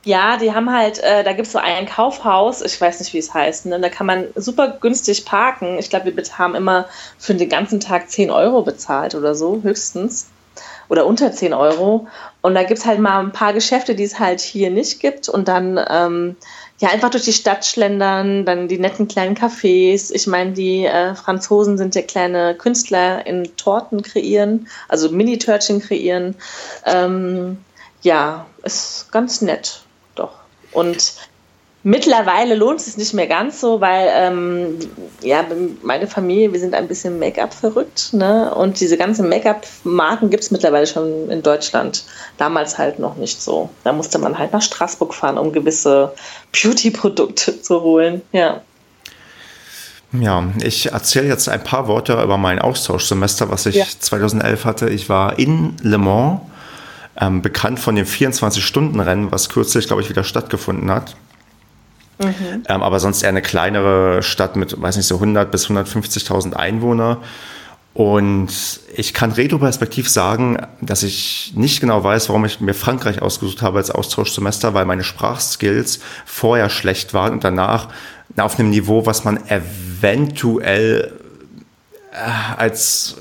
Ja, 0.05 0.37
die 0.37 0.53
haben 0.53 0.73
halt, 0.73 0.99
äh, 0.99 1.23
da 1.23 1.33
gibt 1.33 1.47
es 1.47 1.53
so 1.53 1.59
ein 1.59 1.87
Kaufhaus, 1.87 2.61
ich 2.61 2.81
weiß 2.81 2.99
nicht, 2.99 3.13
wie 3.13 3.19
es 3.19 3.33
heißt, 3.33 3.67
ne? 3.67 3.79
da 3.79 3.89
kann 3.89 4.07
man 4.07 4.27
super 4.35 4.77
günstig 4.81 5.25
parken. 5.25 5.79
Ich 5.79 5.91
glaube, 5.91 6.17
wir 6.17 6.39
haben 6.39 6.57
immer 6.57 6.87
für 7.19 7.35
den 7.35 7.49
ganzen 7.49 7.79
Tag 7.79 8.11
10 8.11 8.31
Euro 8.31 8.63
bezahlt 8.63 9.15
oder 9.15 9.37
so, 9.37 9.61
höchstens. 9.63 10.29
Oder 10.89 11.07
unter 11.07 11.33
10 11.33 11.55
Euro. 11.55 12.09
Und 12.43 12.55
da 12.55 12.65
gibt 12.65 12.81
es 12.81 12.85
halt 12.85 12.99
mal 12.99 13.21
ein 13.21 13.33
paar 13.33 13.55
Geschäfte, 13.55 13.95
die 13.95 14.03
es 14.03 14.19
halt 14.19 14.41
hier 14.41 14.71
nicht 14.71 15.01
gibt. 15.01 15.29
Und 15.29 15.49
dann 15.49 15.81
ähm, 15.89 16.37
ja 16.83 16.91
einfach 16.91 17.11
durch 17.11 17.25
die 17.25 17.33
Stadt 17.33 17.65
schlendern, 17.65 18.45
dann 18.45 18.69
die 18.69 18.79
netten 18.79 19.09
kleinen 19.09 19.37
Cafés. 19.37 20.11
Ich 20.13 20.27
meine, 20.27 20.53
die 20.53 20.85
äh, 20.85 21.15
Franzosen 21.15 21.79
sind 21.79 21.95
ja 21.95 22.03
kleine 22.03 22.57
Künstler 22.57 23.25
in 23.25 23.57
Torten 23.57 24.03
kreieren, 24.03 24.67
also 24.89 25.09
Mini-Törtchen 25.11 25.81
kreieren. 25.81 26.35
Ähm, 26.85 27.59
ja, 28.03 28.47
ist 28.65 29.11
ganz 29.13 29.41
nett. 29.41 29.83
Und 30.73 31.15
mittlerweile 31.83 32.55
lohnt 32.55 32.81
es 32.81 32.87
sich 32.87 32.97
nicht 32.97 33.15
mehr 33.15 33.27
ganz 33.27 33.61
so, 33.61 33.81
weil 33.81 34.09
ähm, 34.13 34.79
ja, 35.23 35.45
meine 35.83 36.07
Familie, 36.07 36.53
wir 36.53 36.61
sind 36.61 36.75
ein 36.75 36.89
bisschen 36.89 37.19
Make-up 37.19 37.53
verrückt. 37.53 38.13
Ne? 38.13 38.55
Und 38.55 38.81
diese 38.81 38.97
ganzen 38.97 39.29
Make-up-Marken 39.29 40.31
gibt 40.31 40.45
es 40.45 40.51
mittlerweile 40.51 40.87
schon 40.87 41.31
in 41.31 41.43
Deutschland. 41.43 42.05
Damals 42.39 42.79
halt 42.79 42.99
noch 42.99 43.17
nicht 43.17 43.41
so. 43.41 43.71
Da 43.85 43.93
musste 43.93 44.19
man 44.19 44.39
halt 44.39 44.53
nach 44.53 44.63
Straßburg 44.63 45.15
fahren, 45.15 45.39
um 45.39 45.53
gewisse 45.53 46.13
Beauty-Produkte 46.53 47.61
zu 47.63 47.83
holen. 47.83 48.23
Ja. 48.33 48.63
Ja, 50.21 50.45
ich 50.63 50.93
erzähle 50.93 51.29
jetzt 51.29 51.49
ein 51.49 51.65
paar 51.65 51.89
Worte 51.89 52.23
über 52.23 52.37
mein 52.37 52.59
Austauschsemester, 52.59 53.51
was 53.51 53.65
ich 53.65 53.77
ja. 53.77 53.87
2011 53.99 54.67
hatte. 54.67 54.91
Ich 54.91 55.09
war 55.09 55.39
in 55.39 55.75
Le 55.81 55.97
Mans 55.97 56.41
ähm, 57.21 57.43
bekannt 57.43 57.81
von 57.81 57.95
dem 57.95 58.07
24-Stunden-Rennen, 58.07 59.33
was 59.33 59.49
kürzlich, 59.49 59.87
glaube 59.87 60.03
ich, 60.03 60.09
wieder 60.09 60.25
stattgefunden 60.25 60.91
hat. 60.91 61.17
Mhm. 62.19 62.63
Ähm, 62.69 62.83
aber 62.83 63.01
sonst 63.01 63.23
eher 63.23 63.31
eine 63.31 63.43
kleinere 63.43 64.23
Stadt 64.23 64.57
mit, 64.57 64.81
weiß 64.81 64.97
nicht, 64.97 65.07
so 65.07 65.17
100 65.17 65.51
bis 65.51 65.69
150.000 65.69 66.55
Einwohner. 66.55 67.19
Und 67.95 68.81
ich 68.95 69.13
kann 69.13 69.33
retroperspektiv 69.33 70.09
sagen, 70.09 70.57
dass 70.81 71.03
ich 71.03 71.53
nicht 71.55 71.81
genau 71.81 72.03
weiß, 72.03 72.31
warum 72.31 72.47
ich 72.47 72.61
mir 72.61 72.73
Frankreich 72.73 73.21
ausgesucht 73.21 73.61
habe 73.61 73.79
als 73.79 73.91
Austauschsemester, 73.91 74.73
weil 74.73 74.87
meine 74.87 75.05
Sprachskills 75.05 76.01
vorher 76.25 76.71
schlecht 76.71 77.13
waren 77.13 77.35
und 77.35 77.45
danach 77.45 77.89
auf 78.39 78.59
einem 78.59 78.71
Niveau, 78.71 79.05
was 79.05 79.25
man 79.25 79.47
eventuell 79.47 81.13
als 82.13 83.17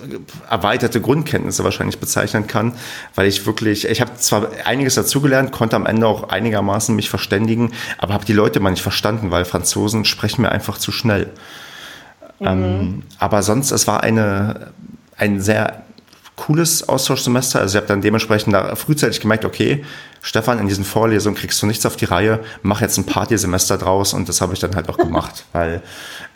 erweiterte 0.50 1.00
Grundkenntnisse 1.00 1.64
wahrscheinlich 1.64 2.00
bezeichnen 2.00 2.48
kann, 2.48 2.74
weil 3.16 3.28
ich 3.28 3.46
wirklich, 3.46 3.88
ich 3.88 4.02
habe 4.02 4.16
zwar 4.18 4.50
einiges 4.66 4.96
dazugelernt, 4.96 5.52
konnte 5.54 5.78
am 5.78 5.86
Ende 5.86 6.08
auch 6.08 6.30
einigermaßen 6.30 6.94
mich 6.94 7.10
verständigen, 7.10 7.72
aber 7.98 8.14
habe 8.14 8.26
die 8.26 8.34
Leute 8.34 8.60
mal 8.60 8.72
nicht 8.72 8.82
verstanden, 8.82 9.32
weil 9.32 9.46
Franzosen 9.46 10.04
sprechen 10.04 10.42
mir 10.42 10.52
einfach 10.52 10.78
zu 10.78 10.92
schnell. 10.92 11.30
Mhm. 12.40 12.48
Ähm, 12.48 13.04
aber 13.18 13.44
sonst, 13.44 13.72
es 13.72 13.88
war 13.88 14.04
eine, 14.04 14.72
ein 15.16 15.40
sehr 15.40 15.84
cooles 16.36 16.88
Austauschsemester. 16.88 17.60
Also 17.60 17.78
ich 17.78 17.78
habe 17.78 17.88
dann 17.88 18.02
dementsprechend 18.02 18.54
da 18.54 18.76
frühzeitig 18.76 19.22
gemerkt, 19.22 19.46
okay, 19.46 19.86
Stefan, 20.22 20.60
in 20.60 20.68
diesen 20.68 20.84
Vorlesungen 20.84 21.36
kriegst 21.36 21.62
du 21.62 21.66
nichts 21.66 21.86
auf 21.86 21.96
die 21.96 22.06
Reihe, 22.06 22.40
mach 22.62 22.82
jetzt 22.82 22.98
ein 22.98 23.06
Partysemester 23.06 23.78
draus 23.78 24.14
und 24.14 24.30
das 24.30 24.40
habe 24.40 24.54
ich 24.54 24.60
dann 24.60 24.76
halt 24.76 24.88
auch 24.90 24.98
gemacht, 24.98 25.46
weil 25.52 25.82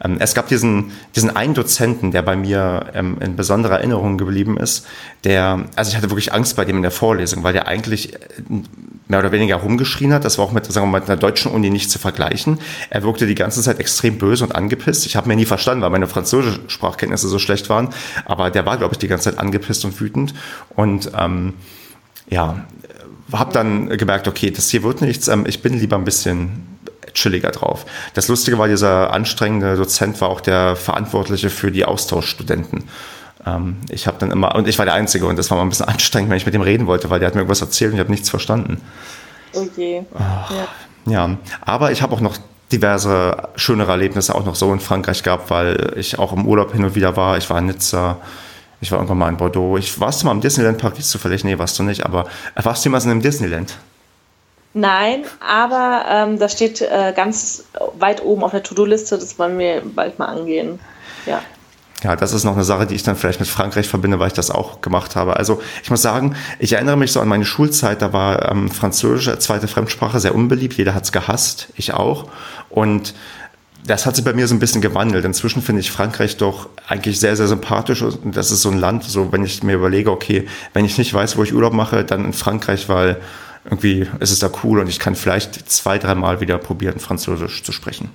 ähm, 0.04 0.18
es 0.20 0.34
gab 0.34 0.48
diesen, 0.48 0.92
diesen 1.16 1.36
einen 1.36 1.54
Dozenten, 1.54 2.12
der 2.12 2.22
bei 2.22 2.36
mir 2.36 2.88
ähm, 2.94 3.18
in 3.22 3.36
besonderer 3.36 3.78
Erinnerung 3.78 4.18
geblieben 4.18 4.58
ist, 4.58 4.88
der, 5.24 5.66
also 5.76 5.90
ich 5.90 5.98
hatte 5.98 6.10
wirklich 6.10 6.34
Angst 6.34 6.56
bei 6.56 6.66
dem 6.66 6.78
in 6.78 6.82
der 6.82 6.92
Vorlesung, 6.92 7.44
weil 7.44 7.54
der 7.54 7.68
eigentlich 7.68 8.16
äh, 8.16 8.18
mehr 9.08 9.20
oder 9.20 9.32
weniger 9.32 9.58
rumgeschrien 9.58 10.14
hat. 10.14 10.26
Das 10.26 10.38
war 10.38 10.46
auch 10.46 10.52
mit, 10.52 10.66
sagen 10.66 10.88
wir 10.88 10.92
mal, 10.92 11.00
mit 11.00 11.10
einer 11.10 11.20
deutschen 11.20 11.52
Uni 11.52 11.70
nicht 11.70 11.92
zu 11.92 12.00
vergleichen. 12.00 12.60
Er 12.90 13.04
wirkte 13.04 13.28
die 13.28 13.36
ganze 13.36 13.62
Zeit 13.62 13.80
extrem 13.80 14.18
böse 14.18 14.44
und 14.44 14.56
angepisst. 14.56 15.06
Ich 15.06 15.16
habe 15.16 15.28
mir 15.28 15.36
nie 15.36 15.46
verstanden, 15.46 15.84
weil 15.84 15.92
meine 15.92 16.08
französische 16.08 16.60
Sprachkenntnisse 16.68 17.28
so 17.28 17.40
schlecht 17.40 17.70
waren. 17.70 17.90
Aber 18.26 18.50
der 18.50 18.66
war, 18.66 18.78
glaube 18.78 18.94
ich, 18.94 18.98
die 18.98 19.08
ganze 19.08 19.30
Zeit 19.30 19.40
angepisst 19.40 19.86
und 19.86 20.00
wütend. 20.02 20.34
Und 20.76 21.12
ähm, 21.18 21.54
ja, 22.30 22.66
habe 23.32 23.54
dann 23.54 23.90
gemerkt, 23.98 24.28
okay, 24.28 24.52
das 24.52 24.70
hier 24.70 24.84
wird 24.84 25.02
nichts. 25.02 25.28
Ähm, 25.28 25.46
ich 25.48 25.62
bin 25.62 25.80
lieber 25.80 25.96
ein 25.96 26.06
bisschen 26.06 26.78
chilliger 27.14 27.52
drauf. 27.52 27.86
Das 28.14 28.28
Lustige 28.28 28.58
war, 28.58 28.68
dieser 28.68 29.14
anstrengende 29.14 29.76
Dozent 29.76 30.20
war 30.22 30.30
auch 30.30 30.42
der 30.42 30.76
Verantwortliche 30.76 31.50
für 31.50 31.72
die 31.72 31.86
Austauschstudenten. 31.86 32.84
Ähm, 33.46 33.78
ich 33.90 34.08
habe 34.08 34.18
dann 34.20 34.32
immer, 34.32 34.56
und 34.56 34.68
ich 34.68 34.78
war 34.78 34.86
der 34.86 34.94
Einzige 34.94 35.26
und 35.26 35.38
das 35.38 35.50
war 35.50 35.58
mal 35.58 35.64
ein 35.64 35.70
bisschen 35.70 35.86
anstrengend, 35.88 36.30
wenn 36.30 36.38
ich 36.38 36.46
mit 36.46 36.54
dem 36.54 36.62
reden 36.62 36.88
wollte, 36.88 37.10
weil 37.10 37.20
der 37.20 37.28
hat 37.28 37.36
mir 37.36 37.42
irgendwas 37.42 37.62
erzählt 37.62 37.92
und 37.92 37.98
ich 37.98 38.02
habe 38.02 38.12
nichts 38.12 38.30
verstanden. 38.30 38.82
Okay. 39.54 40.06
Ach, 40.18 40.52
ja. 40.52 40.68
ja, 41.06 41.38
aber 41.62 41.92
ich 41.92 42.02
habe 42.02 42.14
auch 42.14 42.22
noch 42.22 42.38
diverse 42.72 43.50
schönere 43.56 43.92
Erlebnisse 43.92 44.36
auch 44.36 44.46
noch 44.46 44.56
so 44.56 44.74
in 44.74 44.80
Frankreich 44.80 45.24
gehabt, 45.24 45.50
weil 45.50 45.94
ich 45.96 46.20
auch 46.20 46.34
im 46.34 46.46
Urlaub 46.46 46.74
hin 46.74 46.84
und 46.84 46.96
wieder 46.96 47.16
war. 47.16 47.38
Ich 47.38 47.50
war 47.50 47.60
in 47.60 47.68
Nizza, 47.68 48.18
ich 48.86 48.92
war 48.92 49.00
irgendwann 49.00 49.18
mal 49.18 49.30
in 49.30 49.38
Bordeaux. 49.38 49.78
Ich 49.78 50.00
warst 50.00 50.22
du 50.22 50.28
mal 50.28 50.32
im 50.32 50.42
Disneyland 50.42 50.78
Paris 50.78 51.10
zufällig? 51.10 51.44
Nee, 51.44 51.58
warst 51.58 51.80
du 51.80 51.84
nicht, 51.84 52.06
aber 52.06 52.28
warst 52.56 52.86
du 52.86 52.90
jemals 52.90 53.06
in 53.06 53.12
einem 53.12 53.22
Disneyland? 53.22 53.76
Nein, 54.76 55.24
aber 55.40 56.06
ähm, 56.08 56.38
das 56.38 56.52
steht 56.52 56.82
äh, 56.82 57.12
ganz 57.16 57.64
weit 57.98 58.24
oben 58.24 58.44
auf 58.44 58.52
der 58.52 58.62
To-Do-Liste, 58.62 59.18
das 59.18 59.40
wollen 59.40 59.58
wir 59.58 59.82
bald 59.84 60.20
mal 60.20 60.28
angehen. 60.28 60.80
Ja. 61.26 61.42
Ja, 62.04 62.16
das 62.16 62.34
ist 62.34 62.44
noch 62.44 62.54
eine 62.54 62.66
Sache, 62.66 62.86
die 62.86 62.94
ich 62.94 63.02
dann 63.02 63.16
vielleicht 63.16 63.40
mit 63.40 63.50
Frankreich 63.50 63.88
verbinde, 63.88 64.20
weil 64.20 64.28
ich 64.28 64.34
das 64.34 64.52
auch 64.52 64.82
gemacht 64.82 65.16
habe. 65.16 65.38
Also 65.38 65.62
ich 65.82 65.90
muss 65.90 66.04
sagen, 66.04 66.36
ich 66.60 66.74
erinnere 66.74 66.98
mich 66.98 67.12
so 67.12 67.22
an 67.22 67.28
meine 67.28 67.46
Schulzeit, 67.46 68.04
da 68.04 68.14
war 68.14 68.52
ähm, 68.52 68.70
Französisch 68.70 69.30
als 69.30 69.46
zweite 69.46 69.68
Fremdsprache 69.68 70.20
sehr 70.20 70.36
unbeliebt, 70.36 70.76
jeder 70.76 70.94
hat 70.94 71.06
es 71.06 71.12
gehasst, 71.12 71.70
ich 71.76 71.94
auch. 71.94 72.30
Und 72.70 73.16
das 73.86 74.06
hat 74.06 74.16
sich 74.16 74.26
bei 74.26 74.34
mir 74.34 74.48
so 74.48 74.56
ein 74.56 74.60
bisschen 74.60 74.82
gewandelt. 74.82 75.26
Inzwischen 75.26 75.62
finde 75.62 75.82
ich 75.82 75.92
Frankreich 75.92 76.38
doch 76.38 76.70
eigentlich 76.88 77.20
sehr, 77.20 77.36
sehr 77.36 77.48
sympathisch. 77.48 78.02
Und 78.02 78.36
das 78.36 78.52
ist 78.52 78.62
so 78.62 78.70
ein 78.70 78.80
Land, 78.80 79.04
so 79.04 79.32
wenn 79.32 79.44
ich 79.44 79.62
mir 79.64 79.74
überlege, 79.74 80.12
okay, 80.12 80.48
wenn 80.74 80.86
ich 80.86 80.98
nicht 80.98 81.14
weiß, 81.14 81.38
wo 81.38 81.44
ich 81.44 81.54
Urlaub 81.54 81.74
mache, 81.74 82.04
dann 82.04 82.26
in 82.26 82.34
Frankreich, 82.34 82.90
weil 82.90 83.18
irgendwie 83.64 84.08
ist 84.20 84.32
es 84.32 84.40
da 84.40 84.50
cool 84.64 84.80
und 84.80 84.88
ich 84.88 85.00
kann 85.00 85.16
vielleicht 85.16 85.70
zwei, 85.70 85.98
dreimal 85.98 86.40
wieder 86.40 86.58
probieren, 86.58 87.00
Französisch 87.00 87.64
zu 87.64 87.72
sprechen. 87.72 88.10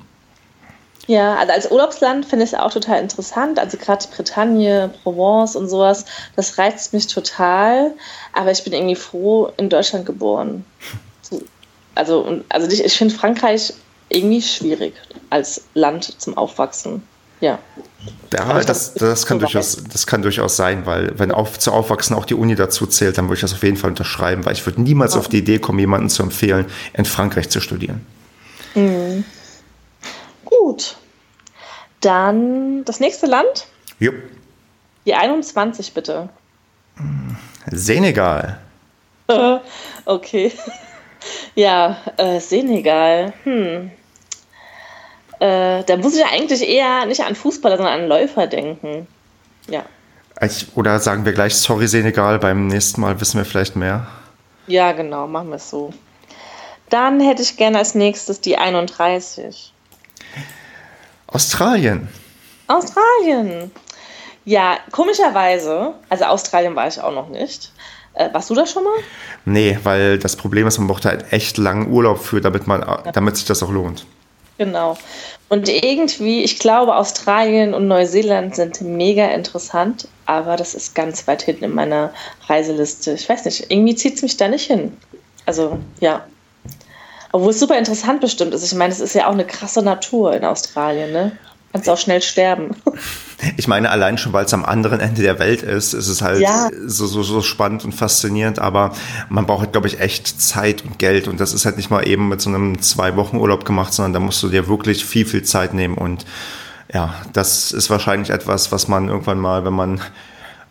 Ja, 1.07 1.37
also 1.37 1.53
als 1.53 1.71
Urlaubsland 1.71 2.25
finde 2.27 2.45
ich 2.45 2.53
es 2.53 2.59
auch 2.59 2.73
total 2.73 3.01
interessant. 3.01 3.59
Also 3.59 3.77
gerade 3.79 4.07
Bretagne, 4.15 4.91
Provence 5.03 5.57
und 5.57 5.69
sowas, 5.69 6.05
das 6.37 6.59
reizt 6.59 6.93
mich 6.93 7.07
total. 7.09 7.93
Aber 8.33 8.51
ich 8.51 8.63
bin 8.63 8.73
irgendwie 8.73 8.97
froh, 8.97 9.51
in 9.57 9.69
Deutschland 9.69 10.07
geboren. 10.07 10.65
Also, 11.95 12.43
also 12.49 12.69
ich, 12.71 12.85
ich 12.85 12.97
finde 12.97 13.15
Frankreich 13.15 13.73
irgendwie 14.11 14.43
schwierig 14.43 14.95
als 15.31 15.63
Land 15.75 16.21
zum 16.21 16.37
Aufwachsen. 16.37 17.03
Ja. 17.41 17.59
Ja, 18.33 18.61
das, 18.61 18.95
das, 18.95 19.25
kann 19.25 19.39
durchaus, 19.39 19.83
das 19.85 20.07
kann 20.07 20.23
durchaus 20.23 20.57
sein, 20.57 20.85
weil 20.85 21.19
wenn 21.19 21.33
auf, 21.33 21.59
zu 21.59 21.73
aufwachsen 21.73 22.15
auch 22.15 22.27
die 22.27 22.35
Uni 22.35 22.55
dazu 22.55 22.87
zählt, 22.87 23.17
dann 23.17 23.27
würde 23.27 23.35
ich 23.37 23.41
das 23.41 23.55
auf 23.55 23.63
jeden 23.63 23.77
Fall 23.77 23.91
unterschreiben, 23.91 24.45
weil 24.45 24.53
ich 24.53 24.65
würde 24.67 24.83
niemals 24.83 25.17
auf 25.17 25.29
die 25.29 25.39
Idee 25.39 25.59
kommen, 25.59 25.79
jemanden 25.79 26.11
zu 26.11 26.23
empfehlen, 26.23 26.67
in 26.93 27.05
Frankreich 27.07 27.49
zu 27.49 27.61
studieren. 27.61 28.05
Mhm. 28.75 29.25
Gut. 30.45 30.97
Dann 32.01 32.85
das 32.85 33.01
nächste 33.01 33.27
Land? 33.27 33.67
Jupp. 33.99 34.15
Die 35.07 35.15
21 35.15 35.95
bitte. 35.95 36.29
Senegal. 37.71 38.61
okay. 40.05 40.53
Ja, 41.55 41.99
äh, 42.17 42.41
Senegal. 42.41 43.35
Hm. 43.45 43.91
Äh, 45.41 45.85
da 45.85 45.97
muss 45.97 46.15
ich 46.15 46.25
eigentlich 46.25 46.69
eher 46.69 47.07
nicht 47.07 47.23
an 47.23 47.35
Fußballer, 47.35 47.79
sondern 47.79 48.01
an 48.01 48.09
Läufer 48.09 48.47
denken. 48.47 49.07
Ja. 49.69 49.85
Ich, 50.43 50.67
oder 50.77 51.01
sagen 51.01 51.25
wir 51.25 51.33
gleich, 51.33 51.57
sorry 51.57 51.89
Senegal, 51.89 52.39
beim 52.39 52.67
nächsten 52.67 53.01
Mal 53.01 53.21
wissen 53.21 53.39
wir 53.39 53.47
vielleicht 53.47 53.75
mehr. 53.75 54.07
Ja, 54.67 54.93
genau, 54.93 55.27
machen 55.27 55.49
wir 55.49 55.57
es 55.57 55.71
so. 55.71 55.93
Dann 56.91 57.21
hätte 57.21 57.43
ich 57.43 57.57
gerne 57.57 57.79
als 57.79 57.95
nächstes 57.95 58.41
die 58.41 58.59
31. 58.59 59.73
Australien. 61.27 62.09
Australien. 62.67 63.71
Ja, 64.45 64.79
komischerweise, 64.91 65.95
also 66.09 66.25
Australien 66.25 66.77
war 66.77 66.89
ich 66.89 67.01
auch 67.01 67.15
noch 67.15 67.29
nicht. 67.29 67.73
Äh, 68.15 68.29
warst 68.33 68.51
du 68.51 68.55
da 68.55 68.67
schon 68.67 68.85
mal? 68.85 68.93
Nee, 69.45 69.79
weil 69.85 70.19
das 70.19 70.37
Problem 70.37 70.67
ist, 70.67 70.79
man 70.79 70.89
braucht 70.89 71.05
halt 71.05 71.33
echt 71.33 71.57
langen 71.57 71.91
Urlaub 71.91 72.19
für, 72.19 72.41
damit, 72.41 72.67
man, 72.67 72.81
ja. 72.81 73.13
damit 73.13 73.37
sich 73.37 73.47
das 73.47 73.63
auch 73.63 73.71
lohnt. 73.71 74.05
Genau. 74.61 74.99
Und 75.49 75.71
irgendwie, 75.71 76.43
ich 76.43 76.59
glaube, 76.59 76.95
Australien 76.95 77.73
und 77.73 77.89
Neuseeland 77.89 78.55
sind 78.55 78.83
mega 78.83 79.25
interessant, 79.29 80.07
aber 80.27 80.57
das 80.57 80.75
ist 80.75 80.95
ganz 80.95 81.27
weit 81.27 81.41
hinten 81.41 81.65
in 81.65 81.75
meiner 81.75 82.13
Reiseliste. 82.47 83.13
Ich 83.13 83.27
weiß 83.27 83.47
nicht, 83.47 83.71
irgendwie 83.71 83.95
zieht 83.95 84.17
es 84.17 84.23
mich 84.23 84.37
da 84.37 84.49
nicht 84.49 84.67
hin. 84.67 84.95
Also, 85.47 85.79
ja. 86.01 86.27
Obwohl 87.33 87.53
es 87.53 87.59
super 87.59 87.79
interessant 87.79 88.21
bestimmt 88.21 88.53
ist. 88.53 88.71
Ich 88.71 88.75
meine, 88.75 88.93
es 88.93 89.01
ist 89.01 89.15
ja 89.15 89.29
auch 89.29 89.33
eine 89.33 89.47
krasse 89.47 89.81
Natur 89.81 90.35
in 90.35 90.45
Australien, 90.45 91.11
ne? 91.11 91.33
Kannst 91.73 91.89
auch 91.89 91.99
schnell 91.99 92.23
sterben. 92.23 92.71
Ich 93.57 93.67
meine, 93.67 93.89
allein 93.89 94.19
schon, 94.19 94.35
weil 94.35 94.45
es 94.45 94.53
am 94.53 94.67
anderen 94.67 95.01
Ende 95.01 95.23
der 95.23 95.39
Welt 95.39 95.63
ist, 95.63 95.95
ist 95.95 96.09
es 96.09 96.21
halt 96.21 96.41
ja. 96.41 96.69
so, 96.85 97.07
so, 97.07 97.23
so 97.23 97.41
spannend 97.41 97.87
und 97.87 97.93
faszinierend, 97.93 98.59
aber 98.59 98.93
man 99.31 99.47
braucht 99.47 99.61
halt, 99.61 99.73
glaube 99.73 99.89
ich, 99.89 99.99
echt 99.99 100.43
Zeit 100.43 100.85
und 100.85 100.99
Geld 100.99 101.27
und 101.27 101.41
das 101.41 101.55
ist 101.55 101.65
halt 101.65 101.79
nicht 101.79 101.89
mal 101.89 102.07
eben 102.07 102.29
mit 102.29 102.43
so 102.43 102.51
einem 102.51 102.83
zwei 102.83 103.17
Wochen 103.17 103.39
Urlaub 103.39 103.65
gemacht, 103.65 103.95
sondern 103.95 104.13
da 104.13 104.21
musst 104.21 104.43
du 104.43 104.51
dir 104.51 104.69
wirklich 104.69 105.07
viel, 105.07 105.25
viel 105.25 105.43
Zeit 105.43 105.73
nehmen 105.73 105.95
und 105.95 106.27
ja, 106.93 107.15
das 107.33 107.73
ist 107.73 107.89
wahrscheinlich 107.89 108.29
etwas, 108.29 108.73
was 108.73 108.89
man 108.89 109.09
irgendwann 109.09 109.39
mal, 109.39 109.65
wenn 109.65 109.73
man 109.73 110.03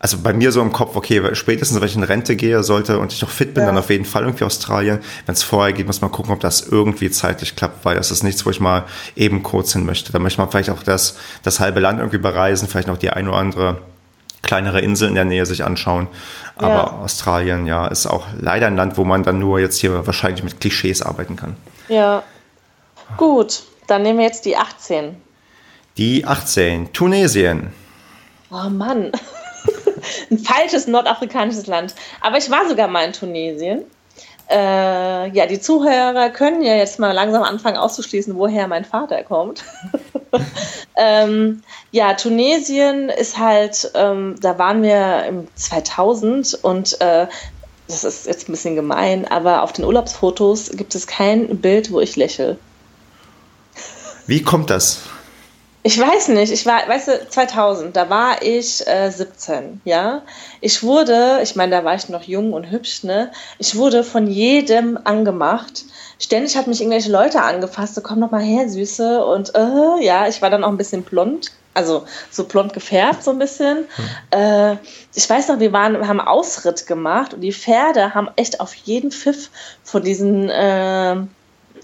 also 0.02 0.16
bei 0.18 0.32
mir 0.32 0.50
so 0.50 0.62
im 0.62 0.72
Kopf, 0.72 0.96
okay, 0.96 1.22
spätestens 1.34 1.78
wenn 1.78 1.86
ich 1.86 1.94
in 1.94 2.02
Rente 2.02 2.34
gehe 2.34 2.62
sollte 2.62 2.98
und 2.98 3.12
ich 3.12 3.20
noch 3.20 3.28
fit 3.28 3.52
bin, 3.52 3.62
ja. 3.62 3.66
dann 3.66 3.76
auf 3.76 3.90
jeden 3.90 4.06
Fall 4.06 4.22
irgendwie 4.22 4.44
Australien. 4.44 5.00
Wenn 5.26 5.34
es 5.34 5.42
vorher 5.42 5.74
geht, 5.74 5.86
muss 5.86 6.00
man 6.00 6.10
gucken, 6.10 6.32
ob 6.32 6.40
das 6.40 6.62
irgendwie 6.62 7.10
zeitlich 7.10 7.54
klappt, 7.54 7.84
weil 7.84 7.96
das 7.96 8.10
ist 8.10 8.22
nichts, 8.22 8.46
wo 8.46 8.50
ich 8.50 8.60
mal 8.60 8.84
eben 9.14 9.42
kurz 9.42 9.74
hin 9.74 9.84
möchte. 9.84 10.10
Da 10.10 10.18
möchte 10.18 10.40
man 10.40 10.50
vielleicht 10.50 10.70
auch 10.70 10.82
das, 10.82 11.18
das 11.42 11.60
halbe 11.60 11.80
Land 11.80 11.98
irgendwie 11.98 12.16
bereisen, 12.16 12.66
vielleicht 12.66 12.88
noch 12.88 12.96
die 12.96 13.10
ein 13.10 13.28
oder 13.28 13.36
andere 13.36 13.82
kleinere 14.42 14.80
Insel 14.80 15.06
in 15.08 15.16
der 15.16 15.26
Nähe 15.26 15.44
sich 15.44 15.64
anschauen. 15.64 16.08
Aber 16.56 16.68
ja. 16.68 16.98
Australien, 17.00 17.66
ja, 17.66 17.86
ist 17.86 18.06
auch 18.06 18.26
leider 18.40 18.68
ein 18.68 18.76
Land, 18.76 18.96
wo 18.96 19.04
man 19.04 19.22
dann 19.22 19.38
nur 19.38 19.60
jetzt 19.60 19.76
hier 19.76 20.06
wahrscheinlich 20.06 20.42
mit 20.42 20.60
Klischees 20.60 21.02
arbeiten 21.02 21.36
kann. 21.36 21.56
Ja. 21.88 22.22
Gut, 23.18 23.64
dann 23.86 24.02
nehmen 24.02 24.18
wir 24.18 24.24
jetzt 24.24 24.46
die 24.46 24.56
18. 24.56 25.16
Die 25.98 26.24
18, 26.24 26.94
Tunesien. 26.94 27.74
Oh 28.50 28.70
Mann. 28.70 29.12
Ein 30.30 30.38
falsches 30.38 30.86
nordafrikanisches 30.86 31.66
Land. 31.66 31.94
Aber 32.20 32.38
ich 32.38 32.50
war 32.50 32.68
sogar 32.68 32.88
mal 32.88 33.04
in 33.04 33.12
Tunesien. 33.12 33.84
Äh, 34.48 35.30
ja, 35.30 35.46
die 35.46 35.60
Zuhörer 35.60 36.30
können 36.30 36.62
ja 36.62 36.74
jetzt 36.74 36.98
mal 36.98 37.12
langsam 37.12 37.44
anfangen 37.44 37.76
auszuschließen, 37.76 38.36
woher 38.36 38.66
mein 38.66 38.84
Vater 38.84 39.22
kommt. 39.22 39.62
ähm, 40.96 41.62
ja, 41.92 42.14
Tunesien 42.14 43.10
ist 43.10 43.38
halt, 43.38 43.92
ähm, 43.94 44.34
da 44.40 44.58
waren 44.58 44.82
wir 44.82 45.24
im 45.26 45.48
2000 45.54 46.58
und 46.62 47.00
äh, 47.00 47.28
das 47.86 48.04
ist 48.04 48.26
jetzt 48.26 48.48
ein 48.48 48.52
bisschen 48.52 48.74
gemein, 48.74 49.26
aber 49.26 49.62
auf 49.62 49.72
den 49.72 49.84
Urlaubsfotos 49.84 50.70
gibt 50.70 50.94
es 50.94 51.06
kein 51.06 51.58
Bild, 51.58 51.92
wo 51.92 52.00
ich 52.00 52.16
lächle. 52.16 52.58
Wie 54.26 54.42
kommt 54.42 54.70
das? 54.70 55.00
Ich 55.82 55.98
weiß 55.98 56.28
nicht, 56.28 56.52
ich 56.52 56.66
war, 56.66 56.86
weißt 56.86 57.08
du, 57.08 57.28
2000, 57.28 57.96
da 57.96 58.10
war 58.10 58.42
ich 58.42 58.86
äh, 58.86 59.10
17, 59.10 59.80
ja. 59.84 60.22
Ich 60.60 60.82
wurde, 60.82 61.40
ich 61.42 61.56
meine, 61.56 61.76
da 61.76 61.84
war 61.84 61.94
ich 61.94 62.10
noch 62.10 62.24
jung 62.24 62.52
und 62.52 62.70
hübsch, 62.70 63.02
ne? 63.02 63.32
Ich 63.58 63.76
wurde 63.76 64.04
von 64.04 64.26
jedem 64.26 64.98
angemacht. 65.04 65.84
Ständig 66.18 66.54
hat 66.58 66.66
mich 66.66 66.82
irgendwelche 66.82 67.10
Leute 67.10 67.40
angefasst, 67.40 67.94
so 67.94 68.02
komm 68.02 68.18
noch 68.18 68.30
mal 68.30 68.42
her, 68.42 68.68
Süße. 68.68 69.24
Und 69.24 69.54
äh, 69.54 70.04
ja, 70.04 70.28
ich 70.28 70.42
war 70.42 70.50
dann 70.50 70.64
auch 70.64 70.68
ein 70.68 70.76
bisschen 70.76 71.02
blond, 71.02 71.50
also 71.72 72.04
so 72.30 72.44
blond 72.44 72.74
gefärbt 72.74 73.24
so 73.24 73.30
ein 73.30 73.38
bisschen. 73.38 73.86
Hm. 74.30 74.38
Äh, 74.38 74.76
ich 75.14 75.30
weiß 75.30 75.48
noch, 75.48 75.60
wir 75.60 75.72
waren, 75.72 76.06
haben 76.06 76.20
Ausritt 76.20 76.86
gemacht 76.86 77.32
und 77.32 77.40
die 77.40 77.54
Pferde 77.54 78.12
haben 78.12 78.28
echt 78.36 78.60
auf 78.60 78.74
jeden 78.74 79.10
Pfiff 79.10 79.48
von 79.82 80.02
diesen 80.02 80.50
äh, 80.50 81.16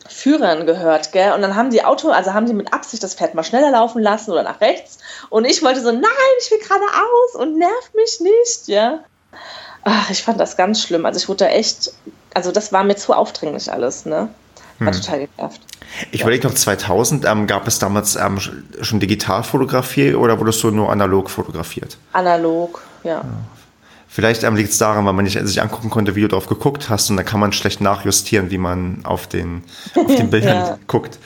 Führern 0.09 0.67
gehört, 0.67 1.13
gell? 1.13 1.33
Und 1.33 1.43
dann 1.43 1.55
haben 1.57 1.71
die 1.71 1.85
Auto, 1.85 2.11
also 2.11 2.35
haben 2.35 2.47
die 2.47 2.55
mit 2.55 2.73
Absicht 2.73 3.03
das 3.03 3.15
Pferd 3.15 3.35
mal 3.35 3.45
schneller 3.45 3.71
laufen 3.71 4.03
lassen 4.03 4.33
oder 4.33 4.43
nach 4.43 4.61
rechts. 4.61 4.99
Und 5.31 5.45
ich 5.45 5.63
wollte 5.63 5.81
so, 5.81 5.93
nein, 5.93 6.03
ich 6.41 6.51
will 6.51 6.59
geradeaus 6.59 7.35
und 7.35 7.59
nerv 7.59 7.91
mich 7.95 8.21
nicht, 8.21 8.69
ja. 8.69 9.01
Ach, 9.83 10.11
ich 10.11 10.23
fand 10.23 10.41
das 10.41 10.57
ganz 10.57 10.83
schlimm. 10.83 11.07
Also 11.07 11.19
ich 11.19 11.29
wurde 11.29 11.45
da 11.45 11.51
echt, 11.51 11.93
also 12.35 12.51
das 12.53 12.73
war 12.73 12.85
mir 12.85 12.97
zu 12.97 13.13
aufdringlich 13.13 13.73
alles, 13.73 14.05
ne? 14.05 14.29
War 14.79 14.93
hm. 14.93 15.01
total 15.01 15.27
genervt. 15.27 15.61
Ich 16.11 16.21
ja. 16.21 16.27
überlege 16.27 16.47
noch, 16.47 16.55
2000 16.55 17.25
ähm, 17.25 17.47
gab 17.47 17.67
es 17.67 17.79
damals 17.79 18.17
ähm, 18.17 18.39
schon 18.39 19.01
Digitalfotografie 19.01 20.15
oder 20.15 20.39
wurdest 20.39 20.63
du 20.63 20.71
nur 20.71 20.91
analog 20.91 21.31
fotografiert? 21.31 21.97
Analog, 22.13 22.83
ja. 23.05 23.13
ja. 23.13 23.25
Vielleicht 24.17 24.41
liegt 24.45 24.71
es 24.71 24.79
daran, 24.79 25.05
weil 25.05 25.13
man 25.13 25.27
nicht 25.27 25.39
sich 25.39 25.61
angucken 25.61 25.91
konnte, 25.91 26.17
wie 26.17 26.23
du 26.23 26.29
drauf 26.29 26.47
geguckt 26.47 26.89
hast 26.89 27.11
und 27.11 27.19
dann 27.19 27.27
kann 27.27 27.39
man 27.39 27.53
schlecht 27.53 27.83
nachjustieren, 27.83 28.51
wie 28.51 28.57
man 28.57 29.05
auf 29.05 29.27
den, 29.27 29.63
auf 29.95 30.07
den 30.07 30.31
Bildern 30.31 30.57
ja. 30.57 30.79
guckt. 30.87 31.19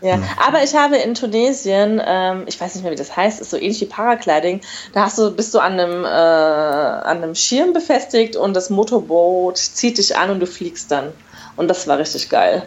Ja, 0.00 0.14
hm. 0.14 0.24
aber 0.42 0.64
ich 0.64 0.74
habe 0.74 0.96
in 0.96 1.12
Tunesien, 1.14 2.00
ähm, 2.02 2.44
ich 2.46 2.58
weiß 2.58 2.74
nicht 2.74 2.84
mehr, 2.84 2.92
wie 2.92 2.96
das 2.96 3.14
heißt, 3.14 3.42
ist 3.42 3.50
so 3.50 3.58
ähnlich 3.58 3.82
wie 3.82 3.84
Paragliding. 3.84 4.62
Da 4.94 5.02
hast 5.02 5.18
du, 5.18 5.30
bist 5.30 5.52
du 5.52 5.58
an 5.58 5.78
einem, 5.78 6.06
äh, 6.06 6.08
an 6.08 7.18
einem 7.18 7.34
Schirm 7.34 7.74
befestigt 7.74 8.34
und 8.34 8.54
das 8.54 8.70
Motorboot 8.70 9.58
zieht 9.58 9.98
dich 9.98 10.16
an 10.16 10.30
und 10.30 10.40
du 10.40 10.46
fliegst 10.46 10.90
dann. 10.90 11.12
Und 11.56 11.68
das 11.68 11.86
war 11.86 11.98
richtig 11.98 12.30
geil. 12.30 12.62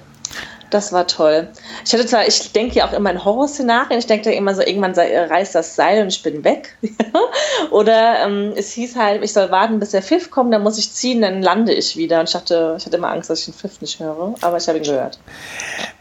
Das 0.73 0.91
war 0.91 1.05
toll. 1.05 1.49
Ich 1.85 1.93
hatte 1.93 2.07
zwar, 2.07 2.27
ich 2.27 2.51
denke 2.51 2.79
ja 2.79 2.87
auch 2.87 2.93
immer 2.93 3.11
in 3.11 3.23
Horrorszenarien. 3.23 3.99
Ich 3.99 4.07
denke 4.07 4.33
immer 4.33 4.55
so, 4.55 4.63
irgendwann 4.63 4.95
sei, 4.95 5.23
reißt 5.23 5.53
das 5.53 5.75
Seil 5.75 6.01
und 6.01 6.07
ich 6.07 6.23
bin 6.23 6.43
weg. 6.43 6.75
Oder 7.69 8.25
ähm, 8.25 8.53
es 8.55 8.71
hieß 8.71 8.95
halt, 8.95 9.23
ich 9.23 9.33
soll 9.33 9.51
warten, 9.51 9.79
bis 9.79 9.91
der 9.91 10.01
Pfiff 10.01 10.31
kommt, 10.31 10.51
dann 10.51 10.63
muss 10.63 10.79
ich 10.79 10.91
ziehen, 10.91 11.21
dann 11.21 11.43
lande 11.43 11.73
ich 11.73 11.95
wieder. 11.95 12.21
Und 12.21 12.29
ich 12.29 12.33
hatte, 12.33 12.73
ich 12.79 12.87
hatte 12.87 12.97
immer 12.97 13.11
Angst, 13.11 13.29
dass 13.29 13.41
ich 13.41 13.45
den 13.45 13.53
Pfiff 13.53 13.81
nicht 13.81 13.99
höre. 13.99 14.33
Aber 14.41 14.57
ich 14.57 14.67
habe 14.67 14.79
ihn 14.79 14.83
gehört. 14.83 15.19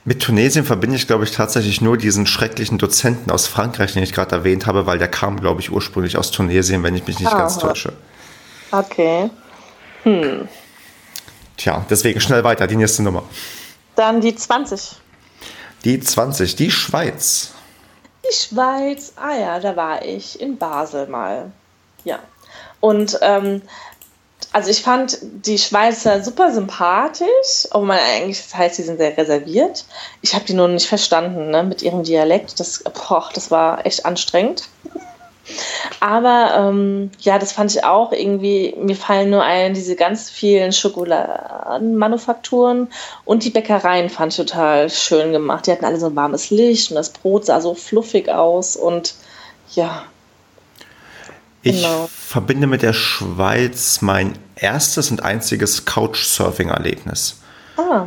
Mit 0.06 0.22
Tunesien 0.22 0.64
verbinde 0.64 0.96
ich, 0.96 1.06
glaube 1.06 1.24
ich, 1.24 1.32
tatsächlich 1.32 1.82
nur 1.82 1.98
diesen 1.98 2.26
schrecklichen 2.26 2.78
Dozenten 2.78 3.30
aus 3.30 3.46
Frankreich, 3.46 3.92
den 3.92 4.02
ich 4.02 4.14
gerade 4.14 4.34
erwähnt 4.34 4.66
habe, 4.66 4.86
weil 4.86 4.98
der 4.98 5.08
kam, 5.08 5.38
glaube 5.38 5.60
ich, 5.60 5.70
ursprünglich 5.70 6.16
aus 6.16 6.30
Tunesien, 6.30 6.82
wenn 6.82 6.94
ich 6.96 7.06
mich 7.06 7.18
nicht 7.18 7.28
Aha. 7.28 7.40
ganz 7.40 7.58
täusche. 7.58 7.92
Okay. 8.70 9.28
Hm. 10.04 10.48
Tja, 11.58 11.84
deswegen 11.90 12.20
schnell 12.20 12.42
weiter, 12.42 12.66
die 12.66 12.76
nächste 12.76 13.02
Nummer. 13.02 13.24
Dann 13.94 14.20
die 14.20 14.34
20. 14.34 14.96
Die 15.84 16.00
20, 16.00 16.56
die 16.56 16.70
Schweiz. 16.70 17.52
Die 18.24 18.34
Schweiz, 18.34 19.12
ah 19.16 19.34
ja, 19.34 19.60
da 19.60 19.74
war 19.74 20.04
ich 20.04 20.40
in 20.40 20.56
Basel 20.56 21.08
mal. 21.08 21.50
Ja. 22.04 22.20
Und 22.80 23.18
ähm, 23.20 23.62
also 24.52 24.70
ich 24.70 24.82
fand 24.82 25.18
die 25.22 25.58
Schweizer 25.58 26.22
super 26.22 26.52
sympathisch, 26.52 27.66
obwohl 27.70 27.88
man 27.88 27.98
eigentlich 27.98 28.42
das 28.42 28.54
heißt, 28.54 28.76
sie 28.76 28.82
sind 28.82 28.98
sehr 28.98 29.16
reserviert. 29.16 29.86
Ich 30.20 30.34
habe 30.34 30.44
die 30.44 30.52
nur 30.52 30.68
nicht 30.68 30.86
verstanden, 30.86 31.50
ne, 31.50 31.62
mit 31.62 31.82
ihrem 31.82 32.02
Dialekt. 32.02 32.60
Das, 32.60 32.82
boah, 32.82 33.28
das 33.34 33.50
war 33.50 33.84
echt 33.86 34.04
anstrengend. 34.04 34.68
Aber 36.00 36.54
ähm, 36.56 37.10
ja, 37.20 37.38
das 37.38 37.52
fand 37.52 37.74
ich 37.74 37.84
auch 37.84 38.12
irgendwie, 38.12 38.74
mir 38.78 38.96
fallen 38.96 39.30
nur 39.30 39.42
ein, 39.42 39.74
diese 39.74 39.96
ganz 39.96 40.30
vielen 40.30 40.72
Schokoladenmanufakturen 40.72 42.88
und 43.24 43.44
die 43.44 43.50
Bäckereien 43.50 44.08
fand 44.08 44.32
ich 44.32 44.36
total 44.36 44.88
schön 44.88 45.32
gemacht. 45.32 45.66
Die 45.66 45.72
hatten 45.72 45.84
alle 45.84 45.98
so 45.98 46.06
ein 46.06 46.16
warmes 46.16 46.50
Licht 46.50 46.90
und 46.90 46.96
das 46.96 47.10
Brot 47.10 47.46
sah 47.46 47.60
so 47.60 47.74
fluffig 47.74 48.28
aus 48.28 48.76
und 48.76 49.14
ja. 49.74 50.04
Ich 51.62 51.82
genau. 51.82 52.08
verbinde 52.10 52.66
mit 52.66 52.82
der 52.82 52.92
Schweiz 52.92 54.02
mein 54.02 54.38
erstes 54.56 55.10
und 55.10 55.22
einziges 55.22 55.84
Couchsurfing-Erlebnis. 55.84 57.40
Ah. 57.76 58.06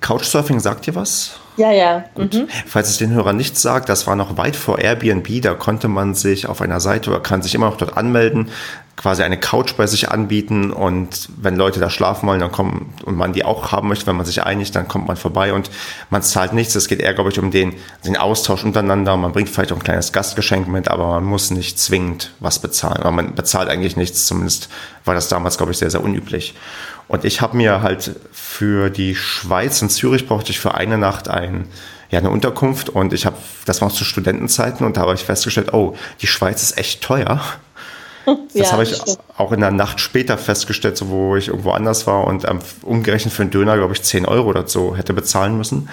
Couchsurfing 0.00 0.60
sagt 0.60 0.86
dir 0.86 0.94
was? 0.94 1.38
Ja, 1.56 1.70
ja. 1.70 2.04
Gut. 2.14 2.34
Mhm. 2.34 2.48
Falls 2.66 2.90
es 2.90 2.98
den 2.98 3.12
Hörern 3.12 3.36
nichts 3.36 3.62
sagt, 3.62 3.88
das 3.88 4.06
war 4.06 4.16
noch 4.16 4.36
weit 4.36 4.56
vor 4.56 4.78
Airbnb, 4.78 5.40
da 5.40 5.54
konnte 5.54 5.88
man 5.88 6.14
sich 6.14 6.46
auf 6.48 6.60
einer 6.60 6.80
Seite 6.80 7.10
oder 7.10 7.20
kann 7.20 7.42
sich 7.42 7.54
immer 7.54 7.66
noch 7.66 7.76
dort 7.76 7.96
anmelden, 7.96 8.50
quasi 8.96 9.22
eine 9.22 9.38
Couch 9.38 9.74
bei 9.76 9.86
sich 9.86 10.10
anbieten 10.10 10.72
und 10.72 11.28
wenn 11.36 11.56
Leute 11.56 11.80
da 11.80 11.90
schlafen 11.90 12.28
wollen, 12.28 12.40
dann 12.40 12.52
kommen 12.52 12.94
und 13.04 13.16
man 13.16 13.32
die 13.32 13.44
auch 13.44 13.72
haben 13.72 13.88
möchte, 13.88 14.06
wenn 14.06 14.16
man 14.16 14.26
sich 14.26 14.42
einigt, 14.44 14.74
dann 14.76 14.86
kommt 14.86 15.08
man 15.08 15.16
vorbei 15.16 15.52
und 15.52 15.70
man 16.10 16.22
zahlt 16.22 16.52
nichts. 16.52 16.74
Es 16.74 16.86
geht 16.86 17.00
eher, 17.00 17.12
glaube 17.12 17.30
ich, 17.30 17.38
um 17.38 17.50
den, 17.50 17.74
den 18.06 18.16
Austausch 18.16 18.64
untereinander. 18.64 19.16
Man 19.16 19.32
bringt 19.32 19.48
vielleicht 19.48 19.72
auch 19.72 19.76
ein 19.76 19.82
kleines 19.82 20.12
Gastgeschenk 20.12 20.68
mit, 20.68 20.88
aber 20.88 21.08
man 21.08 21.24
muss 21.24 21.50
nicht 21.50 21.78
zwingend 21.78 22.32
was 22.38 22.60
bezahlen. 22.60 22.98
Aber 22.98 23.10
man 23.10 23.34
bezahlt 23.34 23.68
eigentlich 23.68 23.96
nichts, 23.96 24.26
zumindest 24.26 24.68
war 25.04 25.14
das 25.14 25.28
damals, 25.28 25.56
glaube 25.56 25.72
ich, 25.72 25.78
sehr, 25.78 25.90
sehr 25.90 26.02
unüblich. 26.02 26.54
Und 27.08 27.24
ich 27.24 27.40
habe 27.40 27.56
mir 27.56 27.82
halt 27.82 28.12
für 28.32 28.90
die 28.90 29.14
Schweiz 29.14 29.82
in 29.82 29.90
Zürich 29.90 30.26
brauchte 30.26 30.52
ich 30.52 30.60
für 30.60 30.74
eine 30.74 30.98
Nacht 30.98 31.28
ein, 31.28 31.66
ja, 32.10 32.18
eine 32.18 32.30
Unterkunft 32.30 32.88
und 32.88 33.12
ich 33.12 33.26
habe, 33.26 33.36
das 33.66 33.80
war 33.80 33.88
auch 33.88 33.92
zu 33.92 34.04
Studentenzeiten 34.04 34.86
und 34.86 34.96
da 34.96 35.02
habe 35.02 35.14
ich 35.14 35.24
festgestellt, 35.24 35.74
oh, 35.74 35.96
die 36.20 36.26
Schweiz 36.26 36.62
ist 36.62 36.78
echt 36.78 37.02
teuer. 37.02 37.42
Das 38.24 38.36
ja, 38.54 38.72
habe 38.72 38.82
ich 38.84 38.96
stimmt. 38.96 39.18
auch 39.36 39.52
in 39.52 39.60
der 39.60 39.70
Nacht 39.70 40.00
später 40.00 40.38
festgestellt, 40.38 40.96
so 40.96 41.08
wo 41.08 41.36
ich 41.36 41.48
irgendwo 41.48 41.70
anders 41.72 42.06
war 42.06 42.26
und 42.26 42.48
ähm, 42.48 42.60
umgerechnet 42.82 43.34
für 43.34 43.42
einen 43.42 43.50
Döner, 43.50 43.76
glaube 43.76 43.92
ich, 43.92 44.02
10 44.02 44.26
Euro 44.26 44.48
oder 44.48 44.66
so 44.66 44.96
hätte 44.96 45.12
bezahlen 45.12 45.56
müssen. 45.56 45.88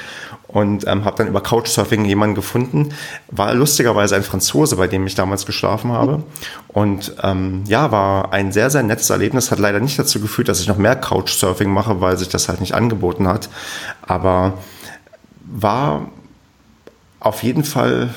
Und 0.48 0.86
ähm, 0.86 1.06
habe 1.06 1.18
dann 1.18 1.28
über 1.28 1.42
Couchsurfing 1.42 2.04
jemanden 2.04 2.36
gefunden. 2.36 2.94
War 3.30 3.54
lustigerweise 3.54 4.18
ein 4.18 4.24
Franzose, 4.24 4.76
bei 4.76 4.88
dem 4.88 5.08
ich 5.08 5.16
damals 5.16 5.46
geschlafen 5.46 5.94
habe. 5.94 6.24
Und 6.68 7.16
ähm, 7.24 7.64
ja, 7.68 7.92
war 7.92 8.34
ein 8.34 8.52
sehr, 8.52 8.70
sehr 8.70 8.84
nettes 8.84 9.10
Erlebnis. 9.10 9.50
Hat 9.50 9.60
leider 9.60 9.80
nicht 9.80 9.98
dazu 9.98 10.20
geführt, 10.20 10.50
dass 10.50 10.60
ich 10.60 10.68
noch 10.68 10.78
mehr 10.78 10.98
Couchsurfing 10.98 11.70
mache, 11.70 12.02
weil 12.02 12.18
sich 12.18 12.28
das 12.28 12.50
halt 12.50 12.60
nicht 12.60 12.74
angeboten 12.74 13.30
hat. 13.30 13.48
Aber 14.02 14.56
war 15.46 16.10
auf 17.22 17.44
jeden 17.44 17.64
Fall 17.64 18.10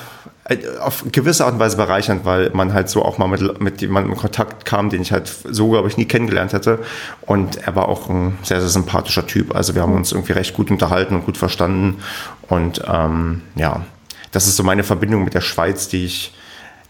auf 0.80 1.04
gewisse 1.10 1.44
Art 1.44 1.54
und 1.54 1.60
Weise 1.60 1.76
bereichernd, 1.78 2.26
weil 2.26 2.50
man 2.50 2.74
halt 2.74 2.90
so 2.90 3.02
auch 3.02 3.16
mal 3.16 3.28
mit, 3.28 3.60
mit 3.60 3.80
jemandem 3.80 4.12
in 4.12 4.18
Kontakt 4.18 4.66
kam, 4.66 4.90
den 4.90 5.00
ich 5.00 5.10
halt 5.10 5.26
so, 5.26 5.70
glaube 5.70 5.88
ich, 5.88 5.96
nie 5.96 6.04
kennengelernt 6.04 6.52
hätte. 6.52 6.80
Und 7.22 7.56
er 7.56 7.74
war 7.74 7.88
auch 7.88 8.10
ein 8.10 8.38
sehr, 8.42 8.60
sehr 8.60 8.68
sympathischer 8.68 9.26
Typ. 9.26 9.54
Also 9.54 9.74
wir 9.74 9.80
haben 9.80 9.94
uns 9.94 10.12
irgendwie 10.12 10.32
recht 10.32 10.54
gut 10.54 10.70
unterhalten 10.70 11.14
und 11.14 11.24
gut 11.24 11.38
verstanden. 11.38 12.02
Und 12.48 12.82
ähm, 12.86 13.40
ja, 13.54 13.86
das 14.32 14.46
ist 14.46 14.56
so 14.56 14.62
meine 14.62 14.84
Verbindung 14.84 15.24
mit 15.24 15.32
der 15.32 15.40
Schweiz, 15.40 15.88
die 15.88 16.04
ich, 16.04 16.34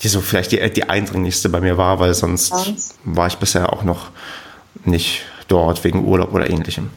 die 0.03 0.09
so 0.09 0.21
vielleicht 0.21 0.51
die, 0.51 0.71
die 0.71 0.89
eindringlichste 0.89 1.49
bei 1.49 1.61
mir 1.61 1.79
war, 1.79 2.01
weil 2.01 2.13
sonst 2.13 2.53
war 3.05 3.29
ich 3.29 3.37
bisher 3.37 3.73
auch 3.73 3.85
noch 3.85 4.11
nicht 4.85 5.23
dort 5.47 5.85
wegen 5.85 6.05
Urlaub 6.05 6.35
oder 6.35 6.51
ähnlichem. 6.51 6.91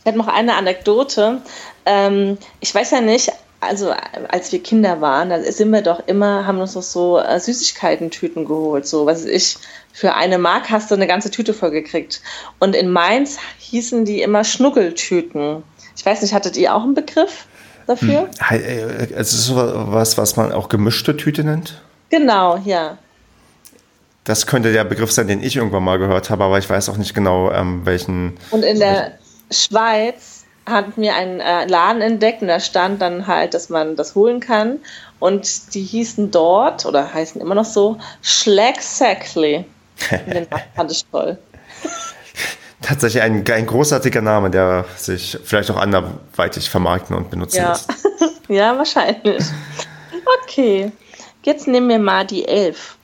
Ich 0.00 0.06
habe 0.06 0.18
noch 0.18 0.28
eine 0.28 0.54
Anekdote. 0.54 1.40
Ähm, 1.86 2.38
ich 2.60 2.72
weiß 2.74 2.92
ja 2.92 3.00
nicht, 3.00 3.32
also 3.66 3.94
als 4.28 4.52
wir 4.52 4.62
Kinder 4.62 5.00
waren, 5.00 5.30
da 5.30 5.42
sind 5.42 5.70
wir 5.70 5.82
doch 5.82 6.06
immer, 6.06 6.46
haben 6.46 6.58
uns 6.58 6.74
noch 6.74 6.82
so 6.82 7.18
äh, 7.18 7.38
Süßigkeiten-Tüten 7.38 8.44
geholt. 8.44 8.86
So, 8.86 9.06
was 9.06 9.24
ich, 9.24 9.56
für 9.92 10.14
eine 10.14 10.38
Mark 10.38 10.70
hast 10.70 10.90
du 10.90 10.94
eine 10.94 11.06
ganze 11.06 11.30
Tüte 11.30 11.54
voll 11.54 11.70
gekriegt. 11.70 12.20
Und 12.58 12.74
in 12.74 12.90
Mainz 12.90 13.38
hießen 13.58 14.04
die 14.04 14.22
immer 14.22 14.44
Schnuckeltüten. 14.44 15.62
Ich 15.96 16.04
weiß 16.04 16.22
nicht, 16.22 16.34
hattet 16.34 16.56
ihr 16.56 16.74
auch 16.74 16.82
einen 16.82 16.94
Begriff 16.94 17.46
dafür? 17.86 18.28
Hm. 18.38 18.60
Äh, 18.60 19.12
es 19.14 19.32
ist 19.32 19.46
so 19.46 19.56
was, 19.56 20.18
was 20.18 20.36
man 20.36 20.52
auch 20.52 20.68
gemischte 20.68 21.16
Tüte 21.16 21.44
nennt? 21.44 21.80
Genau, 22.10 22.58
ja. 22.64 22.98
Das 24.24 24.46
könnte 24.46 24.72
der 24.72 24.84
Begriff 24.84 25.12
sein, 25.12 25.28
den 25.28 25.42
ich 25.42 25.56
irgendwann 25.56 25.84
mal 25.84 25.98
gehört 25.98 26.30
habe, 26.30 26.44
aber 26.44 26.58
ich 26.58 26.68
weiß 26.68 26.88
auch 26.88 26.96
nicht 26.96 27.14
genau, 27.14 27.50
ähm, 27.52 27.84
welchen. 27.84 28.38
Und 28.50 28.62
in 28.62 28.78
der 28.78 29.18
Schweiz 29.50 30.43
hat 30.66 30.96
mir 30.96 31.14
einen 31.14 31.40
äh, 31.40 31.66
Laden 31.66 32.02
entdeckt 32.02 32.42
und 32.42 32.48
da 32.48 32.60
stand 32.60 33.02
dann 33.02 33.26
halt, 33.26 33.54
dass 33.54 33.68
man 33.68 33.96
das 33.96 34.14
holen 34.14 34.40
kann. 34.40 34.80
Und 35.18 35.74
die 35.74 35.82
hießen 35.82 36.30
dort, 36.30 36.86
oder 36.86 37.12
heißen 37.12 37.40
immer 37.40 37.54
noch 37.54 37.64
so, 37.64 37.98
Schlagsackley. 38.22 39.64
Den 40.10 40.46
fand 40.74 40.92
ich 40.92 41.04
toll. 41.06 41.38
Tatsächlich 42.82 43.22
ein, 43.22 43.44
ein 43.48 43.66
großartiger 43.66 44.20
Name, 44.20 44.50
der 44.50 44.84
sich 44.96 45.38
vielleicht 45.42 45.70
auch 45.70 45.78
anderweitig 45.78 46.68
vermarkten 46.68 47.16
und 47.16 47.30
benutzen 47.30 47.58
ja. 47.58 47.70
lässt. 47.70 47.90
ja, 48.48 48.76
wahrscheinlich. 48.76 49.42
Okay, 50.42 50.92
jetzt 51.44 51.66
nehmen 51.66 51.88
wir 51.88 51.98
mal 51.98 52.26
die 52.26 52.46
Elf. 52.46 52.96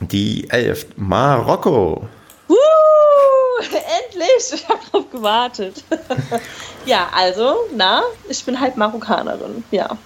Die 0.00 0.48
Elf, 0.50 0.86
Marokko. 0.96 2.08
Uh, 2.48 2.54
endlich! 3.66 4.52
Ich 4.54 4.68
habe 4.68 4.80
drauf 4.90 5.10
gewartet. 5.10 5.84
ja, 6.86 7.08
also, 7.14 7.56
na, 7.74 8.02
ich 8.28 8.44
bin 8.44 8.58
halt 8.60 8.76
Marokkanerin, 8.76 9.64
ja. 9.70 9.96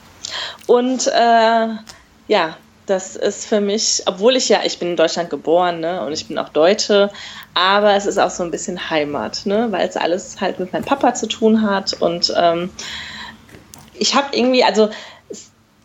Und 0.66 1.06
äh, 1.06 1.68
ja, 2.28 2.56
das 2.86 3.16
ist 3.16 3.46
für 3.46 3.60
mich, 3.60 4.02
obwohl 4.06 4.36
ich 4.36 4.48
ja, 4.48 4.60
ich 4.64 4.78
bin 4.78 4.90
in 4.90 4.96
Deutschland 4.96 5.30
geboren 5.30 5.80
ne, 5.80 6.04
und 6.04 6.12
ich 6.12 6.28
bin 6.28 6.38
auch 6.38 6.50
Deutsche, 6.50 7.10
aber 7.54 7.94
es 7.94 8.06
ist 8.06 8.18
auch 8.18 8.30
so 8.30 8.42
ein 8.42 8.50
bisschen 8.50 8.90
Heimat, 8.90 9.46
ne, 9.46 9.68
weil 9.70 9.88
es 9.88 9.96
alles 9.96 10.40
halt 10.40 10.58
mit 10.58 10.72
meinem 10.72 10.84
Papa 10.84 11.14
zu 11.14 11.26
tun 11.26 11.62
hat 11.62 11.94
und 11.94 12.32
ähm, 12.36 12.70
ich 13.94 14.14
habe 14.14 14.36
irgendwie, 14.36 14.64
also 14.64 14.90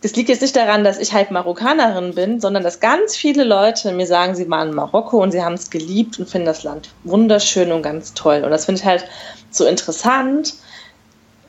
das 0.01 0.15
liegt 0.15 0.29
jetzt 0.29 0.41
nicht 0.41 0.55
daran, 0.55 0.83
dass 0.83 0.97
ich 0.97 1.13
halt 1.13 1.29
Marokkanerin 1.29 2.15
bin, 2.15 2.39
sondern 2.39 2.63
dass 2.63 2.79
ganz 2.79 3.17
viele 3.17 3.43
Leute 3.43 3.91
mir 3.91 4.07
sagen, 4.07 4.33
sie 4.33 4.49
waren 4.49 4.69
in 4.69 4.75
Marokko 4.75 5.21
und 5.21 5.31
sie 5.31 5.43
haben 5.43 5.55
es 5.55 5.69
geliebt 5.69 6.19
und 6.19 6.29
finden 6.29 6.45
das 6.45 6.63
Land 6.63 6.89
wunderschön 7.03 7.71
und 7.71 7.81
ganz 7.81 8.13
toll. 8.13 8.43
Und 8.43 8.51
das 8.51 8.65
finde 8.65 8.79
ich 8.79 8.85
halt 8.85 9.05
so 9.51 9.65
interessant, 9.65 10.53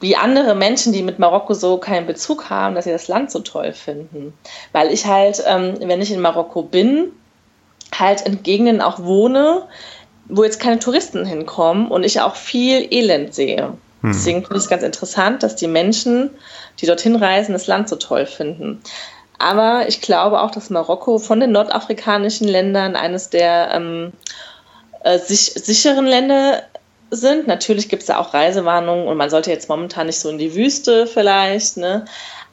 wie 0.01 0.17
andere 0.17 0.55
Menschen, 0.55 0.93
die 0.93 1.03
mit 1.03 1.19
Marokko 1.19 1.55
so 1.55 1.77
keinen 1.77 2.07
Bezug 2.07 2.51
haben, 2.51 2.75
dass 2.75 2.85
sie 2.85 2.91
das 2.91 3.07
Land 3.07 3.31
so 3.31 3.41
toll 3.41 3.73
finden. 3.73 4.33
Weil 4.73 4.93
ich 4.93 5.07
halt, 5.07 5.43
ähm, 5.47 5.75
wenn 5.81 6.03
ich 6.03 6.11
in 6.11 6.21
Marokko 6.21 6.63
bin, 6.63 7.13
halt 7.97 8.23
in 8.23 8.43
Gegenden 8.43 8.81
auch 8.81 9.01
wohne, 9.01 9.63
wo 10.27 10.43
jetzt 10.43 10.61
keine 10.61 10.79
Touristen 10.79 11.25
hinkommen 11.25 11.89
und 11.89 12.03
ich 12.03 12.21
auch 12.21 12.35
viel 12.35 12.87
Elend 12.91 13.35
sehe. 13.35 13.75
Hm. 14.03 14.13
Deswegen 14.13 14.41
finde 14.43 14.57
ich 14.57 14.65
es 14.65 14.71
ganz 14.71 14.83
interessant, 14.83 15.43
dass 15.43 15.57
die 15.57 15.69
Menschen, 15.69 16.31
die 16.81 16.87
dorthin 16.87 17.17
reisen, 17.17 17.53
das 17.53 17.67
Land 17.67 17.89
so 17.89 17.97
toll 17.97 18.27
finden. 18.27 18.81
Aber 19.39 19.89
ich 19.89 20.01
glaube 20.01 20.41
auch, 20.41 20.51
dass 20.51 20.69
Marokko 20.71 21.19
von 21.19 21.41
den 21.41 21.53
nordafrikanischen 21.53 22.47
Ländern 22.47 22.95
eines 22.95 23.31
der 23.31 23.71
ähm, 23.73 24.13
äh, 25.03 25.19
sich, 25.19 25.53
sicheren 25.55 26.07
Länder 26.07 26.63
sind. 27.11 27.47
Natürlich 27.47 27.89
gibt 27.89 28.03
es 28.03 28.07
da 28.07 28.19
auch 28.19 28.35
Reisewarnungen 28.35 29.09
und 29.09 29.17
man 29.17 29.31
sollte 29.31 29.51
jetzt 29.51 29.69
momentan 29.69 30.07
nicht 30.07 30.21
so 30.21 30.29
in 30.29 30.39
die 30.39 30.55
Wüste 30.55 31.07
vielleicht, 31.07 31.77
ne? 31.77 32.05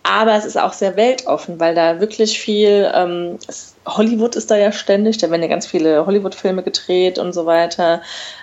Aber 0.10 0.36
es 0.36 0.46
ist 0.46 0.58
auch 0.58 0.72
sehr 0.72 0.96
weltoffen, 0.96 1.60
weil 1.60 1.76
da 1.76 2.00
wirklich 2.00 2.40
viel, 2.40 2.90
ähm, 2.96 3.38
Hollywood 3.86 4.38
ist 4.38 4.50
da 4.50 4.56
ja 4.56 4.72
ständig, 4.72 5.18
da 5.18 5.30
werden 5.30 5.42
ja 5.42 5.50
ganz 5.50 5.68
viele 5.68 6.06
Hollywood-Filme 6.06 6.64
gedreht 6.64 7.20
und 7.20 7.34
so 7.34 7.46
weiter. 7.46 8.02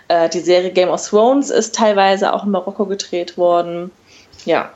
Äh, 0.09 0.29
die 0.29 0.41
Serie 0.41 0.73
Game 0.73 0.91
of 0.91 1.03
Thrones 1.09 1.49
ist 1.49 1.75
teilweise 1.75 2.35
auch 2.35 2.45
in 2.45 2.51
Marokko 2.51 2.85
gedreht 2.85 3.39
worden. 3.39 3.91
Ja, 4.45 4.73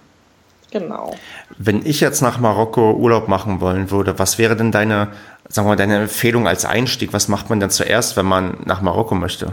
genau. 0.70 1.14
Wenn 1.58 1.84
ich 1.84 2.00
jetzt 2.00 2.22
nach 2.22 2.38
Marokko 2.38 2.92
Urlaub 2.92 3.28
machen 3.28 3.60
wollen 3.60 3.90
würde, 3.90 4.18
was 4.18 4.38
wäre 4.38 4.56
denn 4.56 4.72
deine, 4.72 5.08
sagen 5.48 5.66
wir 5.66 5.72
mal, 5.72 5.76
deine 5.76 5.98
Empfehlung 5.98 6.48
als 6.48 6.64
Einstieg? 6.64 7.12
Was 7.12 7.28
macht 7.28 7.50
man 7.50 7.60
denn 7.60 7.70
zuerst, 7.70 8.16
wenn 8.16 8.26
man 8.26 8.56
nach 8.64 8.80
Marokko 8.80 9.14
möchte? 9.14 9.52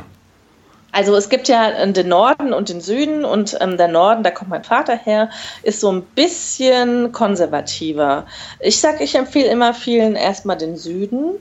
Also 0.95 1.13
es 1.17 1.27
gibt 1.27 1.49
ja 1.49 1.85
den 1.87 2.07
Norden 2.07 2.53
und 2.53 2.69
den 2.69 2.79
Süden 2.79 3.25
und 3.25 3.57
ähm, 3.59 3.75
der 3.75 3.89
Norden, 3.89 4.23
da 4.23 4.31
kommt 4.31 4.49
mein 4.49 4.63
Vater 4.63 4.95
her, 4.95 5.29
ist 5.61 5.81
so 5.81 5.91
ein 5.91 6.03
bisschen 6.03 7.11
konservativer. 7.11 8.25
Ich 8.61 8.79
sage, 8.79 9.03
ich 9.03 9.13
empfehle 9.15 9.49
immer 9.49 9.73
vielen 9.73 10.15
erstmal 10.15 10.55
den 10.55 10.77
Süden 10.77 11.31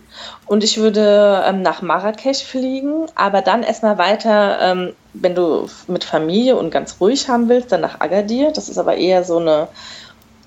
und 0.47 0.65
ich 0.65 0.79
würde 0.79 1.45
ähm, 1.47 1.63
nach 1.63 1.83
Marrakesch 1.83 2.43
fliegen, 2.43 3.07
aber 3.15 3.43
dann 3.43 3.63
erstmal 3.63 3.97
weiter, 3.97 4.59
ähm, 4.61 4.95
wenn 5.13 5.37
du 5.37 5.69
mit 5.87 6.03
Familie 6.03 6.57
und 6.57 6.73
ganz 6.73 6.97
ruhig 7.01 7.29
haben 7.29 7.49
willst, 7.49 7.71
dann 7.71 7.83
nach 7.83 8.01
Agadir. 8.01 8.51
Das 8.51 8.69
ist 8.69 8.79
aber 8.79 8.97
eher 8.97 9.23
so 9.23 9.39
eine 9.39 9.69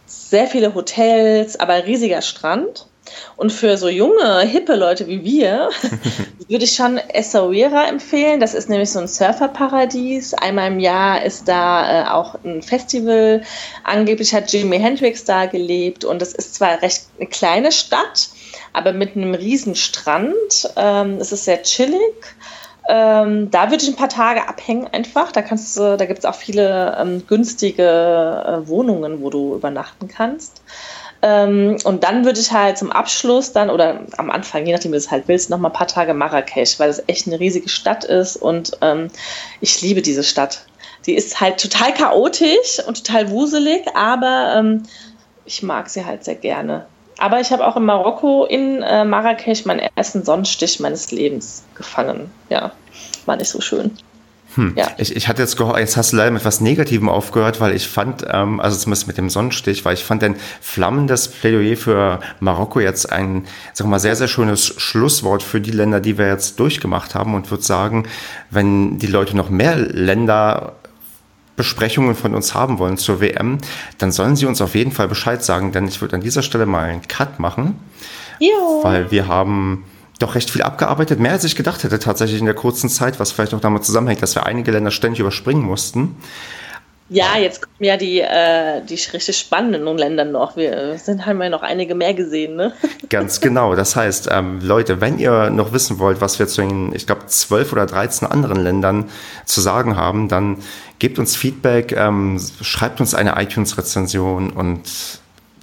sehr 0.05 0.47
viele 0.47 0.75
Hotels, 0.75 1.57
aber 1.57 1.85
riesiger 1.85 2.21
Strand. 2.21 2.87
Und 3.35 3.51
für 3.51 3.77
so 3.77 3.87
junge, 3.87 4.41
hippe 4.41 4.75
Leute 4.75 5.07
wie 5.07 5.23
wir 5.23 5.69
würde 6.47 6.63
ich 6.63 6.75
schon 6.75 6.97
Essaouira 6.97 7.87
empfehlen. 7.87 8.39
Das 8.39 8.53
ist 8.53 8.69
nämlich 8.69 8.91
so 8.91 8.99
ein 8.99 9.07
Surferparadies. 9.07 10.33
Einmal 10.33 10.71
im 10.71 10.79
Jahr 10.79 11.23
ist 11.23 11.47
da 11.47 12.05
äh, 12.05 12.09
auch 12.09 12.35
ein 12.43 12.61
Festival. 12.61 13.43
Angeblich 13.83 14.33
hat 14.33 14.51
Jimi 14.51 14.79
Hendrix 14.79 15.25
da 15.25 15.45
gelebt. 15.45 16.05
Und 16.05 16.21
es 16.21 16.33
ist 16.33 16.55
zwar 16.55 16.81
recht 16.81 17.03
eine 17.17 17.27
kleine 17.27 17.71
Stadt, 17.71 18.29
aber 18.73 18.93
mit 18.93 19.15
einem 19.15 19.33
riesen 19.33 19.75
Strand. 19.75 20.71
Ähm, 20.75 21.17
es 21.19 21.31
ist 21.31 21.45
sehr 21.45 21.61
chillig. 21.63 22.35
Ähm, 22.89 23.51
da 23.51 23.69
würde 23.69 23.83
ich 23.83 23.89
ein 23.89 23.97
paar 23.97 24.09
Tage 24.09 24.47
abhängen 24.47 24.87
einfach. 24.87 25.31
Da 25.31 25.41
kannst 25.41 25.75
du, 25.75 25.97
da 25.97 26.05
gibt 26.05 26.19
es 26.19 26.25
auch 26.25 26.35
viele 26.35 26.97
ähm, 26.99 27.27
günstige 27.27 27.83
äh, 27.83 28.67
Wohnungen, 28.67 29.21
wo 29.21 29.29
du 29.29 29.55
übernachten 29.55 30.07
kannst. 30.07 30.61
Ähm, 31.21 31.77
und 31.83 32.03
dann 32.03 32.25
würde 32.25 32.39
ich 32.39 32.51
halt 32.51 32.77
zum 32.77 32.91
Abschluss 32.91 33.51
dann 33.51 33.69
oder 33.69 34.01
am 34.17 34.29
Anfang, 34.29 34.65
je 34.65 34.73
nachdem, 34.73 34.91
wie 34.91 34.95
du 34.95 34.99
es 34.99 35.11
halt 35.11 35.27
willst, 35.27 35.49
noch 35.49 35.57
mal 35.57 35.69
ein 35.69 35.73
paar 35.73 35.87
Tage 35.87 36.13
Marrakesch, 36.13 36.79
weil 36.79 36.89
es 36.89 37.03
echt 37.07 37.27
eine 37.27 37.39
riesige 37.39 37.69
Stadt 37.69 38.03
ist 38.03 38.37
und 38.37 38.77
ähm, 38.81 39.07
ich 39.59 39.81
liebe 39.81 40.01
diese 40.01 40.23
Stadt. 40.23 40.65
Die 41.05 41.15
ist 41.15 41.39
halt 41.39 41.59
total 41.59 41.93
chaotisch 41.93 42.79
und 42.85 43.03
total 43.03 43.31
wuselig, 43.31 43.85
aber 43.95 44.55
ähm, 44.57 44.83
ich 45.45 45.63
mag 45.63 45.89
sie 45.89 46.05
halt 46.05 46.23
sehr 46.23 46.35
gerne. 46.35 46.85
Aber 47.17 47.39
ich 47.39 47.51
habe 47.51 47.65
auch 47.65 47.75
in 47.77 47.85
Marokko, 47.85 48.45
in 48.45 48.83
äh, 48.83 49.03
Marrakesch, 49.03 49.65
meinen 49.65 49.87
ersten 49.95 50.23
Sonnenstich 50.23 50.79
meines 50.79 51.11
Lebens 51.11 51.63
gefangen. 51.73 52.31
Ja, 52.49 52.73
war 53.25 53.37
nicht 53.37 53.49
so 53.49 53.59
schön. 53.59 53.97
Hm. 54.57 54.73
Ja. 54.75 54.89
Ich, 54.97 55.15
ich 55.15 55.27
hatte 55.27 55.41
jetzt 55.43 55.55
gehofft, 55.55 55.79
jetzt 55.79 55.95
hast 55.95 56.11
du 56.11 56.17
leider 56.17 56.31
mit 56.31 56.41
etwas 56.41 56.61
Negativem 56.61 57.09
aufgehört, 57.09 57.61
weil 57.61 57.75
ich 57.75 57.87
fand, 57.87 58.25
ähm, 58.29 58.59
also 58.59 58.75
zumindest 58.75 59.07
mit 59.07 59.17
dem 59.17 59.29
Sonnenstich, 59.29 59.85
weil 59.85 59.93
ich 59.93 60.03
fand 60.03 60.23
dein 60.23 60.35
flammendes 60.61 61.27
Plädoyer 61.27 61.77
für 61.77 62.19
Marokko 62.39 62.79
jetzt 62.79 63.11
ein, 63.11 63.45
sag 63.73 63.87
mal, 63.87 63.99
sehr, 63.99 64.15
sehr 64.15 64.27
schönes 64.27 64.73
Schlusswort 64.77 65.43
für 65.43 65.61
die 65.61 65.71
Länder, 65.71 65.99
die 65.99 66.17
wir 66.17 66.27
jetzt 66.27 66.59
durchgemacht 66.59 67.13
haben 67.13 67.35
und 67.35 67.51
würde 67.51 67.63
sagen, 67.63 68.07
wenn 68.49 68.97
die 68.97 69.07
Leute 69.07 69.37
noch 69.37 69.49
mehr 69.49 69.75
Länder 69.77 70.73
Besprechungen 71.55 72.15
von 72.15 72.35
uns 72.35 72.53
haben 72.53 72.79
wollen 72.79 72.97
zur 72.97 73.19
WM, 73.19 73.57
dann 73.97 74.11
sollen 74.11 74.35
sie 74.35 74.45
uns 74.45 74.61
auf 74.61 74.75
jeden 74.75 74.91
Fall 74.91 75.07
Bescheid 75.07 75.43
sagen, 75.43 75.71
denn 75.71 75.87
ich 75.87 76.01
würde 76.01 76.15
an 76.15 76.21
dieser 76.21 76.43
Stelle 76.43 76.65
mal 76.65 76.85
einen 76.85 77.01
Cut 77.07 77.39
machen, 77.39 77.79
jo. 78.39 78.79
weil 78.83 79.11
wir 79.11 79.27
haben 79.27 79.83
doch 80.19 80.35
recht 80.35 80.49
viel 80.49 80.61
abgearbeitet, 80.61 81.19
mehr 81.19 81.31
als 81.31 81.43
ich 81.43 81.55
gedacht 81.55 81.83
hätte 81.83 81.99
tatsächlich 81.99 82.39
in 82.39 82.45
der 82.45 82.55
kurzen 82.55 82.89
Zeit, 82.89 83.19
was 83.19 83.31
vielleicht 83.31 83.53
auch 83.53 83.61
damit 83.61 83.85
zusammenhängt, 83.85 84.21
dass 84.21 84.35
wir 84.35 84.45
einige 84.45 84.71
Länder 84.71 84.91
ständig 84.91 85.19
überspringen 85.19 85.61
mussten. 85.61 86.15
Ja, 87.09 87.37
jetzt 87.37 87.61
kommen 87.61 87.75
ja 87.79 87.95
die, 87.95 88.19
äh, 88.19 88.81
die 88.83 88.95
richtig 88.95 89.37
spannenden 89.37 89.97
Länder 89.97 90.25
noch. 90.25 90.57
Wir 90.57 90.97
sind, 90.97 91.25
haben 91.25 91.41
ja 91.41 91.49
noch 91.49 91.61
einige 91.61 91.95
mehr 91.95 92.13
gesehen, 92.13 92.57
ne? 92.57 92.73
Ganz 93.09 93.39
genau. 93.39 93.75
Das 93.75 93.95
heißt, 93.95 94.27
ähm, 94.29 94.59
Leute, 94.61 94.99
wenn 94.99 95.17
ihr 95.17 95.49
noch 95.49 95.71
wissen 95.71 95.99
wollt, 95.99 96.19
was 96.19 96.37
wir 96.37 96.47
zu 96.47 96.61
den, 96.61 96.93
ich 96.93 97.05
glaube, 97.05 97.25
zwölf 97.27 97.71
oder 97.71 97.85
dreizehn 97.85 98.27
anderen 98.27 98.61
Ländern 98.61 99.09
zu 99.45 99.61
sagen 99.61 99.95
haben, 99.95 100.27
dann 100.27 100.57
gebt 100.99 101.17
uns 101.17 101.37
Feedback, 101.37 101.93
ähm, 101.93 102.41
schreibt 102.61 102.99
uns 102.99 103.13
eine 103.13 103.41
iTunes-Rezension 103.41 104.49
und 104.49 104.81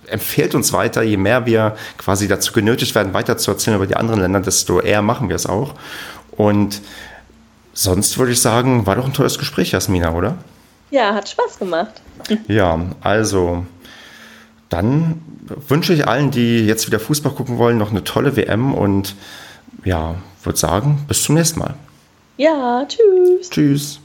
empfehlt 0.08 0.54
uns 0.54 0.72
weiter. 0.72 1.02
Je 1.02 1.16
mehr 1.16 1.46
wir 1.46 1.76
quasi 1.98 2.28
dazu 2.28 2.52
genötigt 2.52 2.94
werden, 2.94 3.14
weiter 3.14 3.36
zu 3.36 3.50
erzählen 3.50 3.76
über 3.76 3.86
die 3.86 3.96
anderen 3.96 4.20
Länder, 4.20 4.40
desto 4.40 4.80
eher 4.80 5.02
machen 5.02 5.28
wir 5.28 5.36
es 5.36 5.46
auch. 5.46 5.74
Und 6.32 6.80
sonst 7.72 8.18
würde 8.18 8.32
ich 8.32 8.40
sagen, 8.40 8.86
war 8.86 8.96
doch 8.96 9.04
ein 9.04 9.12
tolles 9.12 9.38
Gespräch, 9.38 9.72
Jasmina, 9.72 10.12
oder? 10.12 10.36
Ja, 10.90 11.14
hat 11.14 11.28
Spaß 11.28 11.58
gemacht. 11.58 12.00
Ja, 12.48 12.80
also 13.02 13.66
dann 14.70 15.20
wünsche 15.68 15.92
ich 15.92 16.08
allen, 16.08 16.30
die 16.30 16.66
jetzt 16.66 16.86
wieder 16.86 16.98
Fußball 16.98 17.32
gucken 17.32 17.58
wollen, 17.58 17.76
noch 17.76 17.90
eine 17.90 18.02
tolle 18.02 18.34
WM 18.36 18.72
und 18.72 19.14
ja, 19.84 20.14
würde 20.42 20.58
sagen, 20.58 21.04
bis 21.06 21.22
zum 21.22 21.34
nächsten 21.34 21.60
Mal. 21.60 21.74
Ja, 22.36 22.86
tschüss. 22.88 23.50
Tschüss. 23.50 24.00